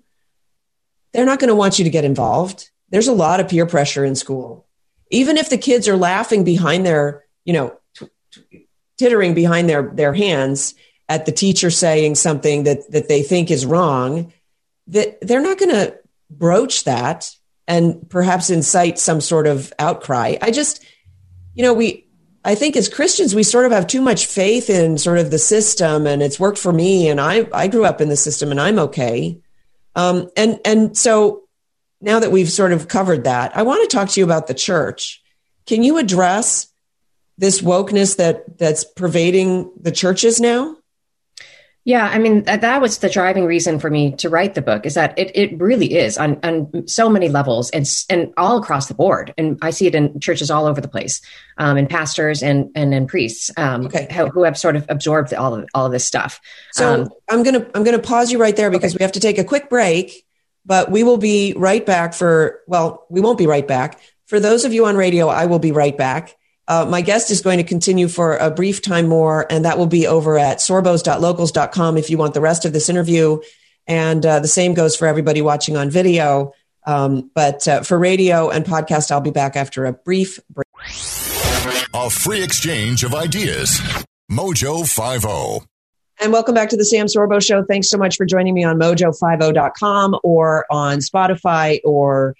they're 1.14 1.24
not 1.24 1.38
going 1.38 1.48
to 1.48 1.56
want 1.56 1.78
you 1.78 1.84
to 1.84 1.90
get 1.90 2.04
involved. 2.04 2.68
There's 2.90 3.08
a 3.08 3.12
lot 3.14 3.40
of 3.40 3.48
peer 3.48 3.64
pressure 3.64 4.04
in 4.04 4.16
school. 4.16 4.66
Even 5.10 5.38
if 5.38 5.48
the 5.48 5.56
kids 5.58 5.88
are 5.88 5.96
laughing 5.96 6.44
behind 6.44 6.84
their, 6.84 7.24
you 7.46 7.54
know, 7.54 7.78
t- 7.96 8.08
t- 8.30 8.68
tittering 8.98 9.32
behind 9.32 9.70
their, 9.70 9.90
their 9.94 10.12
hands 10.12 10.74
at 11.10 11.26
the 11.26 11.32
teacher 11.32 11.70
saying 11.70 12.14
something 12.14 12.62
that, 12.62 12.88
that 12.92 13.08
they 13.08 13.22
think 13.22 13.50
is 13.50 13.66
wrong, 13.66 14.32
that 14.86 15.20
they're 15.20 15.42
not 15.42 15.58
going 15.58 15.72
to 15.72 15.98
broach 16.30 16.84
that 16.84 17.34
and 17.66 18.08
perhaps 18.08 18.48
incite 18.48 18.96
some 18.96 19.20
sort 19.20 19.48
of 19.48 19.72
outcry. 19.80 20.36
I 20.40 20.52
just, 20.52 20.84
you 21.52 21.64
know, 21.64 21.74
we, 21.74 22.06
I 22.44 22.54
think 22.54 22.76
as 22.76 22.88
Christians, 22.88 23.34
we 23.34 23.42
sort 23.42 23.66
of 23.66 23.72
have 23.72 23.88
too 23.88 24.00
much 24.00 24.26
faith 24.26 24.70
in 24.70 24.98
sort 24.98 25.18
of 25.18 25.32
the 25.32 25.38
system 25.38 26.06
and 26.06 26.22
it's 26.22 26.38
worked 26.38 26.58
for 26.58 26.72
me. 26.72 27.08
And 27.08 27.20
I, 27.20 27.48
I 27.52 27.66
grew 27.66 27.84
up 27.84 28.00
in 28.00 28.08
the 28.08 28.16
system 28.16 28.52
and 28.52 28.60
I'm 28.60 28.78
okay. 28.78 29.40
Um, 29.96 30.30
and 30.36 30.60
and 30.64 30.96
so 30.96 31.42
now 32.00 32.20
that 32.20 32.30
we've 32.30 32.50
sort 32.50 32.72
of 32.72 32.86
covered 32.86 33.24
that, 33.24 33.56
I 33.56 33.62
want 33.62 33.82
to 33.82 33.94
talk 33.94 34.08
to 34.10 34.20
you 34.20 34.24
about 34.24 34.46
the 34.46 34.54
church. 34.54 35.20
Can 35.66 35.82
you 35.82 35.98
address 35.98 36.68
this 37.36 37.60
wokeness 37.60 38.16
that 38.18 38.58
that's 38.58 38.84
pervading 38.84 39.72
the 39.80 39.90
churches 39.90 40.40
now? 40.40 40.76
Yeah, 41.84 42.06
I 42.06 42.18
mean 42.18 42.42
that, 42.44 42.60
that 42.60 42.82
was 42.82 42.98
the 42.98 43.08
driving 43.08 43.46
reason 43.46 43.78
for 43.78 43.88
me 43.88 44.12
to 44.16 44.28
write 44.28 44.54
the 44.54 44.60
book 44.60 44.84
is 44.84 44.94
that 44.94 45.18
it, 45.18 45.30
it 45.34 45.58
really 45.58 45.96
is 45.96 46.18
on, 46.18 46.38
on 46.42 46.86
so 46.86 47.08
many 47.08 47.30
levels 47.30 47.70
and 47.70 47.86
and 48.10 48.34
all 48.36 48.58
across 48.58 48.88
the 48.88 48.94
board, 48.94 49.32
and 49.38 49.58
I 49.62 49.70
see 49.70 49.86
it 49.86 49.94
in 49.94 50.20
churches 50.20 50.50
all 50.50 50.66
over 50.66 50.82
the 50.82 50.88
place, 50.88 51.22
um, 51.56 51.78
and 51.78 51.88
pastors 51.88 52.42
and 52.42 52.70
and, 52.74 52.92
and 52.92 53.08
priests 53.08 53.50
um, 53.56 53.86
okay. 53.86 54.06
who, 54.12 54.26
who, 54.26 54.42
have 54.42 54.58
sort 54.58 54.76
of 54.76 54.84
absorbed 54.90 55.32
all 55.32 55.54
of 55.54 55.68
all 55.72 55.86
of 55.86 55.92
this 55.92 56.04
stuff. 56.04 56.42
So 56.72 57.02
um, 57.02 57.10
I'm 57.30 57.42
gonna 57.42 57.66
I'm 57.74 57.82
gonna 57.82 57.98
pause 57.98 58.30
you 58.30 58.38
right 58.38 58.54
there 58.54 58.70
because 58.70 58.92
okay. 58.92 58.98
we 59.00 59.04
have 59.04 59.12
to 59.12 59.20
take 59.20 59.38
a 59.38 59.44
quick 59.44 59.70
break, 59.70 60.26
but 60.66 60.90
we 60.90 61.02
will 61.02 61.18
be 61.18 61.54
right 61.56 61.84
back 61.84 62.12
for 62.12 62.60
well 62.66 63.06
we 63.08 63.22
won't 63.22 63.38
be 63.38 63.46
right 63.46 63.66
back 63.66 63.98
for 64.26 64.38
those 64.38 64.66
of 64.66 64.74
you 64.74 64.84
on 64.84 64.96
radio. 64.96 65.28
I 65.28 65.46
will 65.46 65.58
be 65.58 65.72
right 65.72 65.96
back. 65.96 66.36
Uh, 66.70 66.86
my 66.88 67.00
guest 67.00 67.32
is 67.32 67.40
going 67.40 67.58
to 67.58 67.64
continue 67.64 68.06
for 68.06 68.36
a 68.36 68.48
brief 68.48 68.80
time 68.80 69.08
more, 69.08 69.44
and 69.50 69.64
that 69.64 69.76
will 69.76 69.88
be 69.88 70.06
over 70.06 70.38
at 70.38 70.58
sorbos.locals.com 70.58 71.96
if 71.96 72.08
you 72.08 72.16
want 72.16 72.32
the 72.32 72.40
rest 72.40 72.64
of 72.64 72.72
this 72.72 72.88
interview. 72.88 73.40
And 73.88 74.24
uh, 74.24 74.38
the 74.38 74.46
same 74.46 74.74
goes 74.74 74.94
for 74.94 75.08
everybody 75.08 75.42
watching 75.42 75.76
on 75.76 75.90
video. 75.90 76.52
Um, 76.86 77.28
but 77.34 77.66
uh, 77.66 77.82
for 77.82 77.98
radio 77.98 78.50
and 78.50 78.64
podcast, 78.64 79.10
I'll 79.10 79.20
be 79.20 79.32
back 79.32 79.56
after 79.56 79.84
a 79.84 79.92
brief 79.92 80.38
break. 80.48 80.68
A 81.92 82.08
free 82.08 82.44
exchange 82.44 83.02
of 83.02 83.16
ideas. 83.16 83.80
Mojo 84.30 84.86
50. 84.86 85.66
And 86.22 86.32
welcome 86.32 86.54
back 86.54 86.68
to 86.68 86.76
the 86.76 86.84
Sam 86.84 87.06
Sorbo 87.06 87.44
Show. 87.44 87.64
Thanks 87.64 87.90
so 87.90 87.98
much 87.98 88.16
for 88.16 88.24
joining 88.24 88.54
me 88.54 88.62
on 88.62 88.78
mojo50.com 88.78 90.20
or 90.22 90.66
on 90.70 90.98
Spotify 90.98 91.80
or 91.82 92.36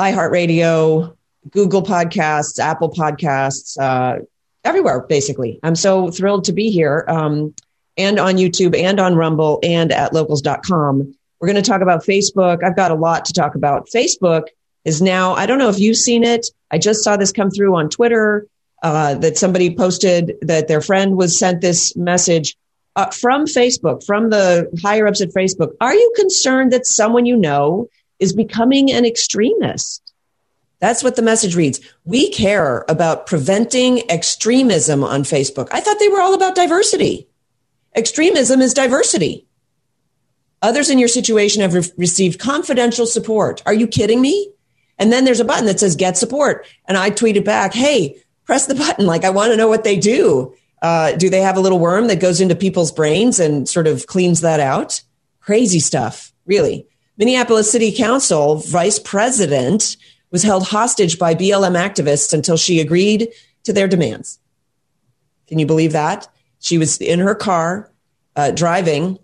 iHeartRadio 0.00 1.16
Google 1.50 1.82
Podcasts, 1.82 2.58
Apple 2.58 2.90
Podcasts, 2.90 3.78
uh, 3.80 4.22
everywhere, 4.64 5.00
basically. 5.00 5.58
I'm 5.62 5.74
so 5.74 6.10
thrilled 6.10 6.44
to 6.44 6.52
be 6.52 6.70
here 6.70 7.04
um, 7.08 7.54
and 7.96 8.18
on 8.18 8.36
YouTube 8.36 8.76
and 8.78 9.00
on 9.00 9.16
Rumble 9.16 9.58
and 9.62 9.92
at 9.92 10.12
locals.com. 10.12 11.14
We're 11.40 11.48
going 11.48 11.62
to 11.62 11.68
talk 11.68 11.82
about 11.82 12.04
Facebook. 12.04 12.62
I've 12.62 12.76
got 12.76 12.90
a 12.90 12.94
lot 12.94 13.24
to 13.26 13.32
talk 13.32 13.54
about. 13.54 13.88
Facebook 13.88 14.46
is 14.84 15.02
now, 15.02 15.32
I 15.32 15.46
don't 15.46 15.58
know 15.58 15.68
if 15.68 15.78
you've 15.78 15.96
seen 15.96 16.24
it. 16.24 16.46
I 16.70 16.78
just 16.78 17.02
saw 17.02 17.16
this 17.16 17.32
come 17.32 17.50
through 17.50 17.76
on 17.76 17.88
Twitter 17.88 18.46
uh, 18.82 19.14
that 19.16 19.36
somebody 19.36 19.74
posted 19.74 20.34
that 20.42 20.68
their 20.68 20.80
friend 20.80 21.16
was 21.16 21.38
sent 21.38 21.60
this 21.60 21.96
message 21.96 22.56
uh, 22.96 23.10
from 23.10 23.46
Facebook, 23.46 24.04
from 24.04 24.30
the 24.30 24.68
higher 24.82 25.06
ups 25.06 25.20
at 25.20 25.30
Facebook. 25.30 25.72
Are 25.80 25.94
you 25.94 26.12
concerned 26.16 26.72
that 26.72 26.86
someone 26.86 27.26
you 27.26 27.36
know 27.36 27.88
is 28.18 28.32
becoming 28.32 28.92
an 28.92 29.04
extremist? 29.04 30.01
That's 30.82 31.04
what 31.04 31.14
the 31.14 31.22
message 31.22 31.54
reads. 31.54 31.78
We 32.04 32.28
care 32.30 32.84
about 32.88 33.26
preventing 33.26 34.10
extremism 34.10 35.04
on 35.04 35.22
Facebook. 35.22 35.68
I 35.70 35.78
thought 35.78 36.00
they 36.00 36.08
were 36.08 36.20
all 36.20 36.34
about 36.34 36.56
diversity. 36.56 37.28
Extremism 37.94 38.60
is 38.60 38.74
diversity. 38.74 39.46
Others 40.60 40.90
in 40.90 40.98
your 40.98 41.06
situation 41.06 41.62
have 41.62 41.74
re- 41.74 41.84
received 41.96 42.40
confidential 42.40 43.06
support. 43.06 43.62
Are 43.64 43.72
you 43.72 43.86
kidding 43.86 44.20
me? 44.20 44.52
And 44.98 45.12
then 45.12 45.24
there's 45.24 45.38
a 45.38 45.44
button 45.44 45.66
that 45.66 45.78
says 45.78 45.94
get 45.94 46.16
support. 46.16 46.66
And 46.86 46.98
I 46.98 47.12
tweeted 47.12 47.44
back, 47.44 47.74
hey, 47.74 48.20
press 48.44 48.66
the 48.66 48.74
button. 48.74 49.06
Like, 49.06 49.24
I 49.24 49.30
want 49.30 49.52
to 49.52 49.56
know 49.56 49.68
what 49.68 49.84
they 49.84 49.96
do. 49.96 50.52
Uh, 50.82 51.12
do 51.12 51.30
they 51.30 51.42
have 51.42 51.56
a 51.56 51.60
little 51.60 51.78
worm 51.78 52.08
that 52.08 52.18
goes 52.18 52.40
into 52.40 52.56
people's 52.56 52.90
brains 52.90 53.38
and 53.38 53.68
sort 53.68 53.86
of 53.86 54.08
cleans 54.08 54.40
that 54.40 54.58
out? 54.58 55.00
Crazy 55.38 55.78
stuff, 55.78 56.32
really. 56.44 56.88
Minneapolis 57.16 57.70
City 57.70 57.92
Council 57.92 58.56
vice 58.56 58.98
president 58.98 59.96
was 60.32 60.42
held 60.42 60.66
hostage 60.66 61.18
by 61.18 61.34
BLM 61.34 61.76
activists 61.76 62.32
until 62.32 62.56
she 62.56 62.80
agreed 62.80 63.28
to 63.62 63.72
their 63.72 63.86
demands. 63.86 64.40
Can 65.46 65.58
you 65.58 65.66
believe 65.66 65.92
that? 65.92 66.26
She 66.58 66.78
was 66.78 67.00
in 67.00 67.20
her 67.20 67.34
car 67.34 67.92
uh, 68.34 68.50
driving, 68.50 69.18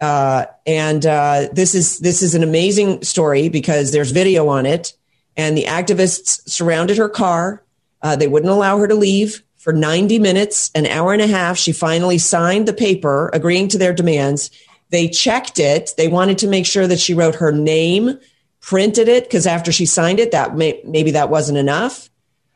uh, 0.00 0.46
and 0.66 1.04
uh, 1.04 1.48
this 1.52 1.74
is 1.74 1.98
this 2.00 2.22
is 2.22 2.34
an 2.34 2.42
amazing 2.42 3.02
story 3.02 3.48
because 3.48 3.92
there's 3.92 4.10
video 4.10 4.48
on 4.48 4.66
it. 4.66 4.94
And 5.36 5.56
the 5.56 5.64
activists 5.64 6.48
surrounded 6.48 6.96
her 6.96 7.08
car. 7.08 7.62
Uh, 8.00 8.16
they 8.16 8.28
wouldn't 8.28 8.52
allow 8.52 8.78
her 8.78 8.86
to 8.86 8.94
leave 8.94 9.42
for 9.56 9.72
90 9.72 10.18
minutes, 10.18 10.70
an 10.74 10.86
hour 10.86 11.12
and 11.12 11.22
a 11.22 11.26
half. 11.26 11.56
She 11.56 11.72
finally 11.72 12.18
signed 12.18 12.68
the 12.68 12.72
paper 12.72 13.30
agreeing 13.32 13.68
to 13.68 13.78
their 13.78 13.92
demands. 13.92 14.50
They 14.90 15.08
checked 15.08 15.58
it. 15.58 15.94
They 15.96 16.06
wanted 16.06 16.38
to 16.38 16.46
make 16.46 16.66
sure 16.66 16.86
that 16.86 17.00
she 17.00 17.14
wrote 17.14 17.36
her 17.36 17.50
name, 17.50 18.18
printed 18.64 19.08
it 19.08 19.24
because 19.24 19.46
after 19.46 19.70
she 19.70 19.84
signed 19.84 20.18
it, 20.18 20.32
that 20.32 20.56
may, 20.56 20.80
maybe 20.84 21.10
that 21.10 21.28
wasn't 21.28 21.58
enough. 21.58 22.08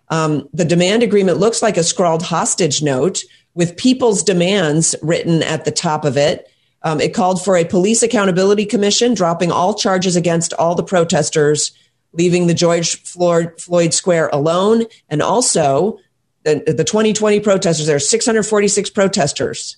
Um, 0.08 0.48
the 0.54 0.64
demand 0.64 1.02
agreement 1.02 1.36
looks 1.36 1.60
like 1.60 1.76
a 1.76 1.84
scrawled 1.84 2.22
hostage 2.22 2.82
note 2.82 3.24
with 3.52 3.76
people's 3.76 4.22
demands 4.22 4.96
written 5.02 5.42
at 5.42 5.66
the 5.66 5.70
top 5.70 6.06
of 6.06 6.16
it. 6.16 6.48
Um, 6.82 6.98
it 7.00 7.12
called 7.12 7.44
for 7.44 7.56
a 7.56 7.64
police 7.64 8.02
accountability 8.02 8.64
commission, 8.64 9.12
dropping 9.12 9.52
all 9.52 9.74
charges 9.74 10.16
against 10.16 10.54
all 10.54 10.74
the 10.74 10.82
protesters, 10.82 11.72
leaving 12.12 12.46
the 12.46 12.54
George 12.54 13.02
Floyd 13.02 13.92
Square 13.92 14.30
alone, 14.32 14.86
and 15.10 15.20
also 15.20 15.98
the, 16.44 16.62
the 16.66 16.84
2020 16.84 17.40
protesters. 17.40 17.86
There 17.86 17.96
are 17.96 18.00
646 18.00 18.90
protesters, 18.90 19.76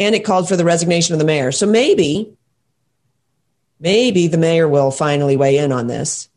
and 0.00 0.16
it 0.16 0.24
called 0.24 0.48
for 0.48 0.56
the 0.56 0.64
resignation 0.64 1.12
of 1.12 1.20
the 1.20 1.26
mayor. 1.26 1.52
So 1.52 1.66
maybe, 1.66 2.36
maybe 3.78 4.26
the 4.26 4.38
mayor 4.38 4.68
will 4.68 4.90
finally 4.90 5.36
weigh 5.36 5.58
in 5.58 5.72
on 5.72 5.86
this. 5.86 6.28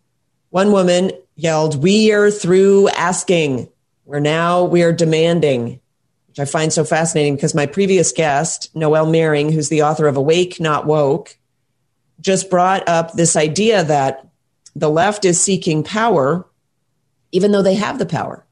One 0.50 0.72
woman 0.72 1.12
yelled, 1.36 1.82
"We 1.82 2.12
are 2.12 2.32
through 2.32 2.90
asking. 2.90 3.70
We're 4.06 4.20
now 4.20 4.64
we 4.64 4.84
are 4.84 4.94
demanding." 4.94 5.80
which 6.30 6.40
I 6.40 6.46
find 6.46 6.72
so 6.72 6.84
fascinating 6.84 7.36
because 7.36 7.56
my 7.56 7.66
previous 7.66 8.12
guest, 8.12 8.70
Noelle 8.76 9.08
Mering, 9.08 9.52
who's 9.52 9.70
the 9.70 9.82
author 9.82 10.08
of 10.08 10.16
Awake, 10.16 10.60
Not 10.60 10.86
Woke, 10.86 11.36
just 12.22 12.52
brought 12.52 12.88
up 12.88 13.14
this 13.14 13.36
idea 13.36 13.84
that 13.84 14.28
the 14.76 14.92
left 14.92 15.26
is 15.26 15.42
seeking 15.42 15.84
power, 15.84 16.48
even 17.32 17.52
though 17.52 17.64
they 17.64 17.74
have 17.74 17.98
the 17.98 18.06
power. 18.06 18.46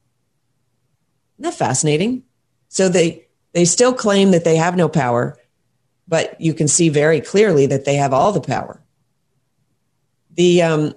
Isn't 1.37 1.51
that 1.51 1.57
fascinating? 1.57 2.23
So 2.67 2.89
they, 2.89 3.27
they 3.53 3.65
still 3.65 3.93
claim 3.93 4.31
that 4.31 4.43
they 4.43 4.55
have 4.55 4.75
no 4.75 4.89
power, 4.89 5.37
but 6.07 6.39
you 6.39 6.53
can 6.53 6.67
see 6.67 6.89
very 6.89 7.21
clearly 7.21 7.65
that 7.67 7.85
they 7.85 7.95
have 7.95 8.13
all 8.13 8.31
the 8.31 8.41
power. 8.41 8.81
The, 10.35 10.61
um, 10.61 10.93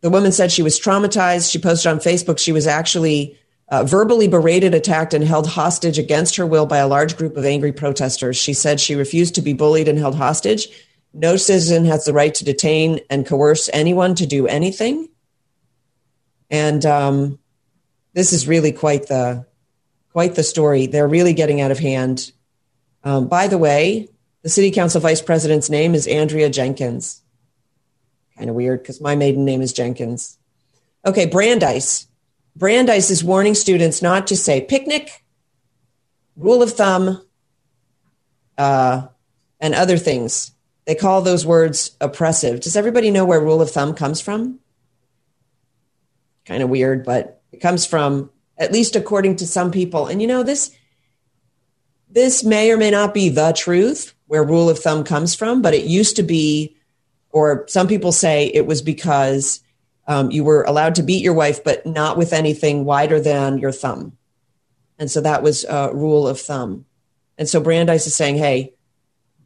the 0.00 0.10
woman 0.10 0.32
said 0.32 0.50
she 0.50 0.62
was 0.62 0.80
traumatized. 0.80 1.50
She 1.50 1.58
posted 1.58 1.92
on 1.92 1.98
Facebook 1.98 2.38
she 2.38 2.52
was 2.52 2.66
actually 2.66 3.38
uh, 3.68 3.84
verbally 3.84 4.26
berated, 4.26 4.74
attacked, 4.74 5.14
and 5.14 5.24
held 5.24 5.46
hostage 5.46 5.98
against 5.98 6.36
her 6.36 6.46
will 6.46 6.66
by 6.66 6.78
a 6.78 6.88
large 6.88 7.16
group 7.16 7.36
of 7.36 7.44
angry 7.44 7.72
protesters. 7.72 8.36
She 8.36 8.52
said 8.52 8.80
she 8.80 8.96
refused 8.96 9.36
to 9.36 9.42
be 9.42 9.52
bullied 9.52 9.88
and 9.88 9.98
held 9.98 10.16
hostage. 10.16 10.68
No 11.12 11.36
citizen 11.36 11.84
has 11.84 12.04
the 12.04 12.12
right 12.12 12.34
to 12.34 12.44
detain 12.44 13.00
and 13.08 13.26
coerce 13.26 13.70
anyone 13.72 14.14
to 14.16 14.26
do 14.26 14.46
anything. 14.46 15.08
And 16.50 16.84
um, 16.84 17.38
this 18.12 18.32
is 18.32 18.48
really 18.48 18.72
quite 18.72 19.06
the 19.06 19.46
quite 20.12 20.34
the 20.34 20.42
story. 20.42 20.86
They're 20.86 21.06
really 21.06 21.34
getting 21.34 21.60
out 21.60 21.70
of 21.70 21.78
hand. 21.78 22.32
Um, 23.04 23.28
by 23.28 23.48
the 23.48 23.58
way, 23.58 24.08
the 24.42 24.48
city 24.48 24.70
council 24.70 25.00
vice 25.00 25.22
president's 25.22 25.70
name 25.70 25.94
is 25.94 26.06
Andrea 26.06 26.50
Jenkins. 26.50 27.22
Kind 28.36 28.50
of 28.50 28.56
weird 28.56 28.82
because 28.82 29.00
my 29.00 29.16
maiden 29.16 29.44
name 29.44 29.62
is 29.62 29.72
Jenkins. 29.72 30.38
Okay, 31.04 31.26
Brandeis. 31.26 32.06
Brandeis 32.56 33.10
is 33.10 33.24
warning 33.24 33.54
students 33.54 34.02
not 34.02 34.26
to 34.26 34.36
say 34.36 34.60
picnic, 34.60 35.24
rule 36.36 36.62
of 36.62 36.72
thumb, 36.72 37.22
uh, 38.58 39.06
and 39.60 39.74
other 39.74 39.96
things. 39.96 40.52
They 40.86 40.94
call 40.94 41.22
those 41.22 41.46
words 41.46 41.96
oppressive. 42.00 42.60
Does 42.60 42.76
everybody 42.76 43.10
know 43.10 43.24
where 43.24 43.40
rule 43.40 43.62
of 43.62 43.70
thumb 43.70 43.94
comes 43.94 44.20
from? 44.20 44.58
Kind 46.44 46.62
of 46.62 46.70
weird, 46.70 47.04
but 47.04 47.42
it 47.52 47.60
comes 47.60 47.86
from, 47.86 48.30
at 48.58 48.72
least 48.72 48.96
according 48.96 49.36
to 49.36 49.46
some 49.46 49.70
people. 49.70 50.06
And 50.06 50.20
you 50.20 50.26
know, 50.26 50.42
this 50.42 50.74
this 52.10 52.44
may 52.44 52.70
or 52.70 52.76
may 52.76 52.90
not 52.90 53.14
be 53.14 53.28
the 53.28 53.52
truth 53.52 54.14
where 54.26 54.44
rule 54.44 54.68
of 54.68 54.78
thumb 54.78 55.04
comes 55.04 55.34
from, 55.34 55.62
but 55.62 55.74
it 55.74 55.84
used 55.84 56.16
to 56.16 56.22
be, 56.22 56.76
or 57.30 57.64
some 57.68 57.88
people 57.88 58.12
say 58.12 58.46
it 58.46 58.66
was 58.66 58.82
because 58.82 59.60
um, 60.06 60.30
you 60.30 60.44
were 60.44 60.62
allowed 60.64 60.96
to 60.96 61.02
beat 61.02 61.22
your 61.22 61.34
wife, 61.34 61.62
but 61.62 61.86
not 61.86 62.16
with 62.16 62.32
anything 62.32 62.84
wider 62.84 63.20
than 63.20 63.58
your 63.58 63.72
thumb. 63.72 64.16
And 64.98 65.10
so 65.10 65.20
that 65.20 65.42
was 65.42 65.64
a 65.64 65.90
rule 65.94 66.28
of 66.28 66.40
thumb. 66.40 66.84
And 67.38 67.48
so 67.48 67.60
Brandeis 67.60 68.06
is 68.06 68.14
saying, 68.14 68.36
hey, 68.36 68.74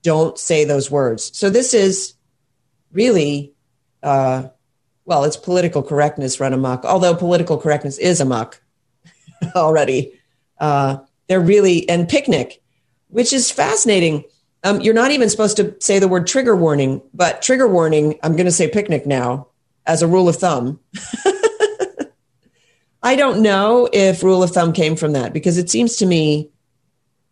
don't 0.03 0.39
say 0.39 0.65
those 0.65 0.91
words. 0.91 1.37
So 1.37 1.49
this 1.49 1.75
is 1.75 2.15
really, 2.93 3.55
uh, 4.03 4.49
well, 5.05 5.25
it's 5.25 5.37
political 5.37 5.83
correctness 5.83 6.41
run 6.41 6.53
amok, 6.53 6.85
although 6.85 7.15
political 7.15 7.59
correctness 7.59 7.99
is 7.99 8.21
amok 8.21 8.61
already. 9.55 10.21
Uh, 10.59 10.99
they're 11.27 11.41
really, 11.41 11.89
and 11.89 12.09
picnic, 12.09 12.63
which 13.09 13.33
is 13.33 13.51
fascinating. 13.51 14.25
Um, 14.63 14.81
you're 14.81 14.95
not 14.95 15.11
even 15.11 15.29
supposed 15.31 15.57
to 15.59 15.75
say 15.81 15.99
the 15.99 16.09
word 16.09 16.27
trigger 16.27 16.57
warning, 16.57 17.03
but 17.13 17.43
trigger 17.43 17.69
warning, 17.69 18.19
I'm 18.23 18.33
going 18.33 18.47
to 18.47 18.53
say 18.53 18.69
picnic 18.69 19.07
now 19.07 19.49
as 19.87 20.03
a 20.03 20.07
rule 20.07 20.29
of 20.29 20.37
thumb. 20.37 20.81
I 23.03 23.17
don't 23.17 23.43
know 23.43 23.89
if 23.93 24.23
rule 24.23 24.43
of 24.43 24.51
thumb 24.51 24.73
came 24.73 24.97
from 24.97 25.13
that 25.13 25.35
because 25.35 25.59
it 25.59 25.69
seems 25.69 25.97
to 25.97 26.07
me 26.07 26.51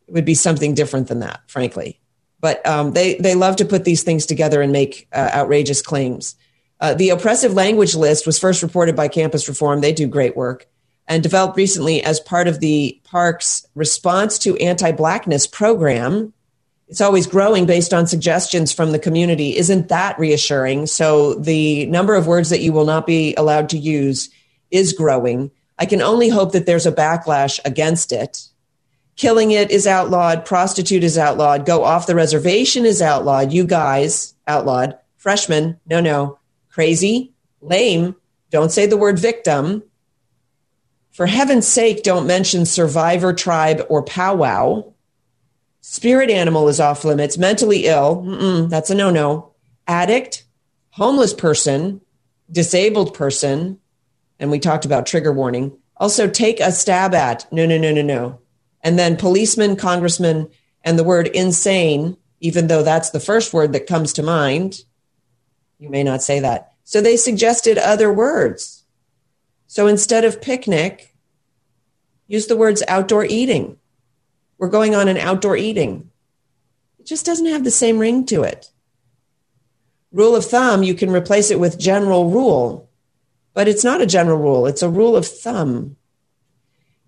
it 0.07 0.13
would 0.13 0.27
be 0.27 0.35
something 0.35 0.75
different 0.75 1.09
than 1.09 1.21
that, 1.21 1.41
frankly. 1.47 1.99
But 2.41 2.67
um, 2.67 2.93
they 2.93 3.15
they 3.15 3.35
love 3.35 3.57
to 3.57 3.65
put 3.65 3.85
these 3.85 4.03
things 4.03 4.27
together 4.27 4.61
and 4.61 4.73
make 4.73 5.09
uh, 5.13 5.31
outrageous 5.33 5.81
claims. 5.81 6.35
Uh, 6.81 6.93
the 6.93 7.11
oppressive 7.11 7.55
language 7.55 7.95
list 7.95 8.27
was 8.27 8.39
first 8.39 8.63
reported 8.63 8.97
by 8.97 9.09
Campus 9.09 9.49
Reform. 9.49 9.81
They 9.81 9.93
do 9.93 10.07
great 10.07 10.37
work 10.37 10.67
and 11.09 11.23
developed 11.23 11.57
recently 11.57 12.03
as 12.03 12.21
part 12.21 12.49
of 12.49 12.61
the 12.61 13.01
park's 13.05 13.67
response 13.75 14.39
to 14.39 14.57
anti-blackness 14.57 15.47
program 15.47 16.33
it's 16.93 17.01
always 17.01 17.27
growing 17.27 17.65
based 17.65 17.95
on 17.95 18.07
suggestions 18.07 18.71
from 18.71 18.93
the 18.93 18.99
community. 18.99 19.57
Isn't 19.57 19.89
that 19.89 20.19
reassuring? 20.19 20.87
So 20.89 21.33
the 21.33 21.87
number 21.87 22.15
of 22.15 22.27
words 22.27 22.51
that 22.51 22.61
you 22.61 22.75
will 22.75 22.85
not 22.85 23.07
be 23.07 23.35
allowed 23.37 23.71
to 23.71 23.79
use 23.79 24.29
is 24.71 24.93
growing. 24.93 25.51
I 25.79 25.87
can 25.87 26.03
only 26.03 26.29
hope 26.29 26.53
that 26.53 26.67
there's 26.67 26.85
a 26.85 26.93
backlash 26.93 27.59
against 27.65 28.13
it. 28.13 28.47
Killing 29.17 29.53
it 29.53 29.71
is 29.71 29.87
outlawed. 29.87 30.45
Prostitute 30.45 31.03
is 31.03 31.17
outlawed. 31.17 31.65
Go 31.65 31.83
off 31.83 32.07
the 32.07 32.15
reservation 32.15 32.85
is 32.85 33.01
outlawed. 33.01 33.55
You 33.55 33.65
guys, 33.65 34.35
outlawed. 34.47 34.99
Freshmen, 35.17 35.81
no, 35.87 36.01
no. 36.01 36.41
Crazy, 36.69 37.33
lame. 37.63 38.17
Don't 38.51 38.71
say 38.71 38.85
the 38.85 38.99
word 38.99 39.19
victim. 39.19 39.83
For 41.13 41.27
heaven's 41.27 41.69
sake, 41.69 42.03
don't 42.03 42.27
mention 42.27 42.65
survivor, 42.65 43.33
tribe, 43.35 43.85
or 43.89 44.03
powwow. 44.03 44.93
Spirit 45.83 46.31
animal 46.31 46.69
is 46.69 46.81
off 46.81 47.05
limits. 47.05 47.37
Mentally 47.37 47.87
ill, 47.87 48.67
that's 48.69 48.91
a 48.91 48.95
no 48.95 49.11
no. 49.11 49.53
Addict, 49.87 50.45
homeless 50.91 51.35
person, 51.35 52.01
disabled 52.51 53.15
person, 53.15 53.79
and 54.39 54.51
we 54.51 54.59
talked 54.59 54.85
about 54.85 55.07
trigger 55.07 55.33
warning. 55.33 55.77
Also, 55.99 56.29
take 56.29 56.61
a 56.61 56.73
stab 56.73 57.15
at. 57.15 57.47
No, 57.53 57.67
no, 57.67 57.77
no, 57.77 57.93
no, 57.93 58.03
no. 58.03 58.41
And 58.83 58.99
then 58.99 59.17
policeman, 59.17 59.77
congressman, 59.77 60.49
and 60.83 60.99
the 60.99 61.05
word 61.05 61.29
insane, 61.29 62.17
even 62.41 62.67
though 62.67 62.83
that's 62.83 63.11
the 63.11 63.21
first 63.21 63.53
word 63.53 63.73
that 63.73 63.87
comes 63.87 64.15
to 64.15 64.23
mind, 64.23 64.81
you 65.79 65.91
may 65.91 66.03
not 66.03 66.23
say 66.23 66.41
that. 66.41 66.73
So 66.85 67.01
they 67.01 67.17
suggested 67.17 67.77
other 67.79 68.13
words. 68.13 68.82
So 69.73 69.87
instead 69.87 70.27
of 70.27 70.43
picnic, 70.43 71.15
use 72.27 72.47
the 72.47 72.59
words 72.59 72.83
outdoor 72.89 73.25
eating 73.25 73.79
we're 74.59 74.69
going 74.69 74.95
on 74.95 75.09
an 75.09 75.17
outdoor 75.17 75.57
eating. 75.57 76.11
It 76.99 77.07
just 77.07 77.25
doesn't 77.25 77.47
have 77.47 77.65
the 77.65 77.71
same 77.71 77.99
ring 77.99 78.27
to 78.27 78.43
it. 78.43 78.71
Rule 80.13 80.37
of 80.37 80.45
thumb, 80.45 80.83
you 80.83 80.95
can 80.95 81.11
replace 81.11 81.51
it 81.51 81.59
with 81.59 81.79
general 81.79 82.29
rule, 82.29 82.91
but 83.55 83.67
it's 83.67 83.83
not 83.83 84.03
a 84.03 84.07
general 84.07 84.37
rule, 84.39 84.67
it's 84.67 84.83
a 84.83 84.91
rule 84.91 85.17
of 85.17 85.27
thumb 85.27 85.97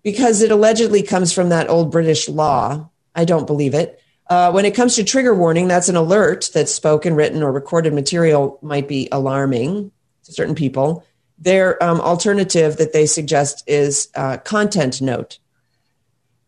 because 0.01 0.41
it 0.41 0.49
allegedly 0.49 1.03
comes 1.03 1.31
from 1.31 1.49
that 1.49 1.69
old 1.69 1.91
British 1.91 2.27
law. 2.27 2.89
I 3.13 3.25
don't 3.25 3.45
believe 3.45 3.75
it. 3.75 4.01
Uh, 4.27 4.51
when 4.51 4.65
it 4.65 4.73
comes 4.73 4.95
to 4.95 5.03
trigger 5.03 5.35
warning, 5.35 5.67
that's 5.67 5.87
an 5.87 5.97
alert 5.97 6.49
that 6.55 6.67
spoken, 6.67 7.13
written, 7.13 7.43
or 7.43 7.51
recorded 7.51 7.93
material 7.93 8.57
might 8.63 8.87
be 8.87 9.07
alarming 9.11 9.91
to 10.23 10.31
certain 10.31 10.55
people. 10.55 11.05
Their 11.37 11.81
um, 11.83 11.99
alternative 11.99 12.77
that 12.77 12.93
they 12.93 13.05
suggest 13.05 13.63
is 13.67 14.09
uh, 14.15 14.37
content 14.37 15.01
note. 15.01 15.39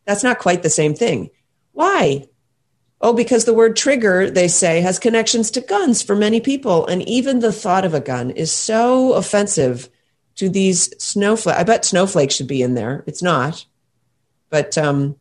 That's 0.06 0.24
not 0.24 0.40
quite 0.40 0.64
the 0.64 0.70
same 0.70 0.96
thing. 0.96 1.30
Why? 1.74 2.28
Oh, 3.02 3.14
because 3.14 3.46
the 3.46 3.54
word 3.54 3.76
trigger, 3.76 4.30
they 4.30 4.48
say, 4.48 4.82
has 4.82 4.98
connections 4.98 5.52
to 5.52 5.62
guns 5.62 6.02
for 6.02 6.16
many 6.16 6.40
people. 6.40 6.88
And 6.88 7.08
even 7.08 7.40
the 7.40 7.52
thought 7.52 7.86
of 7.86 7.94
a 7.94 8.00
gun 8.00 8.32
is 8.32 8.52
so 8.52 9.14
offensive 9.14 9.90
to 10.36 10.50
these 10.50 10.92
snowflakes. 11.02 11.60
I 11.60 11.64
bet 11.64 11.86
snowflakes 11.86 12.36
should 12.36 12.48
be 12.48 12.64
in 12.64 12.74
there. 12.74 13.04
It's 13.06 13.22
not, 13.22 13.66
but, 14.50 14.78
um, 14.78 15.18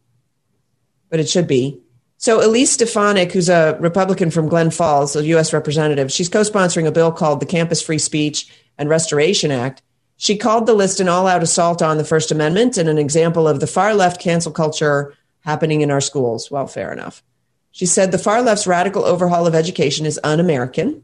but 1.11 1.21
it 1.21 1.29
should 1.29 1.47
be. 1.47 1.81
So 2.19 2.45
Elise 2.45 2.73
Stefanik, 2.73 3.33
who's 3.33 3.51
a 3.51 3.77
Republican 3.81 4.31
from 4.31 4.49
Glen 4.49 4.71
Falls, 4.71 5.15
a 5.17 5.25
U.S. 5.27 5.53
representative, 5.53 6.11
she's 6.11 6.31
co-sponsoring 6.31 6.87
a 6.87 6.93
bill 6.93 7.13
called 7.13 7.41
the 7.41 7.47
Campus 7.47 7.83
Free 7.83 7.99
Speech 7.99 8.51
and 8.79 8.89
Restoration 8.89 9.51
Act. 9.51 9.83
She 10.17 10.37
called 10.37 10.67
the 10.67 10.75
list 10.75 11.01
an 11.01 11.09
all 11.09 11.27
out 11.27 11.43
assault 11.43 11.83
on 11.83 11.99
the 11.99 12.05
First 12.05 12.31
Amendment 12.31 12.79
and 12.79 12.89
an 12.89 12.99
example 12.99 13.47
of 13.47 13.61
the 13.61 13.67
far 13.67 13.95
left 13.95 14.21
cancel 14.21 14.53
culture 14.53 15.15
happening 15.41 15.81
in 15.81 15.91
our 15.91 16.01
schools. 16.01 16.51
Well, 16.51 16.67
fair 16.67 16.93
enough. 16.93 17.23
She 17.71 17.87
said 17.87 18.11
the 18.11 18.19
far 18.19 18.43
left's 18.43 18.67
radical 18.67 19.05
overhaul 19.05 19.47
of 19.47 19.55
education 19.55 20.07
is 20.07 20.19
un 20.25 20.41
American. 20.41 21.03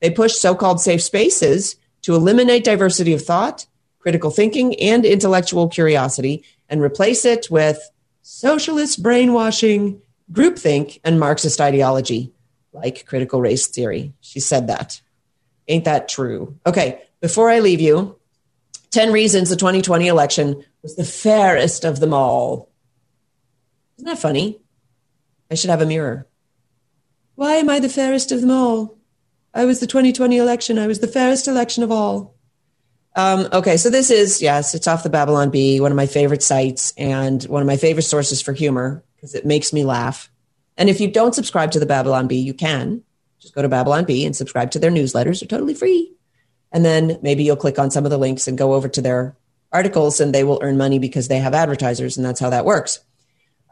They 0.00 0.10
push 0.10 0.34
so 0.34 0.54
called 0.54 0.80
safe 0.80 1.02
spaces 1.02 1.76
to 2.02 2.14
eliminate 2.14 2.64
diversity 2.64 3.12
of 3.12 3.22
thought 3.22 3.66
critical 4.00 4.30
thinking, 4.30 4.74
and 4.80 5.04
intellectual 5.04 5.68
curiosity 5.68 6.42
and 6.68 6.82
replace 6.82 7.24
it 7.24 7.48
with 7.50 7.90
socialist 8.22 9.02
brainwashing, 9.02 10.00
groupthink, 10.32 11.00
and 11.04 11.20
Marxist 11.20 11.60
ideology, 11.60 12.32
like 12.72 13.06
critical 13.06 13.40
race 13.40 13.66
theory. 13.66 14.12
She 14.20 14.40
said 14.40 14.66
that. 14.66 15.00
Ain't 15.70 15.84
that 15.84 16.08
true? 16.08 16.58
Okay, 16.66 17.00
before 17.20 17.48
I 17.48 17.60
leave 17.60 17.80
you, 17.80 18.18
10 18.90 19.12
reasons 19.12 19.48
the 19.48 19.56
2020 19.56 20.08
election 20.08 20.64
was 20.82 20.96
the 20.96 21.04
fairest 21.04 21.84
of 21.84 22.00
them 22.00 22.12
all. 22.12 22.68
Isn't 23.96 24.08
that 24.08 24.18
funny? 24.18 24.58
I 25.48 25.54
should 25.54 25.70
have 25.70 25.80
a 25.80 25.86
mirror. 25.86 26.26
Why 27.36 27.54
am 27.54 27.70
I 27.70 27.78
the 27.78 27.88
fairest 27.88 28.32
of 28.32 28.40
them 28.40 28.50
all? 28.50 28.98
I 29.54 29.64
was 29.64 29.78
the 29.78 29.86
2020 29.86 30.36
election. 30.36 30.78
I 30.78 30.88
was 30.88 30.98
the 30.98 31.06
fairest 31.06 31.46
election 31.46 31.84
of 31.84 31.92
all. 31.92 32.34
Um, 33.14 33.48
okay, 33.52 33.76
so 33.76 33.90
this 33.90 34.10
is, 34.10 34.42
yes, 34.42 34.74
it's 34.74 34.88
off 34.88 35.04
the 35.04 35.10
Babylon 35.10 35.50
Bee, 35.50 35.80
one 35.80 35.92
of 35.92 35.96
my 35.96 36.06
favorite 36.06 36.42
sites 36.42 36.92
and 36.96 37.42
one 37.44 37.62
of 37.62 37.66
my 37.66 37.76
favorite 37.76 38.04
sources 38.04 38.42
for 38.42 38.52
humor 38.52 39.04
because 39.14 39.34
it 39.34 39.46
makes 39.46 39.72
me 39.72 39.84
laugh. 39.84 40.30
And 40.76 40.88
if 40.88 41.00
you 41.00 41.10
don't 41.10 41.34
subscribe 41.34 41.72
to 41.72 41.80
the 41.80 41.86
Babylon 41.86 42.26
Bee, 42.26 42.40
you 42.40 42.54
can 42.54 43.02
just 43.40 43.54
go 43.54 43.62
to 43.62 43.68
Babylon 43.68 44.04
Bee 44.04 44.26
and 44.26 44.36
subscribe 44.36 44.70
to 44.72 44.78
their 44.78 44.90
newsletters. 44.90 45.40
They're 45.40 45.48
totally 45.48 45.74
free. 45.74 46.12
And 46.72 46.84
then 46.84 47.18
maybe 47.22 47.42
you'll 47.42 47.56
click 47.56 47.78
on 47.78 47.90
some 47.90 48.04
of 48.04 48.10
the 48.10 48.18
links 48.18 48.46
and 48.46 48.56
go 48.56 48.74
over 48.74 48.88
to 48.88 49.02
their 49.02 49.36
articles 49.72 50.20
and 50.20 50.34
they 50.34 50.44
will 50.44 50.60
earn 50.62 50.76
money 50.76 50.98
because 50.98 51.28
they 51.28 51.38
have 51.38 51.54
advertisers. 51.54 52.16
And 52.16 52.24
that's 52.24 52.40
how 52.40 52.50
that 52.50 52.64
works. 52.64 53.00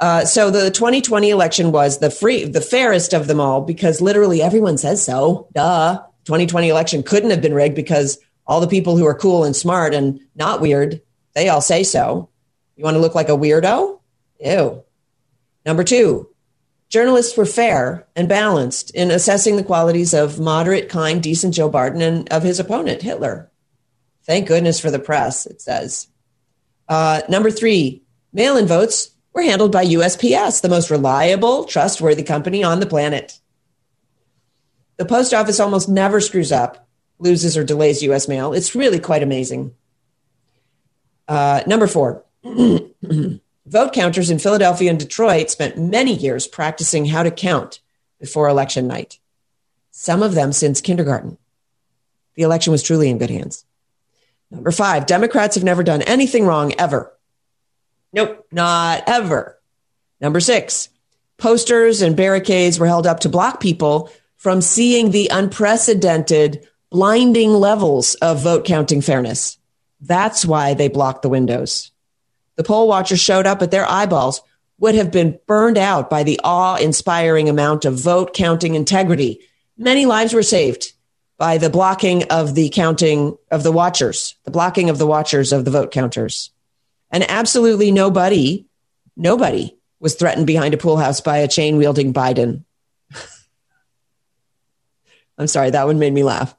Uh, 0.00 0.24
so 0.24 0.50
the 0.50 0.70
2020 0.70 1.30
election 1.30 1.72
was 1.72 1.98
the 1.98 2.10
free, 2.10 2.44
the 2.44 2.60
fairest 2.60 3.12
of 3.12 3.26
them 3.26 3.40
all 3.40 3.60
because 3.60 4.00
literally 4.00 4.42
everyone 4.42 4.78
says 4.78 5.04
so. 5.04 5.48
Duh. 5.52 6.02
2020 6.24 6.68
election 6.68 7.02
couldn't 7.02 7.30
have 7.30 7.40
been 7.40 7.54
rigged 7.54 7.74
because 7.74 8.18
all 8.46 8.60
the 8.60 8.68
people 8.68 8.96
who 8.96 9.06
are 9.06 9.14
cool 9.14 9.44
and 9.44 9.56
smart 9.56 9.94
and 9.94 10.20
not 10.34 10.60
weird, 10.60 11.00
they 11.34 11.48
all 11.48 11.60
say 11.60 11.82
so. 11.82 12.28
You 12.76 12.84
want 12.84 12.94
to 12.94 13.00
look 13.00 13.14
like 13.14 13.28
a 13.28 13.32
weirdo? 13.32 14.00
Ew. 14.40 14.84
Number 15.64 15.84
two, 15.84 16.28
journalists 16.88 17.36
were 17.36 17.46
fair 17.46 18.06
and 18.16 18.28
balanced 18.28 18.90
in 18.90 19.10
assessing 19.10 19.56
the 19.56 19.64
qualities 19.64 20.14
of 20.14 20.40
moderate, 20.40 20.88
kind, 20.88 21.22
decent 21.22 21.54
Joe 21.54 21.70
Biden 21.70 22.02
and 22.02 22.28
of 22.30 22.42
his 22.42 22.58
opponent, 22.58 23.02
Hitler. 23.02 23.50
Thank 24.24 24.48
goodness 24.48 24.80
for 24.80 24.90
the 24.90 24.98
press, 24.98 25.46
it 25.46 25.60
says. 25.60 26.08
Uh, 26.88 27.22
number 27.28 27.50
three, 27.50 28.02
mail 28.32 28.56
in 28.56 28.66
votes 28.66 29.10
were 29.32 29.42
handled 29.42 29.72
by 29.72 29.84
USPS, 29.84 30.60
the 30.60 30.68
most 30.68 30.90
reliable, 30.90 31.64
trustworthy 31.64 32.22
company 32.22 32.64
on 32.64 32.80
the 32.80 32.86
planet. 32.86 33.38
The 34.96 35.04
post 35.04 35.32
office 35.32 35.60
almost 35.60 35.88
never 35.88 36.20
screws 36.20 36.50
up, 36.50 36.88
loses, 37.18 37.56
or 37.56 37.64
delays 37.64 38.02
US 38.02 38.28
mail. 38.28 38.52
It's 38.52 38.74
really 38.74 38.98
quite 38.98 39.22
amazing. 39.22 39.74
Uh, 41.28 41.62
number 41.66 41.86
four, 41.86 42.24
vote 43.68 43.92
counters 43.92 44.30
in 44.30 44.38
Philadelphia 44.38 44.90
and 44.90 44.98
Detroit 44.98 45.50
spent 45.50 45.78
many 45.78 46.14
years 46.14 46.46
practicing 46.46 47.04
how 47.04 47.22
to 47.22 47.30
count 47.30 47.80
before 48.18 48.48
election 48.48 48.86
night, 48.86 49.18
some 49.90 50.22
of 50.22 50.34
them 50.34 50.52
since 50.52 50.80
kindergarten. 50.80 51.38
The 52.34 52.42
election 52.42 52.70
was 52.70 52.82
truly 52.82 53.10
in 53.10 53.18
good 53.18 53.30
hands. 53.30 53.64
Number 54.50 54.70
five, 54.70 55.06
Democrats 55.06 55.56
have 55.56 55.64
never 55.64 55.82
done 55.82 56.02
anything 56.02 56.46
wrong 56.46 56.72
ever. 56.78 57.12
Nope, 58.12 58.46
not 58.50 59.04
ever. 59.06 59.58
Number 60.20 60.40
six, 60.40 60.88
posters 61.36 62.00
and 62.00 62.16
barricades 62.16 62.78
were 62.78 62.86
held 62.86 63.06
up 63.06 63.20
to 63.20 63.28
block 63.28 63.60
people 63.60 64.10
from 64.36 64.62
seeing 64.62 65.10
the 65.10 65.28
unprecedented, 65.32 66.66
blinding 66.90 67.50
levels 67.50 68.14
of 68.16 68.42
vote 68.42 68.64
counting 68.64 69.02
fairness. 69.02 69.58
That's 70.00 70.46
why 70.46 70.74
they 70.74 70.88
blocked 70.88 71.22
the 71.22 71.28
windows. 71.28 71.90
The 72.58 72.64
poll 72.64 72.88
watchers 72.88 73.20
showed 73.20 73.46
up, 73.46 73.60
but 73.60 73.70
their 73.70 73.88
eyeballs 73.88 74.42
would 74.80 74.96
have 74.96 75.12
been 75.12 75.38
burned 75.46 75.78
out 75.78 76.10
by 76.10 76.24
the 76.24 76.40
awe 76.42 76.74
inspiring 76.74 77.48
amount 77.48 77.84
of 77.84 77.94
vote 77.94 78.34
counting 78.34 78.74
integrity. 78.74 79.40
Many 79.76 80.06
lives 80.06 80.34
were 80.34 80.42
saved 80.42 80.92
by 81.38 81.58
the 81.58 81.70
blocking 81.70 82.24
of 82.30 82.56
the 82.56 82.68
counting 82.70 83.38
of 83.52 83.62
the 83.62 83.70
watchers, 83.70 84.34
the 84.42 84.50
blocking 84.50 84.90
of 84.90 84.98
the 84.98 85.06
watchers 85.06 85.52
of 85.52 85.64
the 85.64 85.70
vote 85.70 85.92
counters. 85.92 86.50
And 87.12 87.24
absolutely 87.30 87.92
nobody, 87.92 88.66
nobody 89.16 89.78
was 90.00 90.16
threatened 90.16 90.48
behind 90.48 90.74
a 90.74 90.78
pool 90.78 90.96
house 90.96 91.20
by 91.20 91.38
a 91.38 91.48
chain 91.48 91.76
wielding 91.76 92.12
Biden. 92.12 92.64
I'm 95.38 95.46
sorry, 95.46 95.70
that 95.70 95.86
one 95.86 96.00
made 96.00 96.12
me 96.12 96.24
laugh. 96.24 96.56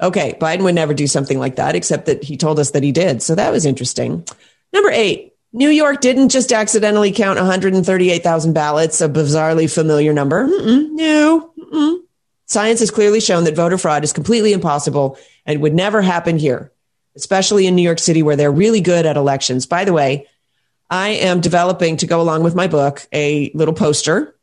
Okay, 0.00 0.38
Biden 0.40 0.62
would 0.62 0.76
never 0.76 0.94
do 0.94 1.08
something 1.08 1.40
like 1.40 1.56
that, 1.56 1.74
except 1.74 2.06
that 2.06 2.22
he 2.22 2.36
told 2.36 2.60
us 2.60 2.70
that 2.70 2.84
he 2.84 2.92
did. 2.92 3.22
So 3.22 3.34
that 3.34 3.50
was 3.50 3.66
interesting. 3.66 4.24
Number 4.72 4.90
eight, 4.90 5.34
New 5.52 5.68
York 5.68 6.00
didn't 6.00 6.28
just 6.28 6.52
accidentally 6.52 7.12
count 7.12 7.38
138,000 7.38 8.52
ballots, 8.52 9.00
a 9.00 9.08
bizarrely 9.08 9.72
familiar 9.72 10.12
number. 10.12 10.46
Mm-mm, 10.46 10.90
no. 10.92 11.52
Mm-mm. 11.58 11.98
Science 12.46 12.80
has 12.80 12.90
clearly 12.90 13.20
shown 13.20 13.44
that 13.44 13.56
voter 13.56 13.78
fraud 13.78 14.04
is 14.04 14.12
completely 14.12 14.52
impossible 14.52 15.18
and 15.46 15.60
would 15.60 15.74
never 15.74 16.02
happen 16.02 16.38
here 16.38 16.72
especially 17.16 17.66
in 17.66 17.74
New 17.74 17.82
York 17.82 17.98
City, 17.98 18.22
where 18.22 18.36
they're 18.36 18.50
really 18.50 18.80
good 18.80 19.06
at 19.06 19.16
elections. 19.16 19.66
By 19.66 19.84
the 19.84 19.92
way, 19.92 20.26
I 20.88 21.10
am 21.10 21.40
developing 21.40 21.96
to 21.98 22.06
go 22.06 22.20
along 22.20 22.42
with 22.42 22.54
my 22.54 22.66
book 22.66 23.06
a 23.12 23.50
little 23.54 23.74
poster 23.74 24.34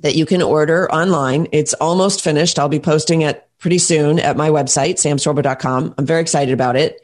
that 0.00 0.14
you 0.14 0.26
can 0.26 0.42
order 0.42 0.90
online. 0.90 1.48
It's 1.52 1.74
almost 1.74 2.22
finished. 2.22 2.58
I'll 2.58 2.68
be 2.68 2.80
posting 2.80 3.22
it 3.22 3.48
pretty 3.58 3.78
soon 3.78 4.18
at 4.20 4.36
my 4.36 4.50
website, 4.50 4.94
samsorbo.com. 4.94 5.94
I'm 5.98 6.06
very 6.06 6.20
excited 6.20 6.54
about 6.54 6.76
it. 6.76 7.00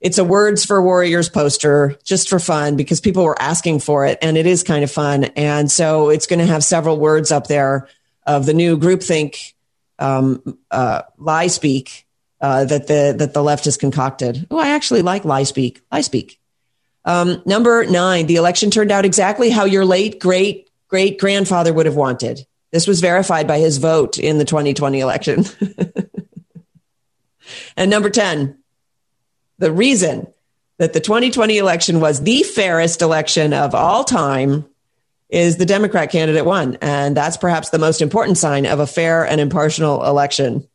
It's 0.00 0.18
a 0.18 0.24
Words 0.24 0.64
for 0.64 0.82
Warriors 0.82 1.28
poster 1.28 1.96
just 2.04 2.28
for 2.28 2.38
fun 2.38 2.76
because 2.76 3.00
people 3.00 3.24
were 3.24 3.40
asking 3.40 3.80
for 3.80 4.06
it 4.06 4.18
and 4.22 4.38
it 4.38 4.46
is 4.46 4.62
kind 4.62 4.82
of 4.82 4.90
fun. 4.90 5.24
And 5.24 5.70
so 5.70 6.08
it's 6.08 6.26
going 6.26 6.38
to 6.38 6.46
have 6.46 6.64
several 6.64 6.98
words 6.98 7.30
up 7.30 7.48
there 7.48 7.88
of 8.26 8.46
the 8.46 8.54
new 8.54 8.78
groupthink 8.78 9.52
um, 9.98 10.58
uh, 10.70 11.02
lie 11.18 11.48
speak 11.48 12.06
uh, 12.40 12.64
that 12.64 12.86
the 12.86 13.14
that 13.18 13.34
the 13.34 13.42
left 13.42 13.66
has 13.66 13.76
concocted. 13.76 14.46
Oh, 14.50 14.58
I 14.58 14.68
actually 14.70 15.02
like 15.02 15.24
lie 15.24 15.42
speak. 15.42 15.82
Lie 15.92 16.00
speak. 16.00 16.40
Um, 17.04 17.42
number 17.44 17.84
nine, 17.84 18.26
the 18.26 18.36
election 18.36 18.70
turned 18.70 18.90
out 18.90 19.04
exactly 19.04 19.50
how 19.50 19.64
your 19.64 19.84
late 19.84 20.18
great 20.18 20.70
great 20.88 21.20
grandfather 21.20 21.72
would 21.72 21.86
have 21.86 21.96
wanted. 21.96 22.46
This 22.72 22.86
was 22.86 23.00
verified 23.00 23.46
by 23.46 23.58
his 23.58 23.78
vote 23.78 24.18
in 24.18 24.38
the 24.38 24.44
2020 24.44 25.00
election. 25.00 25.44
and 27.76 27.90
number 27.90 28.10
10, 28.10 28.58
the 29.60 29.70
reason 29.70 30.26
that 30.78 30.94
the 30.94 31.00
2020 31.00 31.58
election 31.58 32.00
was 32.00 32.22
the 32.22 32.42
fairest 32.42 33.02
election 33.02 33.52
of 33.52 33.74
all 33.74 34.02
time 34.02 34.64
is 35.28 35.58
the 35.58 35.66
Democrat 35.66 36.10
candidate 36.10 36.46
won. 36.46 36.78
And 36.80 37.16
that's 37.16 37.36
perhaps 37.36 37.68
the 37.70 37.78
most 37.78 38.02
important 38.02 38.38
sign 38.38 38.66
of 38.66 38.80
a 38.80 38.86
fair 38.86 39.24
and 39.24 39.40
impartial 39.40 40.04
election. 40.04 40.66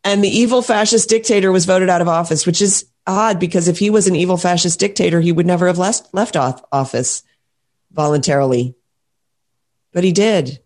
and 0.03 0.23
the 0.23 0.29
evil 0.29 0.61
fascist 0.61 1.09
dictator 1.09 1.51
was 1.51 1.65
voted 1.65 1.89
out 1.89 2.01
of 2.01 2.07
office, 2.07 2.45
which 2.45 2.61
is 2.61 2.85
odd 3.05 3.37
because 3.39 3.67
if 3.67 3.77
he 3.77 3.89
was 3.89 4.07
an 4.07 4.15
evil 4.15 4.37
fascist 4.37 4.79
dictator, 4.79 5.19
he 5.19 5.33
would 5.33 5.45
never 5.45 5.67
have 5.67 5.77
left, 5.77 6.13
left 6.13 6.37
off 6.37 6.63
office 6.71 7.23
voluntarily. 7.91 8.73
But 9.91 10.05
he 10.05 10.13
did. 10.13 10.59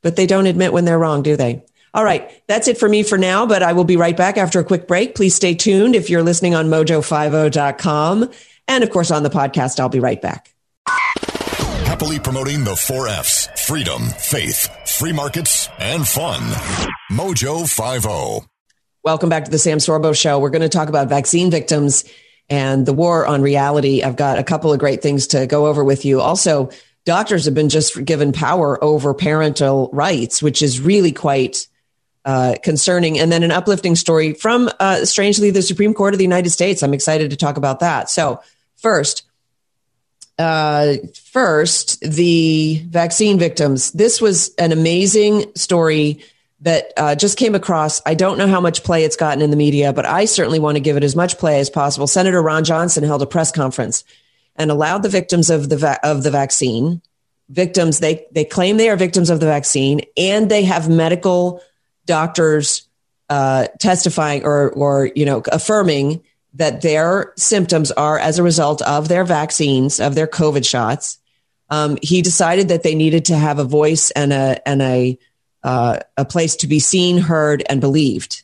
But 0.00 0.14
they 0.14 0.26
don't 0.26 0.46
admit 0.46 0.72
when 0.72 0.84
they're 0.84 0.98
wrong, 0.98 1.22
do 1.22 1.36
they? 1.36 1.64
All 1.94 2.04
right, 2.04 2.30
that's 2.48 2.68
it 2.68 2.78
for 2.78 2.88
me 2.88 3.02
for 3.02 3.18
now, 3.18 3.44
but 3.46 3.62
I 3.62 3.74
will 3.74 3.84
be 3.84 3.96
right 3.96 4.16
back 4.16 4.38
after 4.38 4.60
a 4.60 4.64
quick 4.64 4.88
break. 4.88 5.14
Please 5.14 5.34
stay 5.34 5.54
tuned 5.54 5.94
if 5.94 6.08
you're 6.08 6.22
listening 6.22 6.54
on 6.54 6.68
mojo50.com. 6.68 8.30
And 8.68 8.84
of 8.84 8.90
course, 8.90 9.10
on 9.10 9.22
the 9.22 9.30
podcast, 9.30 9.78
I'll 9.78 9.88
be 9.88 10.00
right 10.00 10.20
back 10.20 10.52
happily 12.02 12.18
promoting 12.18 12.64
the 12.64 12.74
four 12.74 13.06
F's 13.06 13.48
freedom, 13.64 14.02
faith, 14.18 14.68
free 14.88 15.12
markets, 15.12 15.68
and 15.78 16.08
fun. 16.08 16.40
Mojo 17.12 17.62
50. 17.68 18.44
Welcome 19.04 19.28
back 19.28 19.44
to 19.44 19.52
the 19.52 19.58
Sam 19.58 19.78
Sorbo 19.78 20.12
Show. 20.12 20.40
We're 20.40 20.50
going 20.50 20.62
to 20.62 20.68
talk 20.68 20.88
about 20.88 21.08
vaccine 21.08 21.48
victims 21.48 22.04
and 22.48 22.86
the 22.86 22.92
war 22.92 23.24
on 23.24 23.40
reality. 23.40 24.02
I've 24.02 24.16
got 24.16 24.40
a 24.40 24.42
couple 24.42 24.72
of 24.72 24.80
great 24.80 25.00
things 25.00 25.28
to 25.28 25.46
go 25.46 25.66
over 25.66 25.84
with 25.84 26.04
you. 26.04 26.20
Also, 26.20 26.70
doctors 27.04 27.44
have 27.44 27.54
been 27.54 27.68
just 27.68 28.04
given 28.04 28.32
power 28.32 28.82
over 28.82 29.14
parental 29.14 29.88
rights, 29.92 30.42
which 30.42 30.60
is 30.60 30.80
really 30.80 31.12
quite 31.12 31.68
uh, 32.24 32.54
concerning. 32.62 33.18
And 33.18 33.32
then 33.32 33.42
an 33.42 33.50
uplifting 33.50 33.96
story 33.96 34.34
from, 34.34 34.70
uh, 34.80 35.04
strangely, 35.04 35.50
the 35.50 35.62
Supreme 35.62 35.94
Court 35.94 36.14
of 36.14 36.18
the 36.18 36.24
United 36.24 36.50
States. 36.50 36.82
I'm 36.82 36.94
excited 36.94 37.30
to 37.30 37.36
talk 37.36 37.56
about 37.56 37.80
that. 37.80 38.10
So, 38.10 38.40
first, 38.76 39.24
uh, 40.38 40.94
first, 41.24 42.00
the 42.00 42.82
vaccine 42.88 43.38
victims. 43.38 43.92
This 43.92 44.20
was 44.20 44.54
an 44.56 44.72
amazing 44.72 45.54
story 45.54 46.24
that 46.60 46.92
uh, 46.96 47.14
just 47.14 47.38
came 47.38 47.54
across. 47.54 48.00
I 48.06 48.14
don't 48.14 48.38
know 48.38 48.46
how 48.46 48.60
much 48.60 48.84
play 48.84 49.04
it's 49.04 49.16
gotten 49.16 49.42
in 49.42 49.50
the 49.50 49.56
media, 49.56 49.92
but 49.92 50.06
I 50.06 50.24
certainly 50.24 50.60
want 50.60 50.76
to 50.76 50.80
give 50.80 50.96
it 50.96 51.04
as 51.04 51.16
much 51.16 51.38
play 51.38 51.58
as 51.58 51.68
possible. 51.68 52.06
Senator 52.06 52.40
Ron 52.40 52.64
Johnson 52.64 53.02
held 53.02 53.22
a 53.22 53.26
press 53.26 53.50
conference 53.50 54.04
and 54.56 54.70
allowed 54.70 55.02
the 55.02 55.08
victims 55.08 55.50
of 55.50 55.68
the 55.68 55.76
va- 55.76 56.00
of 56.04 56.22
the 56.22 56.30
vaccine 56.30 57.02
victims 57.48 57.98
they 57.98 58.26
they 58.32 58.44
claim 58.44 58.76
they 58.76 58.88
are 58.88 58.96
victims 58.96 59.28
of 59.28 59.40
the 59.40 59.46
vaccine 59.46 60.00
and 60.16 60.50
they 60.50 60.64
have 60.64 60.88
medical 60.88 61.60
doctors 62.06 62.88
uh, 63.28 63.66
testifying 63.78 64.44
or, 64.44 64.70
or, 64.72 65.10
you 65.14 65.24
know, 65.24 65.42
affirming 65.50 66.22
that 66.54 66.82
their 66.82 67.32
symptoms 67.36 67.90
are 67.92 68.18
as 68.18 68.38
a 68.38 68.42
result 68.42 68.82
of 68.82 69.08
their 69.08 69.24
vaccines, 69.24 70.00
of 70.00 70.14
their 70.14 70.26
COVID 70.26 70.66
shots. 70.66 71.18
Um, 71.70 71.96
he 72.02 72.20
decided 72.20 72.68
that 72.68 72.82
they 72.82 72.94
needed 72.94 73.26
to 73.26 73.36
have 73.36 73.58
a 73.58 73.64
voice 73.64 74.10
and 74.10 74.32
a, 74.32 74.68
and 74.68 74.82
a, 74.82 75.18
uh, 75.62 76.00
a 76.16 76.24
place 76.24 76.56
to 76.56 76.66
be 76.66 76.78
seen, 76.78 77.16
heard, 77.18 77.62
and 77.68 77.80
believed. 77.80 78.42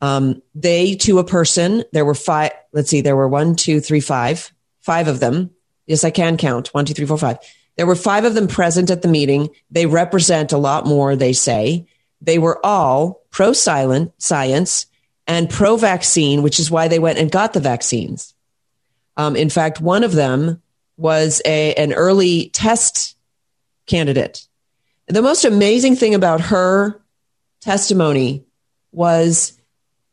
Um, 0.00 0.42
they, 0.54 0.96
to 0.96 1.20
a 1.20 1.24
person, 1.24 1.84
there 1.92 2.04
were 2.04 2.14
five, 2.14 2.50
let's 2.72 2.90
see, 2.90 3.00
there 3.00 3.16
were 3.16 3.28
one, 3.28 3.54
two, 3.54 3.80
three, 3.80 4.00
five, 4.00 4.52
five 4.80 5.06
of 5.06 5.20
them. 5.20 5.50
Yes, 5.86 6.02
I 6.02 6.10
can 6.10 6.36
count 6.36 6.74
one, 6.74 6.84
two, 6.84 6.94
three, 6.94 7.06
four, 7.06 7.18
five. 7.18 7.38
There 7.76 7.86
were 7.86 7.96
five 7.96 8.24
of 8.24 8.34
them 8.34 8.48
present 8.48 8.90
at 8.90 9.02
the 9.02 9.08
meeting. 9.08 9.50
They 9.70 9.86
represent 9.86 10.52
a 10.52 10.58
lot 10.58 10.86
more, 10.86 11.16
they 11.16 11.32
say. 11.32 11.86
They 12.20 12.38
were 12.38 12.64
all 12.64 13.22
pro 13.30 13.52
science 13.52 14.86
and 15.26 15.50
pro 15.50 15.76
vaccine, 15.76 16.42
which 16.42 16.60
is 16.60 16.70
why 16.70 16.88
they 16.88 16.98
went 16.98 17.18
and 17.18 17.30
got 17.30 17.52
the 17.52 17.60
vaccines. 17.60 18.34
Um, 19.16 19.36
in 19.36 19.50
fact, 19.50 19.80
one 19.80 20.04
of 20.04 20.12
them 20.12 20.62
was 20.96 21.40
a, 21.44 21.74
an 21.74 21.92
early 21.92 22.50
test 22.50 23.16
candidate. 23.86 24.46
The 25.08 25.22
most 25.22 25.44
amazing 25.44 25.96
thing 25.96 26.14
about 26.14 26.40
her 26.40 27.00
testimony 27.60 28.44
was 28.92 29.58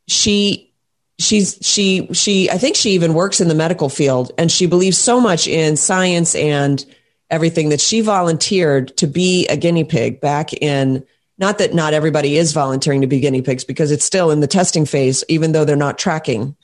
she 0.08 0.72
she's 1.18 1.58
she 1.62 2.08
she 2.12 2.50
I 2.50 2.58
think 2.58 2.76
she 2.76 2.90
even 2.90 3.14
works 3.14 3.40
in 3.40 3.48
the 3.48 3.54
medical 3.54 3.88
field 3.88 4.32
and 4.36 4.50
she 4.50 4.66
believes 4.66 4.98
so 4.98 5.20
much 5.20 5.46
in 5.46 5.76
science 5.76 6.34
and 6.34 6.84
everything 7.30 7.68
that 7.70 7.80
she 7.80 8.00
volunteered 8.00 8.96
to 8.98 9.06
be 9.06 9.46
a 9.46 9.56
guinea 9.56 9.84
pig 9.84 10.20
back 10.20 10.52
in 10.52 11.04
not 11.42 11.58
that 11.58 11.74
not 11.74 11.92
everybody 11.92 12.36
is 12.36 12.52
volunteering 12.52 13.00
to 13.00 13.08
be 13.08 13.18
guinea 13.18 13.42
pigs 13.42 13.64
because 13.64 13.90
it's 13.90 14.04
still 14.04 14.30
in 14.30 14.38
the 14.38 14.46
testing 14.46 14.86
phase 14.86 15.24
even 15.28 15.50
though 15.50 15.64
they're 15.64 15.74
not 15.74 15.98
tracking. 15.98 16.54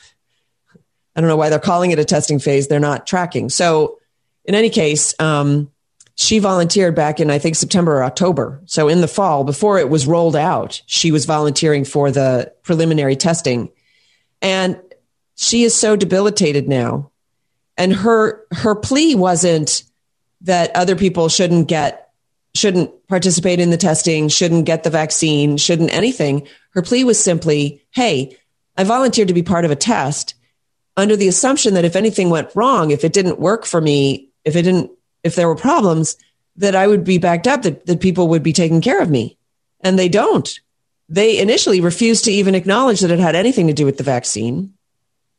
I 1.17 1.21
don't 1.21 1.27
know 1.27 1.37
why 1.37 1.49
they're 1.51 1.59
calling 1.59 1.91
it 1.91 1.99
a 1.99 2.05
testing 2.05 2.39
phase 2.39 2.69
they're 2.69 2.79
not 2.79 3.05
tracking. 3.05 3.49
So 3.49 3.99
in 4.45 4.55
any 4.55 4.71
case 4.71 5.17
um, 5.19 5.73
she 6.15 6.39
volunteered 6.39 6.95
back 6.95 7.19
in 7.19 7.29
i 7.29 7.41
think 7.41 7.57
september 7.57 7.97
or 7.97 8.05
october. 8.05 8.63
So 8.67 8.87
in 8.87 9.01
the 9.01 9.09
fall 9.09 9.43
before 9.43 9.81
it 9.81 9.91
was 9.91 10.07
rolled 10.07 10.37
out 10.37 10.81
she 10.87 11.11
was 11.11 11.27
volunteering 11.27 11.85
for 11.85 12.13
the 12.13 12.55
preliminary 12.63 13.17
testing. 13.17 13.71
And 14.41 14.81
she 15.35 15.65
is 15.65 15.75
so 15.75 15.97
debilitated 15.97 16.69
now. 16.69 17.11
And 17.77 17.93
her 17.93 18.45
her 18.53 18.77
plea 18.77 19.17
wasn't 19.17 19.83
that 20.43 20.71
other 20.77 20.95
people 20.95 21.29
shouldn't 21.29 21.67
get 21.67 22.08
shouldn't 22.55 23.07
participate 23.09 23.61
in 23.61 23.71
the 23.71 23.77
testing, 23.77 24.29
shouldn't 24.29 24.67
get 24.67 24.83
the 24.83 24.91
vaccine, 24.91 25.57
shouldn't 25.57 25.93
anything. 25.93 26.47
Her 26.71 26.83
plea 26.83 27.05
was 27.05 27.23
simply, 27.23 27.83
"Hey, 27.91 28.37
I 28.77 28.85
volunteered 28.85 29.29
to 29.29 29.35
be 29.35 29.43
part 29.43 29.65
of 29.65 29.71
a 29.71 29.77
test 29.77 30.35
under 30.97 31.17
the 31.17 31.29
assumption 31.29 31.75
that 31.75 31.85
if 31.85 31.97
anything 31.97 32.31
went 32.31 32.55
wrong, 32.55 32.91
if 32.91 33.05
it 33.05 33.13
didn't 33.13 33.39
work 33.39 33.65
for 33.65 33.81
me, 33.81 34.31
if 34.45 34.57
it 34.57 34.63
didn't 34.63 34.91
if 35.23 35.35
there 35.35 35.49
were 35.49 35.57
problems, 35.57 36.17
that 36.57 36.75
I 36.75 36.87
would 36.87 37.05
be 37.05 37.19
backed 37.19 37.47
up, 37.47 37.63
that, 37.63 37.87
that 37.87 38.01
people 38.01 38.29
would 38.29 38.43
be 38.43 38.53
taking 38.53 38.81
care 38.81 39.01
of 39.01 39.11
me. 39.11 39.39
And 39.81 39.99
they 39.99 40.09
don't. 40.09 40.61
They 41.09 41.41
initially 41.41 41.81
refused 41.81 42.25
to 42.25 42.33
even 42.33 42.55
acknowledge 42.55 43.01
that 43.01 43.11
it 43.11 43.21
had 43.21 43.37
anything 43.37 43.69
to 43.69 43.73
do 43.73 43.85
with 43.85 43.97
the 43.97 44.03
vaccine. 44.03 44.75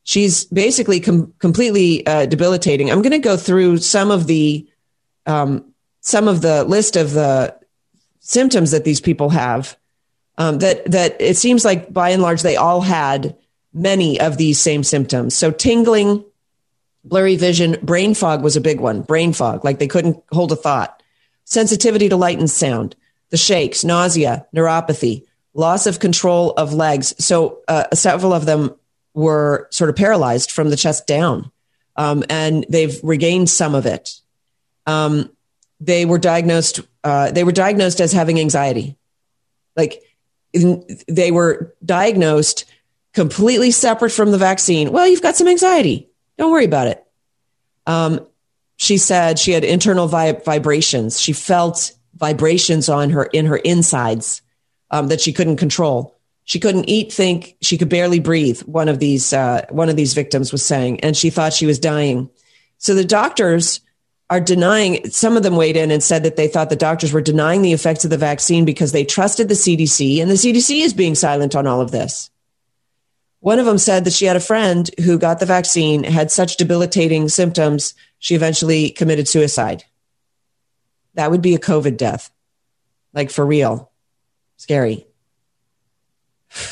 She's 0.03 0.45
basically 0.45 0.99
com- 1.01 1.33
completely 1.39 2.05
uh, 2.07 2.25
debilitating. 2.25 2.89
I'm 2.89 3.01
going 3.01 3.11
to 3.11 3.19
go 3.19 3.37
through 3.37 3.77
some 3.77 4.11
of 4.11 4.27
the 4.27 4.67
um, 5.25 5.68
some 6.09 6.27
of 6.27 6.41
the 6.41 6.63
list 6.63 6.95
of 6.95 7.13
the 7.13 7.55
symptoms 8.19 8.71
that 8.71 8.83
these 8.83 8.99
people 8.99 9.29
have. 9.29 9.77
Um, 10.37 10.59
that 10.59 10.89
that 10.91 11.19
it 11.19 11.35
seems 11.35 11.65
like 11.65 11.91
by 11.91 12.11
and 12.11 12.21
large 12.21 12.41
they 12.41 12.55
all 12.55 12.79
had 12.79 13.35
many 13.73 14.19
of 14.19 14.37
these 14.37 14.59
same 14.59 14.83
symptoms. 14.83 15.35
So 15.35 15.51
tingling, 15.51 16.23
blurry 17.03 17.35
vision, 17.35 17.77
brain 17.81 18.13
fog 18.13 18.41
was 18.41 18.55
a 18.55 18.61
big 18.61 18.79
one. 18.79 19.01
Brain 19.01 19.33
fog, 19.33 19.65
like 19.65 19.79
they 19.79 19.87
couldn't 19.87 20.23
hold 20.31 20.51
a 20.53 20.55
thought. 20.55 21.03
Sensitivity 21.43 22.09
to 22.09 22.15
light 22.15 22.39
and 22.39 22.49
sound, 22.49 22.95
the 23.31 23.37
shakes, 23.37 23.83
nausea, 23.83 24.45
neuropathy, 24.55 25.25
loss 25.53 25.87
of 25.87 25.99
control 25.99 26.51
of 26.51 26.73
legs. 26.73 27.13
So 27.23 27.59
uh, 27.67 27.93
several 27.93 28.33
of 28.33 28.45
them 28.45 28.73
were 29.13 29.67
sort 29.71 29.89
of 29.89 29.97
paralyzed 29.97 30.51
from 30.51 30.69
the 30.69 30.77
chest 30.77 31.05
down, 31.05 31.51
um, 31.97 32.23
and 32.29 32.65
they've 32.69 32.97
regained 33.03 33.49
some 33.49 33.75
of 33.75 33.85
it 33.85 34.21
um, 34.85 35.29
they 35.79 36.05
were 36.05 36.17
diagnosed. 36.17 36.81
Uh, 37.03 37.31
they 37.31 37.43
were 37.43 37.51
diagnosed 37.51 38.01
as 38.01 38.11
having 38.11 38.39
anxiety. 38.39 38.97
Like 39.75 40.03
in, 40.53 40.85
they 41.07 41.31
were 41.31 41.75
diagnosed 41.83 42.65
completely 43.13 43.71
separate 43.71 44.11
from 44.11 44.31
the 44.31 44.37
vaccine. 44.37 44.91
Well, 44.91 45.07
you've 45.07 45.21
got 45.21 45.35
some 45.35 45.47
anxiety. 45.47 46.09
Don't 46.37 46.51
worry 46.51 46.65
about 46.65 46.87
it. 46.87 47.03
Um, 47.85 48.25
she 48.77 48.97
said 48.97 49.39
she 49.39 49.51
had 49.51 49.63
internal 49.63 50.07
vi- 50.07 50.41
vibrations. 50.45 51.19
She 51.19 51.33
felt 51.33 51.93
vibrations 52.15 52.87
on 52.89 53.09
her 53.09 53.25
in 53.25 53.45
her 53.45 53.57
insides 53.57 54.41
um, 54.91 55.07
that 55.07 55.21
she 55.21 55.33
couldn't 55.33 55.57
control. 55.57 56.15
She 56.45 56.59
couldn't 56.59 56.89
eat, 56.89 57.11
think. 57.11 57.57
She 57.61 57.77
could 57.77 57.89
barely 57.89 58.19
breathe. 58.19 58.61
One 58.61 58.89
of 58.89 58.99
these 58.99 59.33
uh, 59.33 59.65
one 59.69 59.89
of 59.89 59.95
these 59.95 60.13
victims 60.13 60.51
was 60.51 60.65
saying, 60.65 61.01
and 61.01 61.15
she 61.15 61.29
thought 61.29 61.53
she 61.53 61.65
was 61.65 61.77
dying. 61.77 62.29
So 62.77 62.95
the 62.95 63.05
doctors 63.05 63.81
are 64.29 64.39
denying, 64.39 65.09
some 65.09 65.37
of 65.37 65.43
them 65.43 65.55
weighed 65.55 65.75
in 65.75 65.89
and 65.89 66.03
said 66.03 66.23
that 66.23 66.35
they 66.35 66.47
thought 66.47 66.69
the 66.69 66.75
doctors 66.75 67.11
were 67.11 67.21
denying 67.21 67.61
the 67.61 67.73
effects 67.73 68.03
of 68.03 68.11
the 68.11 68.17
vaccine 68.17 68.63
because 68.63 68.91
they 68.91 69.03
trusted 69.03 69.47
the 69.47 69.55
CDC, 69.55 70.21
and 70.21 70.29
the 70.29 70.35
CDC 70.35 70.81
is 70.81 70.93
being 70.93 71.15
silent 71.15 71.55
on 71.55 71.65
all 71.65 71.81
of 71.81 71.91
this. 71.91 72.29
One 73.39 73.57
of 73.57 73.65
them 73.65 73.77
said 73.77 74.03
that 74.03 74.13
she 74.13 74.25
had 74.25 74.35
a 74.35 74.41
friend 74.41 74.89
who 75.03 75.17
got 75.17 75.39
the 75.39 75.45
vaccine, 75.45 76.03
had 76.03 76.29
such 76.29 76.57
debilitating 76.57 77.29
symptoms, 77.29 77.95
she 78.19 78.35
eventually 78.35 78.91
committed 78.91 79.27
suicide. 79.27 79.85
That 81.15 81.31
would 81.31 81.41
be 81.41 81.55
a 81.55 81.59
COVID 81.59 81.97
death. 81.97 82.31
Like 83.13 83.31
for 83.31 83.45
real. 83.45 83.91
Scary. 84.57 85.07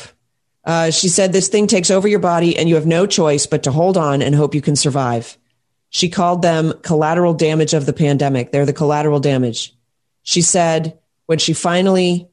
Uh, 0.64 0.90
she 0.90 1.08
said, 1.08 1.32
This 1.32 1.48
thing 1.48 1.66
takes 1.66 1.90
over 1.90 2.06
your 2.06 2.18
body, 2.18 2.58
and 2.58 2.68
you 2.68 2.74
have 2.74 2.84
no 2.84 3.06
choice 3.06 3.46
but 3.46 3.62
to 3.62 3.72
hold 3.72 3.96
on 3.96 4.20
and 4.20 4.34
hope 4.34 4.54
you 4.54 4.60
can 4.60 4.76
survive. 4.76 5.38
She 5.90 6.08
called 6.08 6.42
them 6.42 6.74
collateral 6.82 7.34
damage 7.34 7.74
of 7.74 7.86
the 7.86 7.92
pandemic. 7.92 8.52
They're 8.52 8.66
the 8.66 8.72
collateral 8.72 9.20
damage. 9.20 9.74
She 10.22 10.42
said 10.42 10.98
when 11.26 11.38
she 11.38 11.52
finally 11.52 12.28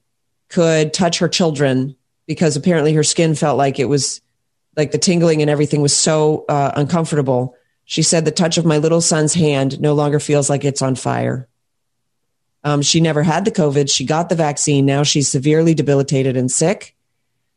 could 0.49 0.93
touch 0.93 1.19
her 1.19 1.29
children, 1.29 1.95
because 2.27 2.55
apparently 2.55 2.93
her 2.93 3.03
skin 3.03 3.35
felt 3.35 3.57
like 3.57 3.79
it 3.79 3.85
was 3.85 4.21
like 4.75 4.91
the 4.91 4.97
tingling 4.97 5.41
and 5.41 5.49
everything 5.49 5.81
was 5.81 5.95
so 5.95 6.45
uh, 6.49 6.71
uncomfortable. 6.75 7.55
She 7.85 8.01
said 8.01 8.25
the 8.25 8.31
touch 8.31 8.57
of 8.57 8.65
my 8.65 8.77
little 8.77 9.01
son's 9.01 9.33
hand 9.33 9.79
no 9.79 9.93
longer 9.93 10.19
feels 10.19 10.49
like 10.49 10.65
it's 10.65 10.81
on 10.81 10.95
fire. 10.95 11.47
Um, 12.63 12.81
she 12.81 12.99
never 12.99 13.21
had 13.21 13.45
the 13.45 13.51
COVID. 13.51 13.89
She 13.89 14.05
got 14.05 14.27
the 14.27 14.35
vaccine. 14.35 14.85
Now 14.85 15.03
she's 15.03 15.29
severely 15.29 15.75
debilitated 15.75 16.35
and 16.35 16.51
sick. 16.51 16.95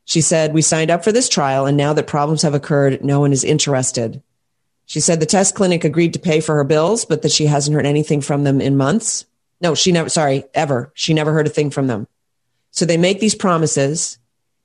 She 0.05 0.20
said, 0.20 0.53
We 0.53 0.62
signed 0.62 0.90
up 0.90 1.03
for 1.03 1.12
this 1.12 1.28
trial, 1.28 1.66
and 1.66 1.76
now 1.76 1.92
that 1.94 2.07
problems 2.07 2.42
have 2.42 2.55
occurred, 2.55 3.05
no 3.05 3.20
one 3.20 3.32
is 3.32 3.42
interested. 3.42 4.22
She 4.89 5.01
said 5.01 5.20
the 5.20 5.26
test 5.26 5.55
clinic 5.55 5.84
agreed 5.84 6.14
to 6.14 6.18
pay 6.18 6.41
for 6.41 6.55
her 6.55 6.64
bills, 6.64 7.05
but 7.05 7.20
that 7.20 7.30
she 7.30 7.45
hasn't 7.45 7.74
heard 7.74 7.84
anything 7.84 8.22
from 8.22 8.45
them 8.45 8.59
in 8.59 8.78
months. 8.78 9.26
No, 9.61 9.74
she 9.74 9.93
never, 9.93 10.09
sorry, 10.09 10.45
ever. 10.55 10.91
She 10.95 11.12
never 11.12 11.34
heard 11.34 11.47
a 11.47 11.51
thing 11.51 11.68
from 11.68 11.89
them. 11.89 12.09
So 12.70 12.86
they 12.86 12.97
make 12.97 13.20
these 13.20 13.34
promises 13.34 14.18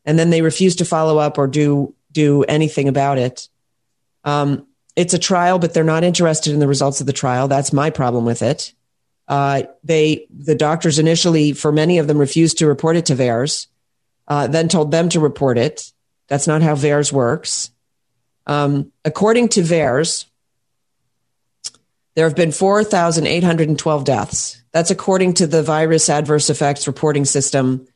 and 0.05 0.17
then 0.17 0.29
they 0.29 0.41
refuse 0.41 0.77
to 0.77 0.85
follow 0.85 1.17
up 1.17 1.37
or 1.37 1.47
do, 1.47 1.93
do 2.13 2.43
anything 2.43 2.87
about 2.87 3.17
it. 3.17 3.49
Um, 4.23 4.65
it's 4.95 5.13
a 5.13 5.19
trial, 5.19 5.59
but 5.59 5.73
they're 5.73 5.83
not 5.83 6.05
interested 6.05 6.53
in 6.53 6.59
the 6.59 6.69
results 6.69 7.01
of 7.01 7.07
the 7.07 7.11
trial. 7.11 7.49
That's 7.49 7.73
my 7.73 7.89
problem 7.89 8.23
with 8.23 8.41
it. 8.41 8.73
Uh, 9.27 9.63
they, 9.83 10.25
the 10.29 10.55
doctors 10.55 10.99
initially, 10.99 11.51
for 11.51 11.73
many 11.73 11.97
of 11.97 12.07
them, 12.07 12.17
refused 12.17 12.59
to 12.59 12.67
report 12.67 12.95
it 12.95 13.07
to 13.07 13.15
VAERS, 13.15 13.67
uh, 14.29 14.47
then 14.47 14.69
told 14.69 14.91
them 14.91 15.09
to 15.09 15.19
report 15.19 15.57
it. 15.57 15.91
That's 16.29 16.47
not 16.47 16.61
how 16.61 16.75
VAERS 16.75 17.11
works. 17.11 17.71
Um, 18.45 18.91
according 19.05 19.49
to 19.49 19.61
VAERS, 19.61 20.25
there 22.15 22.27
have 22.27 22.35
been 22.35 22.51
4,812 22.51 24.03
deaths. 24.03 24.61
That's 24.71 24.91
according 24.91 25.35
to 25.35 25.47
the 25.47 25.63
virus 25.63 26.09
adverse 26.09 26.49
effects 26.49 26.87
reporting 26.87 27.25
system, 27.25 27.87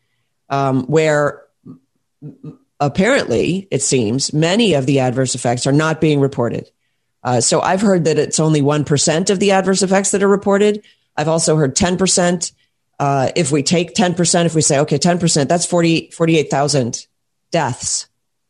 um, 0.50 0.86
where 0.86 1.44
apparently, 2.80 3.68
it 3.72 3.82
seems, 3.82 4.34
many 4.34 4.74
of 4.74 4.86
the 4.86 5.00
adverse 5.00 5.36
effects 5.36 5.68
are 5.68 5.72
not 5.72 6.02
being 6.02 6.20
reported. 6.20 6.70
Uh, 7.24 7.42
so 7.42 7.62
I've 7.62 7.82
heard 7.82 8.06
that 8.06 8.18
it's 8.18 8.40
only 8.40 8.62
1% 8.62 9.30
of 9.30 9.40
the 9.40 9.52
adverse 9.52 9.82
effects 9.82 10.12
that 10.12 10.24
are 10.24 10.28
reported. 10.28 10.84
I've 11.16 11.28
also 11.28 11.56
heard 11.58 11.76
10%. 11.76 12.52
Uh, 13.00 13.32
if 13.36 13.52
we 13.52 13.64
take 13.64 13.94
10%, 13.94 14.46
if 14.46 14.56
we 14.56 14.62
say, 14.62 14.80
okay, 14.80 14.98
10%, 14.98 15.48
that's 15.48 15.66
40, 15.66 16.12
48,000 16.12 17.06
deaths. 17.52 18.08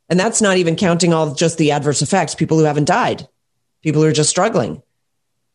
And 0.10 0.20
that's 0.20 0.42
not 0.42 0.58
even 0.58 0.76
counting 0.76 1.14
all 1.14 1.34
just 1.34 1.58
the 1.58 1.72
adverse 1.72 2.02
effects, 2.02 2.36
people 2.36 2.58
who 2.58 2.64
haven't 2.64 2.86
died, 2.86 3.28
people 3.82 4.02
who 4.02 4.08
are 4.08 4.14
just 4.14 4.30
struggling. 4.30 4.82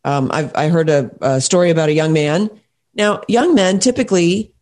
Um, 0.05 0.30
I've, 0.32 0.55
I 0.55 0.68
heard 0.68 0.90
a, 0.90 1.11
a 1.20 1.40
story 1.40 1.70
about 1.70 1.88
a 1.88 1.94
young 1.94 2.12
man. 2.12 2.50
Now, 2.94 3.22
young 3.28 3.55
men 3.55 3.78
typically 3.78 4.53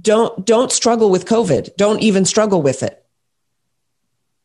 don't 0.00 0.44
don't 0.46 0.72
struggle 0.72 1.10
with 1.10 1.26
COVID. 1.26 1.76
Don't 1.76 2.00
even 2.00 2.24
struggle 2.24 2.62
with 2.62 2.82
it. 2.82 3.04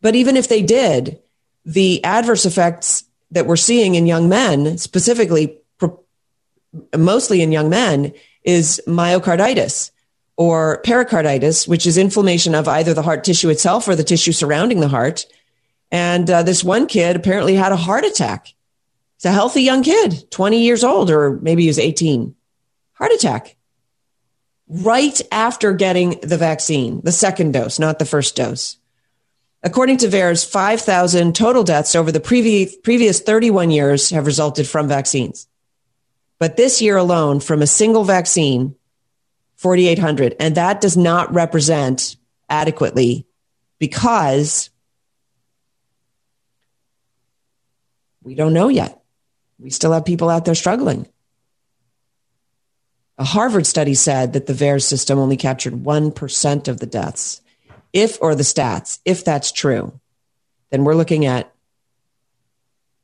But 0.01 0.15
even 0.15 0.37
if 0.37 0.47
they 0.47 0.61
did, 0.61 1.19
the 1.65 2.03
adverse 2.03 2.45
effects 2.45 3.05
that 3.31 3.47
we're 3.47 3.55
seeing 3.55 3.95
in 3.95 4.05
young 4.05 4.29
men, 4.29 4.77
specifically, 4.77 5.57
mostly 6.95 7.41
in 7.41 7.51
young 7.51 7.69
men, 7.69 8.13
is 8.43 8.81
myocarditis 8.85 9.91
or 10.38 10.81
pericarditis, 10.83 11.67
which 11.67 11.88
is 11.88 11.97
inflammation 11.97 12.55
of 12.55 12.67
either 12.67 12.93
the 12.93 13.01
heart 13.01 13.23
tissue 13.23 13.49
itself 13.49 13.88
or 13.88 13.95
the 13.95 14.03
tissue 14.03 14.31
surrounding 14.31 14.79
the 14.79 14.88
heart. 14.88 15.25
And 15.91 16.29
uh, 16.29 16.43
this 16.43 16.63
one 16.63 16.88
kid 16.88 17.15
apparently 17.15 17.55
had 17.55 17.71
a 17.71 17.77
heart 17.77 18.03
attack. 18.03 18.53
It's 19.15 19.25
a 19.25 19.31
healthy 19.31 19.61
young 19.61 19.83
kid, 19.83 20.29
20 20.31 20.61
years 20.61 20.83
old, 20.83 21.09
or 21.09 21.39
maybe 21.41 21.61
he 21.63 21.69
was 21.69 21.79
18. 21.79 22.36
Heart 22.93 23.11
attack 23.13 23.55
right 24.67 25.21
after 25.31 25.73
getting 25.73 26.19
the 26.21 26.38
vaccine, 26.38 27.01
the 27.03 27.11
second 27.11 27.53
dose, 27.53 27.79
not 27.79 27.99
the 27.99 28.05
first 28.05 28.36
dose. 28.36 28.77
According 29.63 29.97
to 29.97 30.07
VAERS, 30.07 30.49
5,000 30.49 31.36
total 31.36 31.63
deaths 31.63 31.95
over 31.95 32.11
the 32.11 32.19
previous, 32.19 32.75
previous 32.77 33.19
31 33.19 33.71
years 33.71 34.09
have 34.11 34.25
resulted 34.25 34.67
from 34.67 34.88
vaccines. 34.88 35.47
But 36.39 36.57
this 36.57 36.81
year 36.81 36.97
alone, 36.97 37.39
from 37.39 37.61
a 37.61 37.67
single 37.67 38.03
vaccine, 38.03 38.75
4,800. 39.56 40.36
And 40.39 40.56
that 40.56 40.82
does 40.82 40.97
not 40.97 41.34
represent 41.34 42.18
adequately 42.49 43.26
because 43.80 44.70
we 48.24 48.36
don't 48.36 48.53
know 48.53 48.68
yet. 48.68 49.01
We 49.60 49.70
still 49.70 49.93
have 49.93 50.06
people 50.06 50.30
out 50.30 50.45
there 50.45 50.56
struggling. 50.56 51.08
A 53.18 53.24
Harvard 53.24 53.66
study 53.66 53.93
said 53.93 54.34
that 54.34 54.45
the 54.45 54.53
VAERS 54.53 54.84
system 54.84 55.18
only 55.18 55.38
captured 55.38 55.74
1% 55.74 56.68
of 56.68 56.80
the 56.80 56.86
deaths 56.86 57.41
if, 57.95 58.22
or 58.22 58.36
the 58.36 58.43
stats, 58.43 58.99
if 59.06 59.24
that's 59.24 59.53
true, 59.53 59.97
then 60.70 60.84
we're 60.84 60.95
looking 60.95 61.26
at 61.26 61.53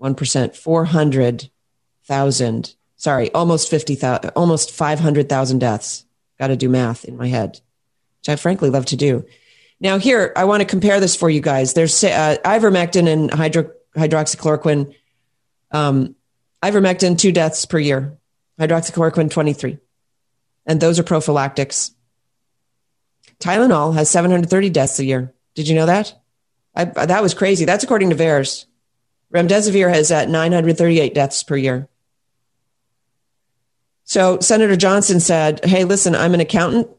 1%, 0.01 0.55
400,000, 0.55 2.75
sorry, 2.97 3.31
almost 3.31 3.69
50,000, 3.69 4.31
almost 4.35 4.71
500,000 4.71 5.59
deaths. 5.59 6.05
Got 6.41 6.47
to 6.47 6.57
do 6.57 6.69
math 6.69 7.05
in 7.05 7.17
my 7.17 7.27
head, 7.27 7.61
which 8.21 8.29
I 8.29 8.35
frankly 8.35 8.71
love 8.71 8.87
to 8.87 8.95
do. 8.95 9.27
Now, 9.79 9.99
here, 9.99 10.33
I 10.35 10.45
want 10.45 10.61
to 10.61 10.65
compare 10.65 10.99
this 10.99 11.15
for 11.15 11.29
you 11.29 11.39
guys. 11.39 11.75
There's 11.75 12.03
uh, 12.03 12.37
ivermectin 12.43 13.07
and 13.07 13.31
hydro- 13.31 13.69
hydroxychloroquine. 13.95 14.95
Um, 15.69 16.15
ivermectin, 16.63 17.19
two 17.19 17.31
deaths 17.31 17.65
per 17.67 17.77
year. 17.77 18.17
Hydroxychloroquine, 18.59 19.29
23. 19.29 19.77
And 20.65 20.81
those 20.81 20.97
are 20.97 21.03
prophylactics. 21.03 21.91
Tylenol 23.39 23.93
has 23.93 24.09
730 24.09 24.71
deaths 24.71 24.97
a 24.97 25.05
year. 25.05 25.35
Did 25.53 25.67
you 25.67 25.75
know 25.75 25.85
that? 25.85 26.19
I, 26.73 26.85
that 26.85 27.21
was 27.21 27.35
crazy. 27.35 27.65
That's 27.65 27.83
according 27.83 28.09
to 28.09 28.15
VAERS. 28.15 28.65
Remdesivir 29.31 29.93
has 29.93 30.09
at 30.09 30.27
938 30.27 31.13
deaths 31.13 31.43
per 31.43 31.55
year. 31.55 31.87
So 34.11 34.41
Senator 34.41 34.75
Johnson 34.75 35.21
said, 35.21 35.63
Hey, 35.63 35.85
listen, 35.85 36.15
I'm 36.15 36.33
an 36.33 36.41
accountant. 36.41 36.89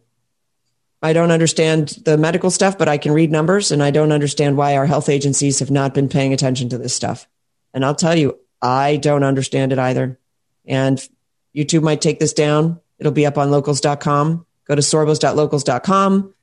I 1.03 1.13
don't 1.13 1.31
understand 1.31 1.89
the 2.07 2.17
medical 2.17 2.51
stuff, 2.51 2.79
but 2.79 2.89
I 2.89 2.97
can 2.97 3.13
read 3.13 3.31
numbers 3.31 3.71
and 3.71 3.83
I 3.83 3.91
don't 3.91 4.13
understand 4.13 4.57
why 4.57 4.79
our 4.79 4.87
health 4.87 5.11
agencies 5.11 5.59
have 5.59 5.71
not 5.71 5.93
been 5.93 6.09
paying 6.09 6.33
attention 6.33 6.71
to 6.71 6.79
this 6.79 6.95
stuff. 6.95 7.29
And 7.75 7.85
I'll 7.85 7.95
tell 7.95 8.17
you, 8.17 8.39
I 8.63 8.97
don't 8.97 9.25
understand 9.25 9.73
it 9.73 9.79
either. 9.79 10.19
And 10.65 11.07
YouTube 11.55 11.83
might 11.83 12.01
take 12.01 12.19
this 12.19 12.33
down. 12.33 12.81
It'll 12.99 13.13
be 13.13 13.27
up 13.27 13.37
on 13.37 13.51
locals.com. 13.51 14.47
Go 14.65 14.75
to 14.75 14.81
sorbos.locals.com. 14.81 16.35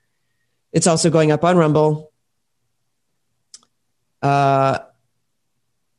It's 0.71 0.85
also 0.85 1.09
going 1.09 1.31
up 1.31 1.43
on 1.43 1.57
Rumble. 1.57 2.11
Uh, 4.21 4.77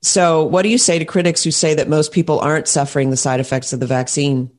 so, 0.00 0.44
what 0.44 0.62
do 0.62 0.68
you 0.68 0.78
say 0.78 1.00
to 1.00 1.04
critics 1.04 1.42
who 1.42 1.50
say 1.50 1.74
that 1.74 1.88
most 1.88 2.12
people 2.12 2.38
aren't 2.38 2.68
suffering 2.68 3.10
the 3.10 3.16
side 3.16 3.40
effects 3.40 3.72
of 3.72 3.80
the 3.80 3.88
vaccine? 3.88 4.52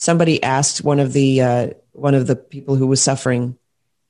Somebody 0.00 0.42
asked 0.42 0.82
one 0.82 0.98
of 0.98 1.12
the 1.12 1.42
uh, 1.42 1.66
one 1.92 2.14
of 2.14 2.26
the 2.26 2.34
people 2.34 2.74
who 2.74 2.86
was 2.86 3.02
suffering, 3.02 3.58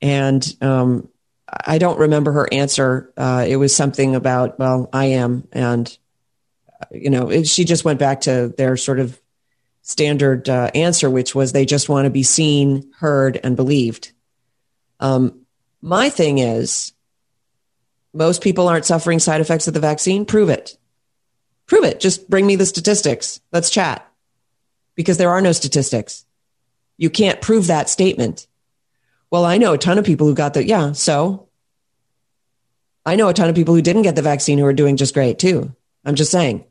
and 0.01 0.43
um, 0.61 1.09
I 1.47 1.79
don't 1.79 1.99
remember 1.99 2.31
her 2.31 2.47
answer. 2.51 3.11
Uh, 3.17 3.45
it 3.45 3.57
was 3.57 3.75
something 3.75 4.15
about, 4.15 4.57
well, 4.57 4.89
I 4.93 5.05
am, 5.05 5.47
and 5.51 5.95
you 6.91 7.09
know, 7.09 7.29
it, 7.29 7.45
she 7.45 7.65
just 7.65 7.83
went 7.83 7.99
back 7.99 8.21
to 8.21 8.53
their 8.57 8.77
sort 8.77 8.99
of 8.99 9.19
standard 9.81 10.47
uh, 10.47 10.71
answer, 10.73 11.09
which 11.09 11.35
was 11.35 11.51
they 11.51 11.65
just 11.65 11.89
want 11.89 12.05
to 12.05 12.09
be 12.09 12.23
seen, 12.23 12.89
heard, 12.97 13.37
and 13.43 13.57
believed. 13.57 14.13
Um, 15.01 15.41
my 15.81 16.09
thing 16.09 16.37
is, 16.37 16.93
most 18.13 18.41
people 18.41 18.69
aren't 18.69 18.85
suffering 18.85 19.19
side 19.19 19.41
effects 19.41 19.67
of 19.67 19.73
the 19.73 19.79
vaccine. 19.81 20.25
Prove 20.25 20.49
it. 20.49 20.77
Prove 21.65 21.83
it. 21.83 21.99
Just 21.99 22.29
bring 22.29 22.45
me 22.45 22.55
the 22.55 22.65
statistics. 22.65 23.41
Let's 23.51 23.69
chat. 23.69 24.07
Because 25.01 25.17
there 25.17 25.31
are 25.31 25.41
no 25.41 25.51
statistics. 25.51 26.25
You 26.97 27.09
can't 27.09 27.41
prove 27.41 27.67
that 27.67 27.89
statement. 27.89 28.47
Well, 29.31 29.45
I 29.45 29.57
know 29.57 29.73
a 29.73 29.77
ton 29.77 29.97
of 29.97 30.05
people 30.05 30.27
who 30.27 30.35
got 30.35 30.53
the, 30.53 30.65
yeah, 30.65 30.91
so 30.91 31.49
I 33.05 33.15
know 33.15 33.29
a 33.29 33.33
ton 33.33 33.49
of 33.49 33.55
people 33.55 33.73
who 33.73 33.81
didn't 33.81 34.03
get 34.03 34.15
the 34.15 34.21
vaccine 34.21 34.57
who 34.57 34.65
are 34.65 34.73
doing 34.73 34.97
just 34.97 35.13
great 35.13 35.39
too. 35.39 35.73
I'm 36.05 36.15
just 36.15 36.31
saying. 36.31 36.65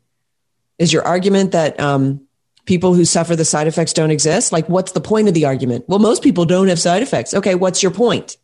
Is 0.77 0.93
your 0.93 1.03
argument 1.03 1.51
that 1.51 1.79
um, 1.79 2.21
people 2.65 2.93
who 2.93 3.05
suffer 3.05 3.35
the 3.35 3.45
side 3.45 3.67
effects 3.67 3.93
don't 3.93 4.11
exist? 4.11 4.51
Like, 4.51 4.69
what's 4.69 4.93
the 4.93 5.01
point 5.01 5.27
of 5.27 5.33
the 5.33 5.45
argument? 5.45 5.85
Well, 5.87 5.99
most 5.99 6.23
people 6.23 6.45
don't 6.45 6.69
have 6.69 6.79
side 6.79 7.03
effects. 7.03 7.33
Okay, 7.33 7.55
what's 7.55 7.83
your 7.83 7.91
point? 7.91 8.37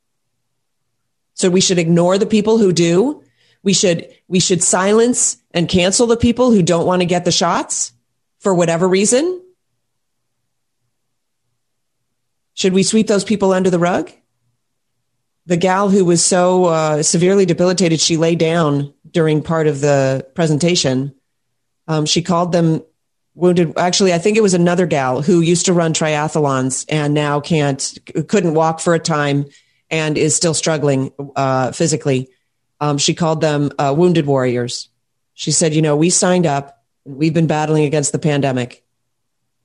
So 1.33 1.49
we 1.49 1.61
should 1.61 1.79
ignore 1.79 2.17
the 2.17 2.25
people 2.25 2.57
who 2.57 2.73
do. 2.73 3.23
We 3.63 3.73
should 3.73 4.07
we 4.27 4.39
should 4.39 4.63
silence 4.63 5.38
and 5.51 5.69
cancel 5.69 6.07
the 6.07 6.17
people 6.17 6.51
who 6.51 6.61
don't 6.61 6.85
want 6.85 7.01
to 7.01 7.05
get 7.05 7.25
the 7.25 7.31
shots 7.31 7.93
for 8.39 8.53
whatever 8.53 8.88
reason. 8.88 9.41
Should 12.58 12.74
we 12.74 12.82
sweep 12.82 13.05
those 13.05 13.24
people 13.24 13.53
under 13.53 13.70
the 13.70 13.78
rug? 13.78 14.12
The 15.45 15.58
gal 15.58 15.89
who 15.89 16.03
was 16.03 16.26
so 16.26 16.66
uh, 16.66 17.03
severely 17.03 17.45
debilitated, 17.45 17.99
she 17.99 18.18
lay 18.18 18.34
down 18.34 18.95
during 19.12 19.43
part 19.43 19.68
of 19.68 19.80
the 19.80 20.28
presentation. 20.34 21.14
Um, 21.88 22.08
she 22.08 22.24
called 22.24 22.51
them 22.51 22.82
wounded. 23.36 23.78
Actually 23.78 24.12
i 24.12 24.18
think 24.18 24.36
it 24.36 24.41
was 24.41 24.55
another 24.55 24.88
gal 24.88 25.22
who 25.22 25.41
used 25.41 25.68
to 25.68 25.74
run 25.74 25.93
triathlons 25.93 26.84
and 26.89 27.14
now 27.14 27.39
can't 27.39 27.99
couldn't 28.28 28.55
walk 28.55 28.80
for 28.80 28.95
a 28.95 28.99
time 28.99 29.45
and 29.91 30.18
is 30.18 30.36
still 30.36 30.55
struggling 30.55 31.12
uh, 31.36 31.72
physically. 31.72 32.28
Um, 32.82 32.97
she 32.97 33.14
called 33.14 33.39
them 33.39 33.72
uh, 33.78 33.93
wounded 33.95 34.26
warriors. 34.26 34.89
She 35.36 35.51
said 35.51 35.76
you 35.76 35.84
know 35.84 35.95
we 35.95 36.10
signed 36.10 36.47
up. 36.47 36.84
We've 37.05 37.36
been 37.36 37.45
battling 37.45 37.86
against 37.86 38.14
the 38.14 38.20
pandemic. 38.20 38.84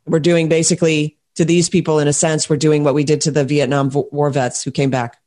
We're 0.05 0.21
doing 0.21 0.51
basically 0.51 1.17
to 1.37 1.45
these 1.45 1.69
people 1.69 1.99
in 1.99 2.09
a 2.09 2.13
sense 2.13 2.49
we're 2.49 2.57
doing 2.57 2.85
what 2.85 2.95
we 2.95 3.05
did 3.05 3.21
to 3.23 3.31
the 3.31 3.45
vietnam 3.45 3.91
war 3.91 4.31
vets 4.31 4.63
who 4.63 4.71
came 4.71 4.91
back 4.91 5.19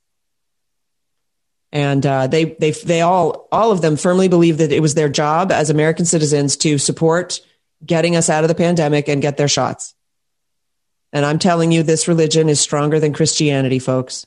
and 1.71 2.05
uh, 2.05 2.27
they 2.27 2.45
they 2.45 2.71
they 2.71 3.01
all 3.01 3.47
all 3.51 3.71
of 3.71 3.81
them 3.81 3.97
firmly 3.97 4.27
believe 4.27 4.59
that 4.59 4.71
it 4.71 4.81
was 4.81 4.93
their 4.93 5.09
job 5.09 5.51
as 5.51 5.69
american 5.69 6.05
citizens 6.05 6.55
to 6.57 6.77
support 6.77 7.41
getting 7.83 8.15
us 8.15 8.29
out 8.29 8.43
of 8.43 8.47
the 8.47 8.55
pandemic 8.55 9.07
and 9.07 9.21
get 9.21 9.37
their 9.37 9.47
shots. 9.47 9.93
And 11.11 11.25
I'm 11.25 11.39
telling 11.39 11.71
you, 11.71 11.83
this 11.83 12.07
religion 12.07 12.49
is 12.49 12.59
stronger 12.59 12.99
than 12.99 13.13
Christianity, 13.13 13.79
folks. 13.79 14.25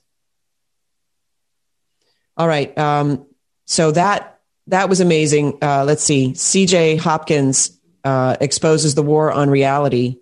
All 2.37 2.49
right. 2.49 2.77
Um, 2.79 3.27
so 3.67 3.91
that 3.93 4.41
that 4.69 4.89
was 4.89 5.01
amazing. 5.01 5.59
Uh, 5.63 5.85
let's 5.85 6.03
see. 6.03 6.35
C.J. 6.35 6.97
Hopkins 6.97 7.79
uh, 8.05 8.37
exposes 8.41 8.95
the 8.95 9.03
war 9.03 9.33
on 9.33 9.51
reality, 9.51 10.19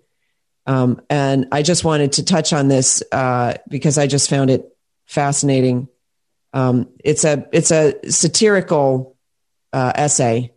um, 0.67 1.01
and 1.09 1.47
I 1.51 1.63
just 1.63 1.83
wanted 1.83 2.13
to 2.13 2.25
touch 2.25 2.53
on 2.53 2.67
this 2.67 3.01
uh, 3.11 3.55
because 3.67 3.97
I 3.97 4.05
just 4.07 4.29
found 4.29 4.49
it 4.49 4.65
fascinating. 5.05 5.87
Um, 6.53 6.89
it's 7.03 7.23
a 7.23 7.47
it's 7.51 7.71
a 7.71 7.95
satirical 8.11 9.17
uh, 9.73 9.93
essay 9.95 10.53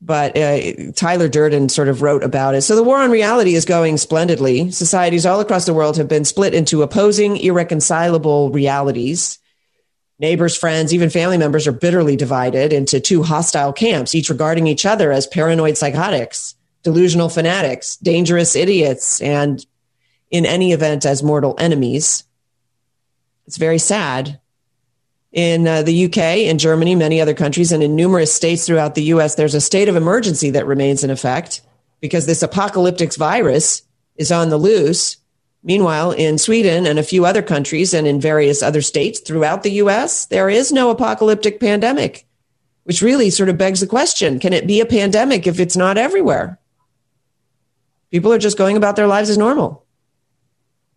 but 0.00 0.36
uh, 0.36 0.92
Tyler 0.92 1.28
Durden 1.28 1.68
sort 1.68 1.88
of 1.88 2.02
wrote 2.02 2.22
about 2.22 2.54
it. 2.54 2.62
So 2.62 2.76
the 2.76 2.82
war 2.82 2.98
on 2.98 3.10
reality 3.10 3.54
is 3.54 3.64
going 3.64 3.96
splendidly. 3.96 4.70
Societies 4.70 5.24
all 5.24 5.40
across 5.40 5.64
the 5.64 5.74
world 5.74 5.96
have 5.96 6.08
been 6.08 6.24
split 6.24 6.54
into 6.54 6.82
opposing, 6.82 7.36
irreconcilable 7.38 8.50
realities. 8.50 9.38
Neighbors, 10.18 10.56
friends, 10.56 10.94
even 10.94 11.10
family 11.10 11.38
members 11.38 11.66
are 11.66 11.72
bitterly 11.72 12.16
divided 12.16 12.72
into 12.72 13.00
two 13.00 13.22
hostile 13.22 13.72
camps, 13.72 14.14
each 14.14 14.30
regarding 14.30 14.66
each 14.66 14.86
other 14.86 15.12
as 15.12 15.26
paranoid 15.26 15.76
psychotics, 15.76 16.54
delusional 16.86 17.28
fanatics, 17.28 17.96
dangerous 17.96 18.54
idiots, 18.54 19.20
and 19.20 19.66
in 20.30 20.46
any 20.46 20.70
event, 20.70 21.04
as 21.04 21.20
mortal 21.20 21.56
enemies. 21.58 22.22
It's 23.48 23.56
very 23.56 23.78
sad 23.78 24.38
in 25.32 25.66
uh, 25.66 25.82
the 25.82 26.04
UK, 26.04 26.46
in 26.46 26.58
Germany, 26.58 26.94
many 26.94 27.20
other 27.20 27.34
countries, 27.34 27.72
and 27.72 27.82
in 27.82 27.96
numerous 27.96 28.32
states 28.32 28.64
throughout 28.64 28.94
the 28.94 29.02
US, 29.14 29.34
there's 29.34 29.56
a 29.56 29.60
state 29.60 29.88
of 29.88 29.96
emergency 29.96 30.50
that 30.50 30.64
remains 30.64 31.02
in 31.02 31.10
effect 31.10 31.60
because 32.00 32.26
this 32.26 32.44
apocalyptic 32.44 33.12
virus 33.16 33.82
is 34.14 34.30
on 34.30 34.48
the 34.48 34.58
loose, 34.58 35.16
Meanwhile, 35.66 36.12
in 36.12 36.38
Sweden 36.38 36.86
and 36.86 36.96
a 36.96 37.02
few 37.02 37.26
other 37.26 37.42
countries 37.42 37.92
and 37.92 38.06
in 38.06 38.20
various 38.20 38.62
other 38.62 38.80
states 38.80 39.18
throughout 39.18 39.64
the 39.64 39.72
US, 39.82 40.26
there 40.26 40.48
is 40.48 40.70
no 40.70 40.90
apocalyptic 40.90 41.58
pandemic, 41.58 42.24
which 42.84 43.02
really 43.02 43.30
sort 43.30 43.48
of 43.48 43.58
begs 43.58 43.80
the 43.80 43.88
question 43.88 44.38
can 44.38 44.52
it 44.52 44.68
be 44.68 44.80
a 44.80 44.86
pandemic 44.86 45.44
if 45.44 45.58
it's 45.58 45.76
not 45.76 45.98
everywhere? 45.98 46.60
People 48.16 48.32
are 48.32 48.38
just 48.38 48.56
going 48.56 48.78
about 48.78 48.96
their 48.96 49.06
lives 49.06 49.28
as 49.28 49.36
normal. 49.36 49.84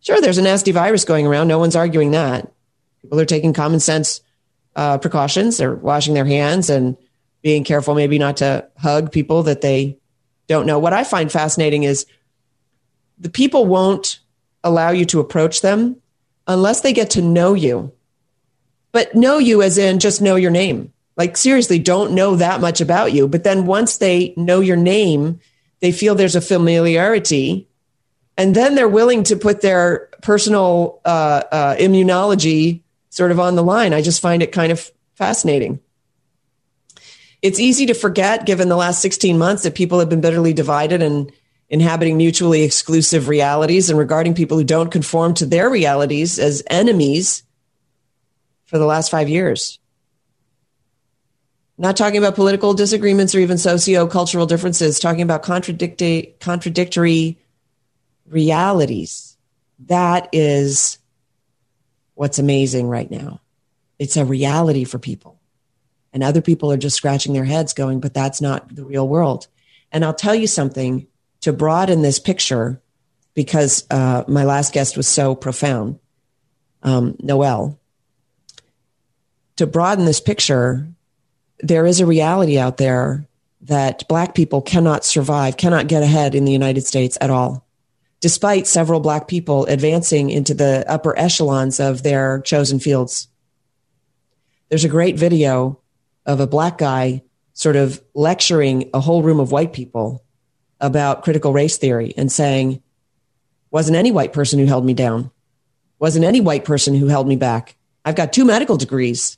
Sure, 0.00 0.22
there's 0.22 0.38
a 0.38 0.42
nasty 0.42 0.72
virus 0.72 1.04
going 1.04 1.26
around. 1.26 1.48
No 1.48 1.58
one's 1.58 1.76
arguing 1.76 2.12
that. 2.12 2.50
People 3.02 3.20
are 3.20 3.26
taking 3.26 3.52
common 3.52 3.78
sense 3.78 4.22
uh, 4.74 4.96
precautions. 4.96 5.58
They're 5.58 5.74
washing 5.74 6.14
their 6.14 6.24
hands 6.24 6.70
and 6.70 6.96
being 7.42 7.62
careful, 7.62 7.94
maybe 7.94 8.18
not 8.18 8.38
to 8.38 8.66
hug 8.78 9.12
people 9.12 9.42
that 9.42 9.60
they 9.60 9.98
don't 10.46 10.64
know. 10.64 10.78
What 10.78 10.94
I 10.94 11.04
find 11.04 11.30
fascinating 11.30 11.82
is 11.82 12.06
the 13.18 13.28
people 13.28 13.66
won't 13.66 14.20
allow 14.64 14.88
you 14.88 15.04
to 15.04 15.20
approach 15.20 15.60
them 15.60 15.96
unless 16.46 16.80
they 16.80 16.94
get 16.94 17.10
to 17.10 17.20
know 17.20 17.52
you. 17.52 17.92
But 18.92 19.14
know 19.14 19.36
you 19.36 19.60
as 19.60 19.76
in 19.76 19.98
just 19.98 20.22
know 20.22 20.36
your 20.36 20.50
name. 20.50 20.94
Like, 21.18 21.36
seriously, 21.36 21.80
don't 21.80 22.14
know 22.14 22.36
that 22.36 22.62
much 22.62 22.80
about 22.80 23.12
you. 23.12 23.28
But 23.28 23.44
then 23.44 23.66
once 23.66 23.98
they 23.98 24.32
know 24.38 24.60
your 24.60 24.78
name, 24.78 25.40
they 25.80 25.92
feel 25.92 26.14
there's 26.14 26.36
a 26.36 26.40
familiarity. 26.40 27.68
And 28.36 28.54
then 28.54 28.74
they're 28.74 28.88
willing 28.88 29.24
to 29.24 29.36
put 29.36 29.60
their 29.60 30.08
personal 30.22 31.00
uh, 31.04 31.42
uh, 31.50 31.76
immunology 31.76 32.82
sort 33.10 33.32
of 33.32 33.40
on 33.40 33.56
the 33.56 33.62
line. 33.62 33.92
I 33.92 34.02
just 34.02 34.22
find 34.22 34.42
it 34.42 34.52
kind 34.52 34.72
of 34.72 34.90
fascinating. 35.14 35.80
It's 37.42 37.58
easy 37.58 37.86
to 37.86 37.94
forget, 37.94 38.46
given 38.46 38.68
the 38.68 38.76
last 38.76 39.00
16 39.00 39.38
months, 39.38 39.62
that 39.62 39.74
people 39.74 39.98
have 39.98 40.08
been 40.08 40.20
bitterly 40.20 40.52
divided 40.52 41.02
and 41.02 41.32
inhabiting 41.70 42.16
mutually 42.16 42.62
exclusive 42.62 43.28
realities 43.28 43.88
and 43.88 43.98
regarding 43.98 44.34
people 44.34 44.58
who 44.58 44.64
don't 44.64 44.90
conform 44.90 45.34
to 45.34 45.46
their 45.46 45.70
realities 45.70 46.38
as 46.38 46.62
enemies 46.68 47.42
for 48.66 48.78
the 48.78 48.84
last 48.84 49.10
five 49.10 49.28
years. 49.28 49.78
Not 51.80 51.96
talking 51.96 52.18
about 52.18 52.34
political 52.34 52.74
disagreements 52.74 53.34
or 53.34 53.38
even 53.38 53.56
socio-cultural 53.56 54.44
differences, 54.44 55.00
talking 55.00 55.22
about 55.22 55.42
contradictory, 55.42 56.34
contradictory 56.38 57.38
realities. 58.28 59.38
That 59.86 60.28
is 60.30 60.98
what's 62.12 62.38
amazing 62.38 62.86
right 62.86 63.10
now. 63.10 63.40
It's 63.98 64.18
a 64.18 64.26
reality 64.26 64.84
for 64.84 64.98
people. 64.98 65.40
And 66.12 66.22
other 66.22 66.42
people 66.42 66.70
are 66.70 66.76
just 66.76 66.98
scratching 66.98 67.32
their 67.32 67.46
heads 67.46 67.72
going, 67.72 68.00
but 68.00 68.12
that's 68.12 68.42
not 68.42 68.74
the 68.74 68.84
real 68.84 69.08
world. 69.08 69.46
And 69.90 70.04
I'll 70.04 70.12
tell 70.12 70.34
you 70.34 70.46
something 70.46 71.06
to 71.40 71.50
broaden 71.50 72.02
this 72.02 72.18
picture 72.18 72.82
because 73.32 73.86
uh, 73.90 74.24
my 74.28 74.44
last 74.44 74.74
guest 74.74 74.98
was 74.98 75.08
so 75.08 75.34
profound, 75.34 75.98
um, 76.82 77.16
Noelle. 77.20 77.78
To 79.56 79.66
broaden 79.66 80.04
this 80.04 80.20
picture, 80.20 80.86
there 81.62 81.86
is 81.86 82.00
a 82.00 82.06
reality 82.06 82.58
out 82.58 82.76
there 82.76 83.26
that 83.62 84.06
Black 84.08 84.34
people 84.34 84.62
cannot 84.62 85.04
survive, 85.04 85.56
cannot 85.56 85.86
get 85.86 86.02
ahead 86.02 86.34
in 86.34 86.44
the 86.44 86.52
United 86.52 86.82
States 86.82 87.18
at 87.20 87.30
all, 87.30 87.66
despite 88.20 88.66
several 88.66 89.00
Black 89.00 89.28
people 89.28 89.66
advancing 89.66 90.30
into 90.30 90.54
the 90.54 90.84
upper 90.88 91.18
echelons 91.18 91.78
of 91.78 92.02
their 92.02 92.40
chosen 92.40 92.78
fields. 92.80 93.28
There's 94.68 94.84
a 94.84 94.88
great 94.88 95.18
video 95.18 95.78
of 96.24 96.40
a 96.40 96.46
Black 96.46 96.78
guy 96.78 97.22
sort 97.52 97.76
of 97.76 98.02
lecturing 98.14 98.88
a 98.94 99.00
whole 99.00 99.22
room 99.22 99.40
of 99.40 99.52
white 99.52 99.72
people 99.72 100.24
about 100.80 101.22
critical 101.22 101.52
race 101.52 101.76
theory 101.76 102.14
and 102.16 102.32
saying, 102.32 102.82
wasn't 103.70 103.96
any 103.96 104.10
white 104.10 104.32
person 104.32 104.58
who 104.58 104.66
held 104.66 104.84
me 104.84 104.94
down, 104.94 105.30
wasn't 105.98 106.24
any 106.24 106.40
white 106.40 106.64
person 106.64 106.94
who 106.94 107.06
held 107.06 107.28
me 107.28 107.36
back. 107.36 107.76
I've 108.04 108.14
got 108.14 108.32
two 108.32 108.44
medical 108.46 108.78
degrees. 108.78 109.36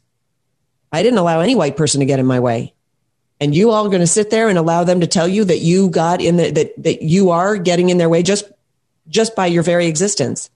I 0.93 1.03
didn't 1.03 1.18
allow 1.18 1.40
any 1.40 1.55
white 1.55 1.76
person 1.76 2.01
to 2.01 2.07
get 2.07 2.18
in 2.18 2.26
my 2.26 2.40
way. 2.40 2.74
And 3.40 3.55
you 3.55 3.70
all 3.70 3.86
are 3.86 3.90
going 3.90 4.01
to 4.01 4.07
sit 4.07 4.30
there 4.30 4.49
and 4.49 4.57
allow 4.57 4.84
them 4.84 5.01
to 5.01 5.07
tell 5.07 5.26
you 5.26 5.45
that 5.45 5.59
you 5.59 5.90
got 5.90 6.20
in 6.20 6.36
the, 6.36 6.51
that, 6.53 6.82
that 6.82 7.03
you 7.03 7.30
are 7.30 7.57
getting 7.57 7.88
in 7.88 7.99
their 7.99 8.09
way 8.09 8.22
just, 8.22 8.45
just 9.09 9.34
by 9.34 9.47
your 9.47 9.64
very 9.64 9.86
existence. 9.86 10.49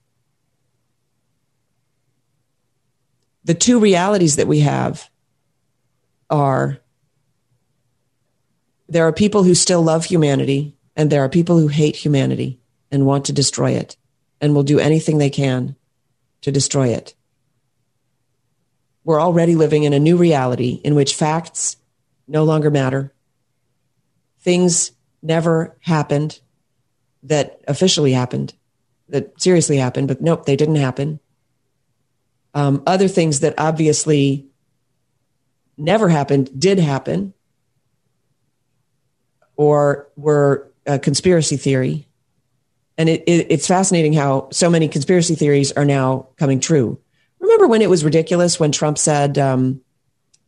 The 3.44 3.54
two 3.54 3.80
realities 3.80 4.36
that 4.36 4.46
we 4.46 4.60
have 4.60 5.10
are 6.30 6.78
there 8.88 9.06
are 9.06 9.12
people 9.12 9.42
who 9.42 9.54
still 9.54 9.82
love 9.82 10.04
humanity 10.04 10.76
and 10.94 11.10
there 11.10 11.24
are 11.24 11.28
people 11.28 11.58
who 11.58 11.66
hate 11.66 11.96
humanity 11.96 12.60
and 12.92 13.04
want 13.04 13.24
to 13.24 13.32
destroy 13.32 13.72
it 13.72 13.96
and 14.40 14.54
will 14.54 14.62
do 14.62 14.78
anything 14.78 15.18
they 15.18 15.30
can 15.30 15.74
to 16.42 16.52
destroy 16.52 16.88
it. 16.88 17.15
We're 19.06 19.22
already 19.22 19.54
living 19.54 19.84
in 19.84 19.92
a 19.92 20.00
new 20.00 20.16
reality 20.16 20.80
in 20.82 20.96
which 20.96 21.14
facts 21.14 21.76
no 22.26 22.42
longer 22.42 22.72
matter. 22.72 23.14
Things 24.40 24.90
never 25.22 25.76
happened 25.78 26.40
that 27.22 27.60
officially 27.68 28.10
happened, 28.10 28.54
that 29.08 29.40
seriously 29.40 29.76
happened, 29.76 30.08
but 30.08 30.20
nope, 30.20 30.44
they 30.44 30.56
didn't 30.56 30.74
happen. 30.74 31.20
Um, 32.52 32.82
other 32.84 33.06
things 33.06 33.40
that 33.40 33.54
obviously 33.58 34.48
never 35.78 36.08
happened 36.08 36.50
did 36.58 36.80
happen 36.80 37.32
or 39.54 40.08
were 40.16 40.72
a 40.84 40.98
conspiracy 40.98 41.56
theory. 41.56 42.08
And 42.98 43.08
it, 43.08 43.22
it, 43.28 43.46
it's 43.50 43.68
fascinating 43.68 44.14
how 44.14 44.48
so 44.50 44.68
many 44.68 44.88
conspiracy 44.88 45.36
theories 45.36 45.70
are 45.70 45.84
now 45.84 46.26
coming 46.38 46.58
true. 46.58 46.98
Remember 47.46 47.68
when 47.68 47.80
it 47.80 47.88
was 47.88 48.04
ridiculous 48.04 48.58
when 48.58 48.72
Trump 48.72 48.98
said 48.98 49.38
um, 49.38 49.80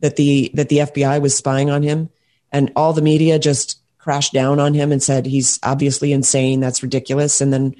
that 0.01 0.17
the 0.17 0.51
that 0.55 0.67
the 0.67 0.79
FBI 0.79 1.21
was 1.21 1.35
spying 1.35 1.69
on 1.69 1.81
him, 1.81 2.09
and 2.51 2.73
all 2.75 2.91
the 2.91 3.01
media 3.01 3.39
just 3.39 3.79
crashed 3.99 4.33
down 4.33 4.59
on 4.59 4.73
him 4.73 4.91
and 4.91 5.01
said 5.01 5.25
he's 5.25 5.59
obviously 5.63 6.11
insane. 6.11 6.59
That's 6.59 6.83
ridiculous. 6.83 7.39
And 7.39 7.53
then 7.53 7.73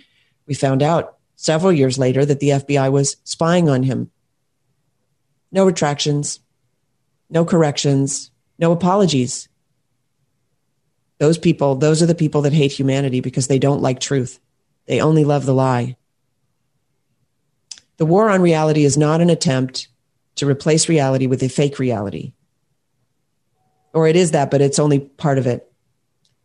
we 0.48 0.54
found 0.54 0.82
out 0.82 1.18
several 1.36 1.74
years 1.74 2.00
later 2.00 2.24
that 2.24 2.40
the 2.40 2.50
FBI 2.50 2.90
was 2.94 3.18
spying 3.26 3.68
on 3.68 3.84
him. 3.84 4.10
No 5.52 5.66
retractions, 5.66 6.40
no 7.30 7.44
corrections, 7.44 8.32
no 8.58 8.72
apologies. 8.72 9.50
Those 11.18 11.38
people, 11.38 11.76
those 11.76 12.02
are 12.02 12.06
the 12.06 12.16
people 12.16 12.44
that 12.44 12.54
hate 12.54 12.72
humanity 12.72 13.20
because 13.20 13.48
they 13.48 13.60
don't 13.60 13.82
like 13.82 14.00
truth. 14.00 14.40
They 14.86 15.02
only 15.02 15.26
love 15.26 15.46
the 15.46 15.54
lie. 15.54 15.98
The 18.00 18.06
war 18.06 18.30
on 18.30 18.42
reality 18.42 18.86
is 18.86 18.98
not 18.98 19.20
an 19.20 19.30
attempt 19.30 19.90
to 20.36 20.48
replace 20.48 20.88
reality 20.88 21.28
with 21.28 21.44
a 21.44 21.50
fake 21.50 21.80
reality. 21.80 22.32
Or 23.94 24.08
it 24.08 24.16
is 24.16 24.32
that, 24.32 24.50
but 24.50 24.62
it's 24.62 24.80
only 24.80 25.00
part 25.00 25.38
of 25.38 25.46
it. 25.46 25.70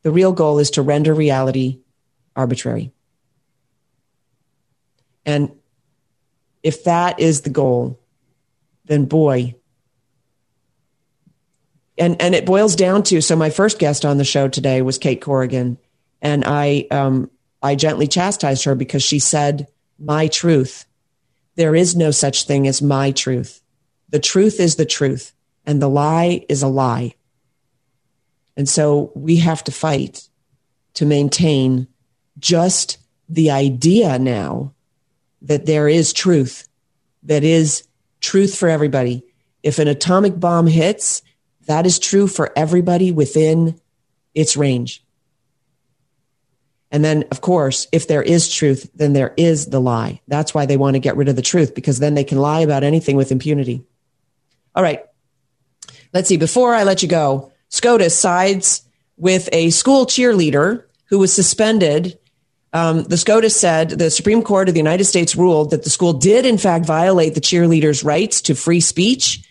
The 0.02 0.10
real 0.10 0.32
goal 0.32 0.58
is 0.58 0.70
to 0.72 0.82
render 0.82 1.14
reality 1.14 1.78
arbitrary. 2.34 2.92
And 5.24 5.52
if 6.64 6.84
that 6.84 7.20
is 7.20 7.42
the 7.42 7.50
goal, 7.50 8.00
then 8.86 9.04
boy, 9.04 9.54
and 11.96 12.20
and 12.20 12.34
it 12.34 12.44
boils 12.44 12.74
down 12.74 13.04
to 13.04 13.20
so 13.20 13.36
my 13.36 13.50
first 13.50 13.78
guest 13.78 14.04
on 14.04 14.18
the 14.18 14.24
show 14.24 14.48
today 14.48 14.82
was 14.82 14.98
Cait 14.98 15.20
Corrigan, 15.20 15.78
and 16.20 16.44
I 16.44 16.88
um, 16.90 17.30
I 17.62 17.76
gently 17.76 18.08
chastised 18.08 18.64
her 18.64 18.74
because 18.74 19.04
she 19.04 19.20
said 19.20 19.68
my 19.98 20.26
truth. 20.26 20.84
There 21.56 21.74
is 21.74 21.94
no 21.94 22.10
such 22.10 22.46
thing 22.46 22.66
as 22.66 22.82
my 22.82 23.10
truth. 23.10 23.62
The 24.08 24.18
truth 24.18 24.60
is 24.60 24.76
the 24.76 24.86
truth, 24.86 25.32
and 25.64 25.80
the 25.80 25.88
lie 25.88 26.44
is 26.48 26.62
a 26.62 26.68
lie. 26.68 27.14
And 28.56 28.68
so 28.68 29.12
we 29.14 29.36
have 29.36 29.64
to 29.64 29.72
fight 29.72 30.28
to 30.94 31.06
maintain 31.06 31.88
just 32.38 32.98
the 33.28 33.50
idea 33.50 34.18
now 34.18 34.72
that 35.42 35.66
there 35.66 35.88
is 35.88 36.12
truth, 36.12 36.68
that 37.24 37.44
is 37.44 37.86
truth 38.20 38.56
for 38.56 38.68
everybody. 38.68 39.24
If 39.62 39.78
an 39.78 39.88
atomic 39.88 40.38
bomb 40.38 40.66
hits, 40.66 41.22
that 41.66 41.86
is 41.86 41.98
true 41.98 42.26
for 42.26 42.52
everybody 42.56 43.12
within 43.12 43.80
its 44.34 44.56
range. 44.56 45.04
And 46.90 47.04
then, 47.04 47.24
of 47.30 47.40
course, 47.40 47.88
if 47.92 48.06
there 48.06 48.22
is 48.22 48.52
truth, 48.52 48.88
then 48.94 49.14
there 49.14 49.34
is 49.36 49.66
the 49.66 49.80
lie. 49.80 50.20
That's 50.28 50.54
why 50.54 50.66
they 50.66 50.76
want 50.76 50.94
to 50.94 51.00
get 51.00 51.16
rid 51.16 51.28
of 51.28 51.36
the 51.36 51.42
truth 51.42 51.74
because 51.74 51.98
then 51.98 52.14
they 52.14 52.24
can 52.24 52.38
lie 52.38 52.60
about 52.60 52.84
anything 52.84 53.16
with 53.16 53.32
impunity. 53.32 53.84
All 54.74 54.82
right. 54.82 55.02
Let's 56.12 56.28
see. 56.28 56.36
Before 56.36 56.74
I 56.74 56.84
let 56.84 57.02
you 57.02 57.08
go, 57.08 57.52
SCOTUS 57.70 58.16
sides 58.16 58.82
with 59.16 59.48
a 59.52 59.70
school 59.70 60.06
cheerleader 60.06 60.84
who 61.06 61.18
was 61.18 61.32
suspended. 61.32 62.18
Um, 62.72 63.02
the 63.04 63.16
SCOTUS 63.16 63.56
said 63.56 63.90
the 63.90 64.10
Supreme 64.10 64.42
Court 64.42 64.68
of 64.68 64.74
the 64.74 64.80
United 64.80 65.04
States 65.04 65.34
ruled 65.34 65.70
that 65.70 65.82
the 65.82 65.90
school 65.90 66.12
did, 66.12 66.46
in 66.46 66.58
fact, 66.58 66.86
violate 66.86 67.34
the 67.34 67.40
cheerleader's 67.40 68.04
rights 68.04 68.40
to 68.42 68.54
free 68.54 68.80
speech 68.80 69.44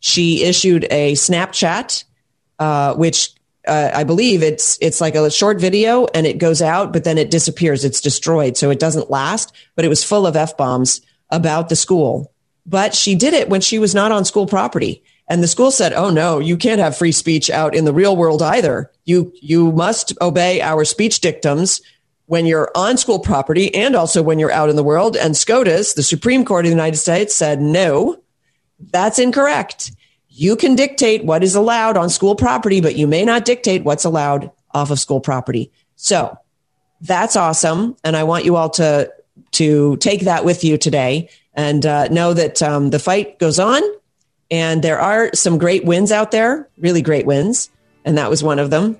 she 0.00 0.42
issued 0.42 0.86
a 0.90 1.12
Snapchat, 1.12 2.04
uh, 2.58 2.94
which 2.94 3.32
uh, 3.66 3.90
I 3.92 4.04
believe 4.04 4.42
it's 4.42 4.78
it's 4.80 5.00
like 5.00 5.14
a 5.14 5.30
short 5.30 5.60
video 5.60 6.06
and 6.14 6.26
it 6.26 6.38
goes 6.38 6.62
out, 6.62 6.92
but 6.92 7.04
then 7.04 7.18
it 7.18 7.30
disappears. 7.30 7.84
It's 7.84 8.00
destroyed, 8.00 8.56
so 8.56 8.70
it 8.70 8.78
doesn't 8.78 9.10
last. 9.10 9.52
But 9.76 9.84
it 9.84 9.88
was 9.88 10.04
full 10.04 10.26
of 10.26 10.36
f 10.36 10.56
bombs 10.56 11.00
about 11.30 11.68
the 11.68 11.76
school. 11.76 12.32
But 12.64 12.94
she 12.94 13.14
did 13.14 13.34
it 13.34 13.48
when 13.48 13.60
she 13.60 13.78
was 13.78 13.94
not 13.94 14.12
on 14.12 14.24
school 14.24 14.46
property, 14.46 15.02
and 15.28 15.42
the 15.42 15.48
school 15.48 15.70
said, 15.70 15.92
"Oh 15.92 16.10
no, 16.10 16.38
you 16.38 16.56
can't 16.56 16.80
have 16.80 16.96
free 16.96 17.12
speech 17.12 17.50
out 17.50 17.74
in 17.74 17.84
the 17.84 17.92
real 17.92 18.16
world 18.16 18.42
either. 18.42 18.90
You 19.04 19.32
you 19.40 19.72
must 19.72 20.14
obey 20.20 20.60
our 20.60 20.84
speech 20.84 21.20
dictums." 21.20 21.80
When 22.26 22.46
you're 22.46 22.70
on 22.76 22.96
school 22.96 23.18
property 23.18 23.74
and 23.74 23.96
also 23.96 24.22
when 24.22 24.38
you're 24.38 24.52
out 24.52 24.70
in 24.70 24.76
the 24.76 24.84
world. 24.84 25.16
And 25.16 25.36
SCOTUS, 25.36 25.94
the 25.94 26.04
Supreme 26.04 26.44
Court 26.44 26.64
of 26.64 26.68
the 26.68 26.76
United 26.76 26.98
States, 26.98 27.34
said, 27.34 27.60
no, 27.60 28.22
that's 28.78 29.18
incorrect 29.18 29.90
you 30.40 30.56
can 30.56 30.74
dictate 30.74 31.22
what 31.22 31.44
is 31.44 31.54
allowed 31.54 31.98
on 31.98 32.08
school 32.08 32.34
property, 32.34 32.80
but 32.80 32.96
you 32.96 33.06
may 33.06 33.26
not 33.26 33.44
dictate 33.44 33.84
what's 33.84 34.06
allowed 34.06 34.50
off 34.72 34.90
of 34.90 34.98
school 34.98 35.20
property. 35.20 35.70
So 35.96 36.34
that's 37.02 37.36
awesome. 37.36 37.94
And 38.04 38.16
I 38.16 38.24
want 38.24 38.46
you 38.46 38.56
all 38.56 38.70
to, 38.70 39.12
to 39.52 39.98
take 39.98 40.22
that 40.22 40.46
with 40.46 40.64
you 40.64 40.78
today 40.78 41.28
and 41.52 41.84
uh, 41.84 42.08
know 42.08 42.32
that 42.32 42.62
um, 42.62 42.88
the 42.88 42.98
fight 42.98 43.38
goes 43.38 43.58
on 43.58 43.82
and 44.50 44.82
there 44.82 44.98
are 44.98 45.30
some 45.34 45.58
great 45.58 45.84
wins 45.84 46.10
out 46.10 46.30
there, 46.30 46.66
really 46.78 47.02
great 47.02 47.26
wins. 47.26 47.68
And 48.06 48.16
that 48.16 48.30
was 48.30 48.42
one 48.42 48.58
of 48.58 48.70
them. 48.70 48.98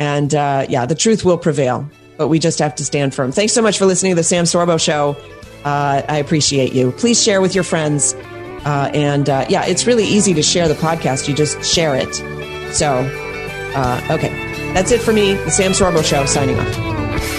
And 0.00 0.34
uh, 0.34 0.66
yeah, 0.68 0.86
the 0.86 0.96
truth 0.96 1.24
will 1.24 1.38
prevail, 1.38 1.88
but 2.16 2.26
we 2.26 2.40
just 2.40 2.58
have 2.58 2.74
to 2.74 2.84
stand 2.84 3.14
firm. 3.14 3.30
Thanks 3.30 3.52
so 3.52 3.62
much 3.62 3.78
for 3.78 3.86
listening 3.86 4.10
to 4.10 4.16
the 4.16 4.24
Sam 4.24 4.44
Sorbo 4.44 4.84
Show. 4.84 5.16
Uh, 5.64 6.02
I 6.08 6.16
appreciate 6.16 6.72
you. 6.72 6.90
Please 6.90 7.22
share 7.22 7.40
with 7.40 7.54
your 7.54 7.64
friends 7.64 8.16
uh, 8.64 8.90
and 8.94 9.28
uh, 9.28 9.44
yeah, 9.48 9.64
it's 9.64 9.86
really 9.86 10.04
easy 10.04 10.34
to 10.34 10.42
share 10.42 10.68
the 10.68 10.74
podcast. 10.74 11.28
You 11.28 11.34
just 11.34 11.62
share 11.64 11.94
it. 11.94 12.14
So, 12.74 12.98
uh, 13.76 14.00
okay. 14.10 14.28
That's 14.74 14.90
it 14.90 15.00
for 15.00 15.12
me, 15.12 15.34
the 15.34 15.50
Sam 15.50 15.70
Sorbo 15.72 16.04
Show, 16.04 16.26
signing 16.26 16.58
off. 16.58 17.33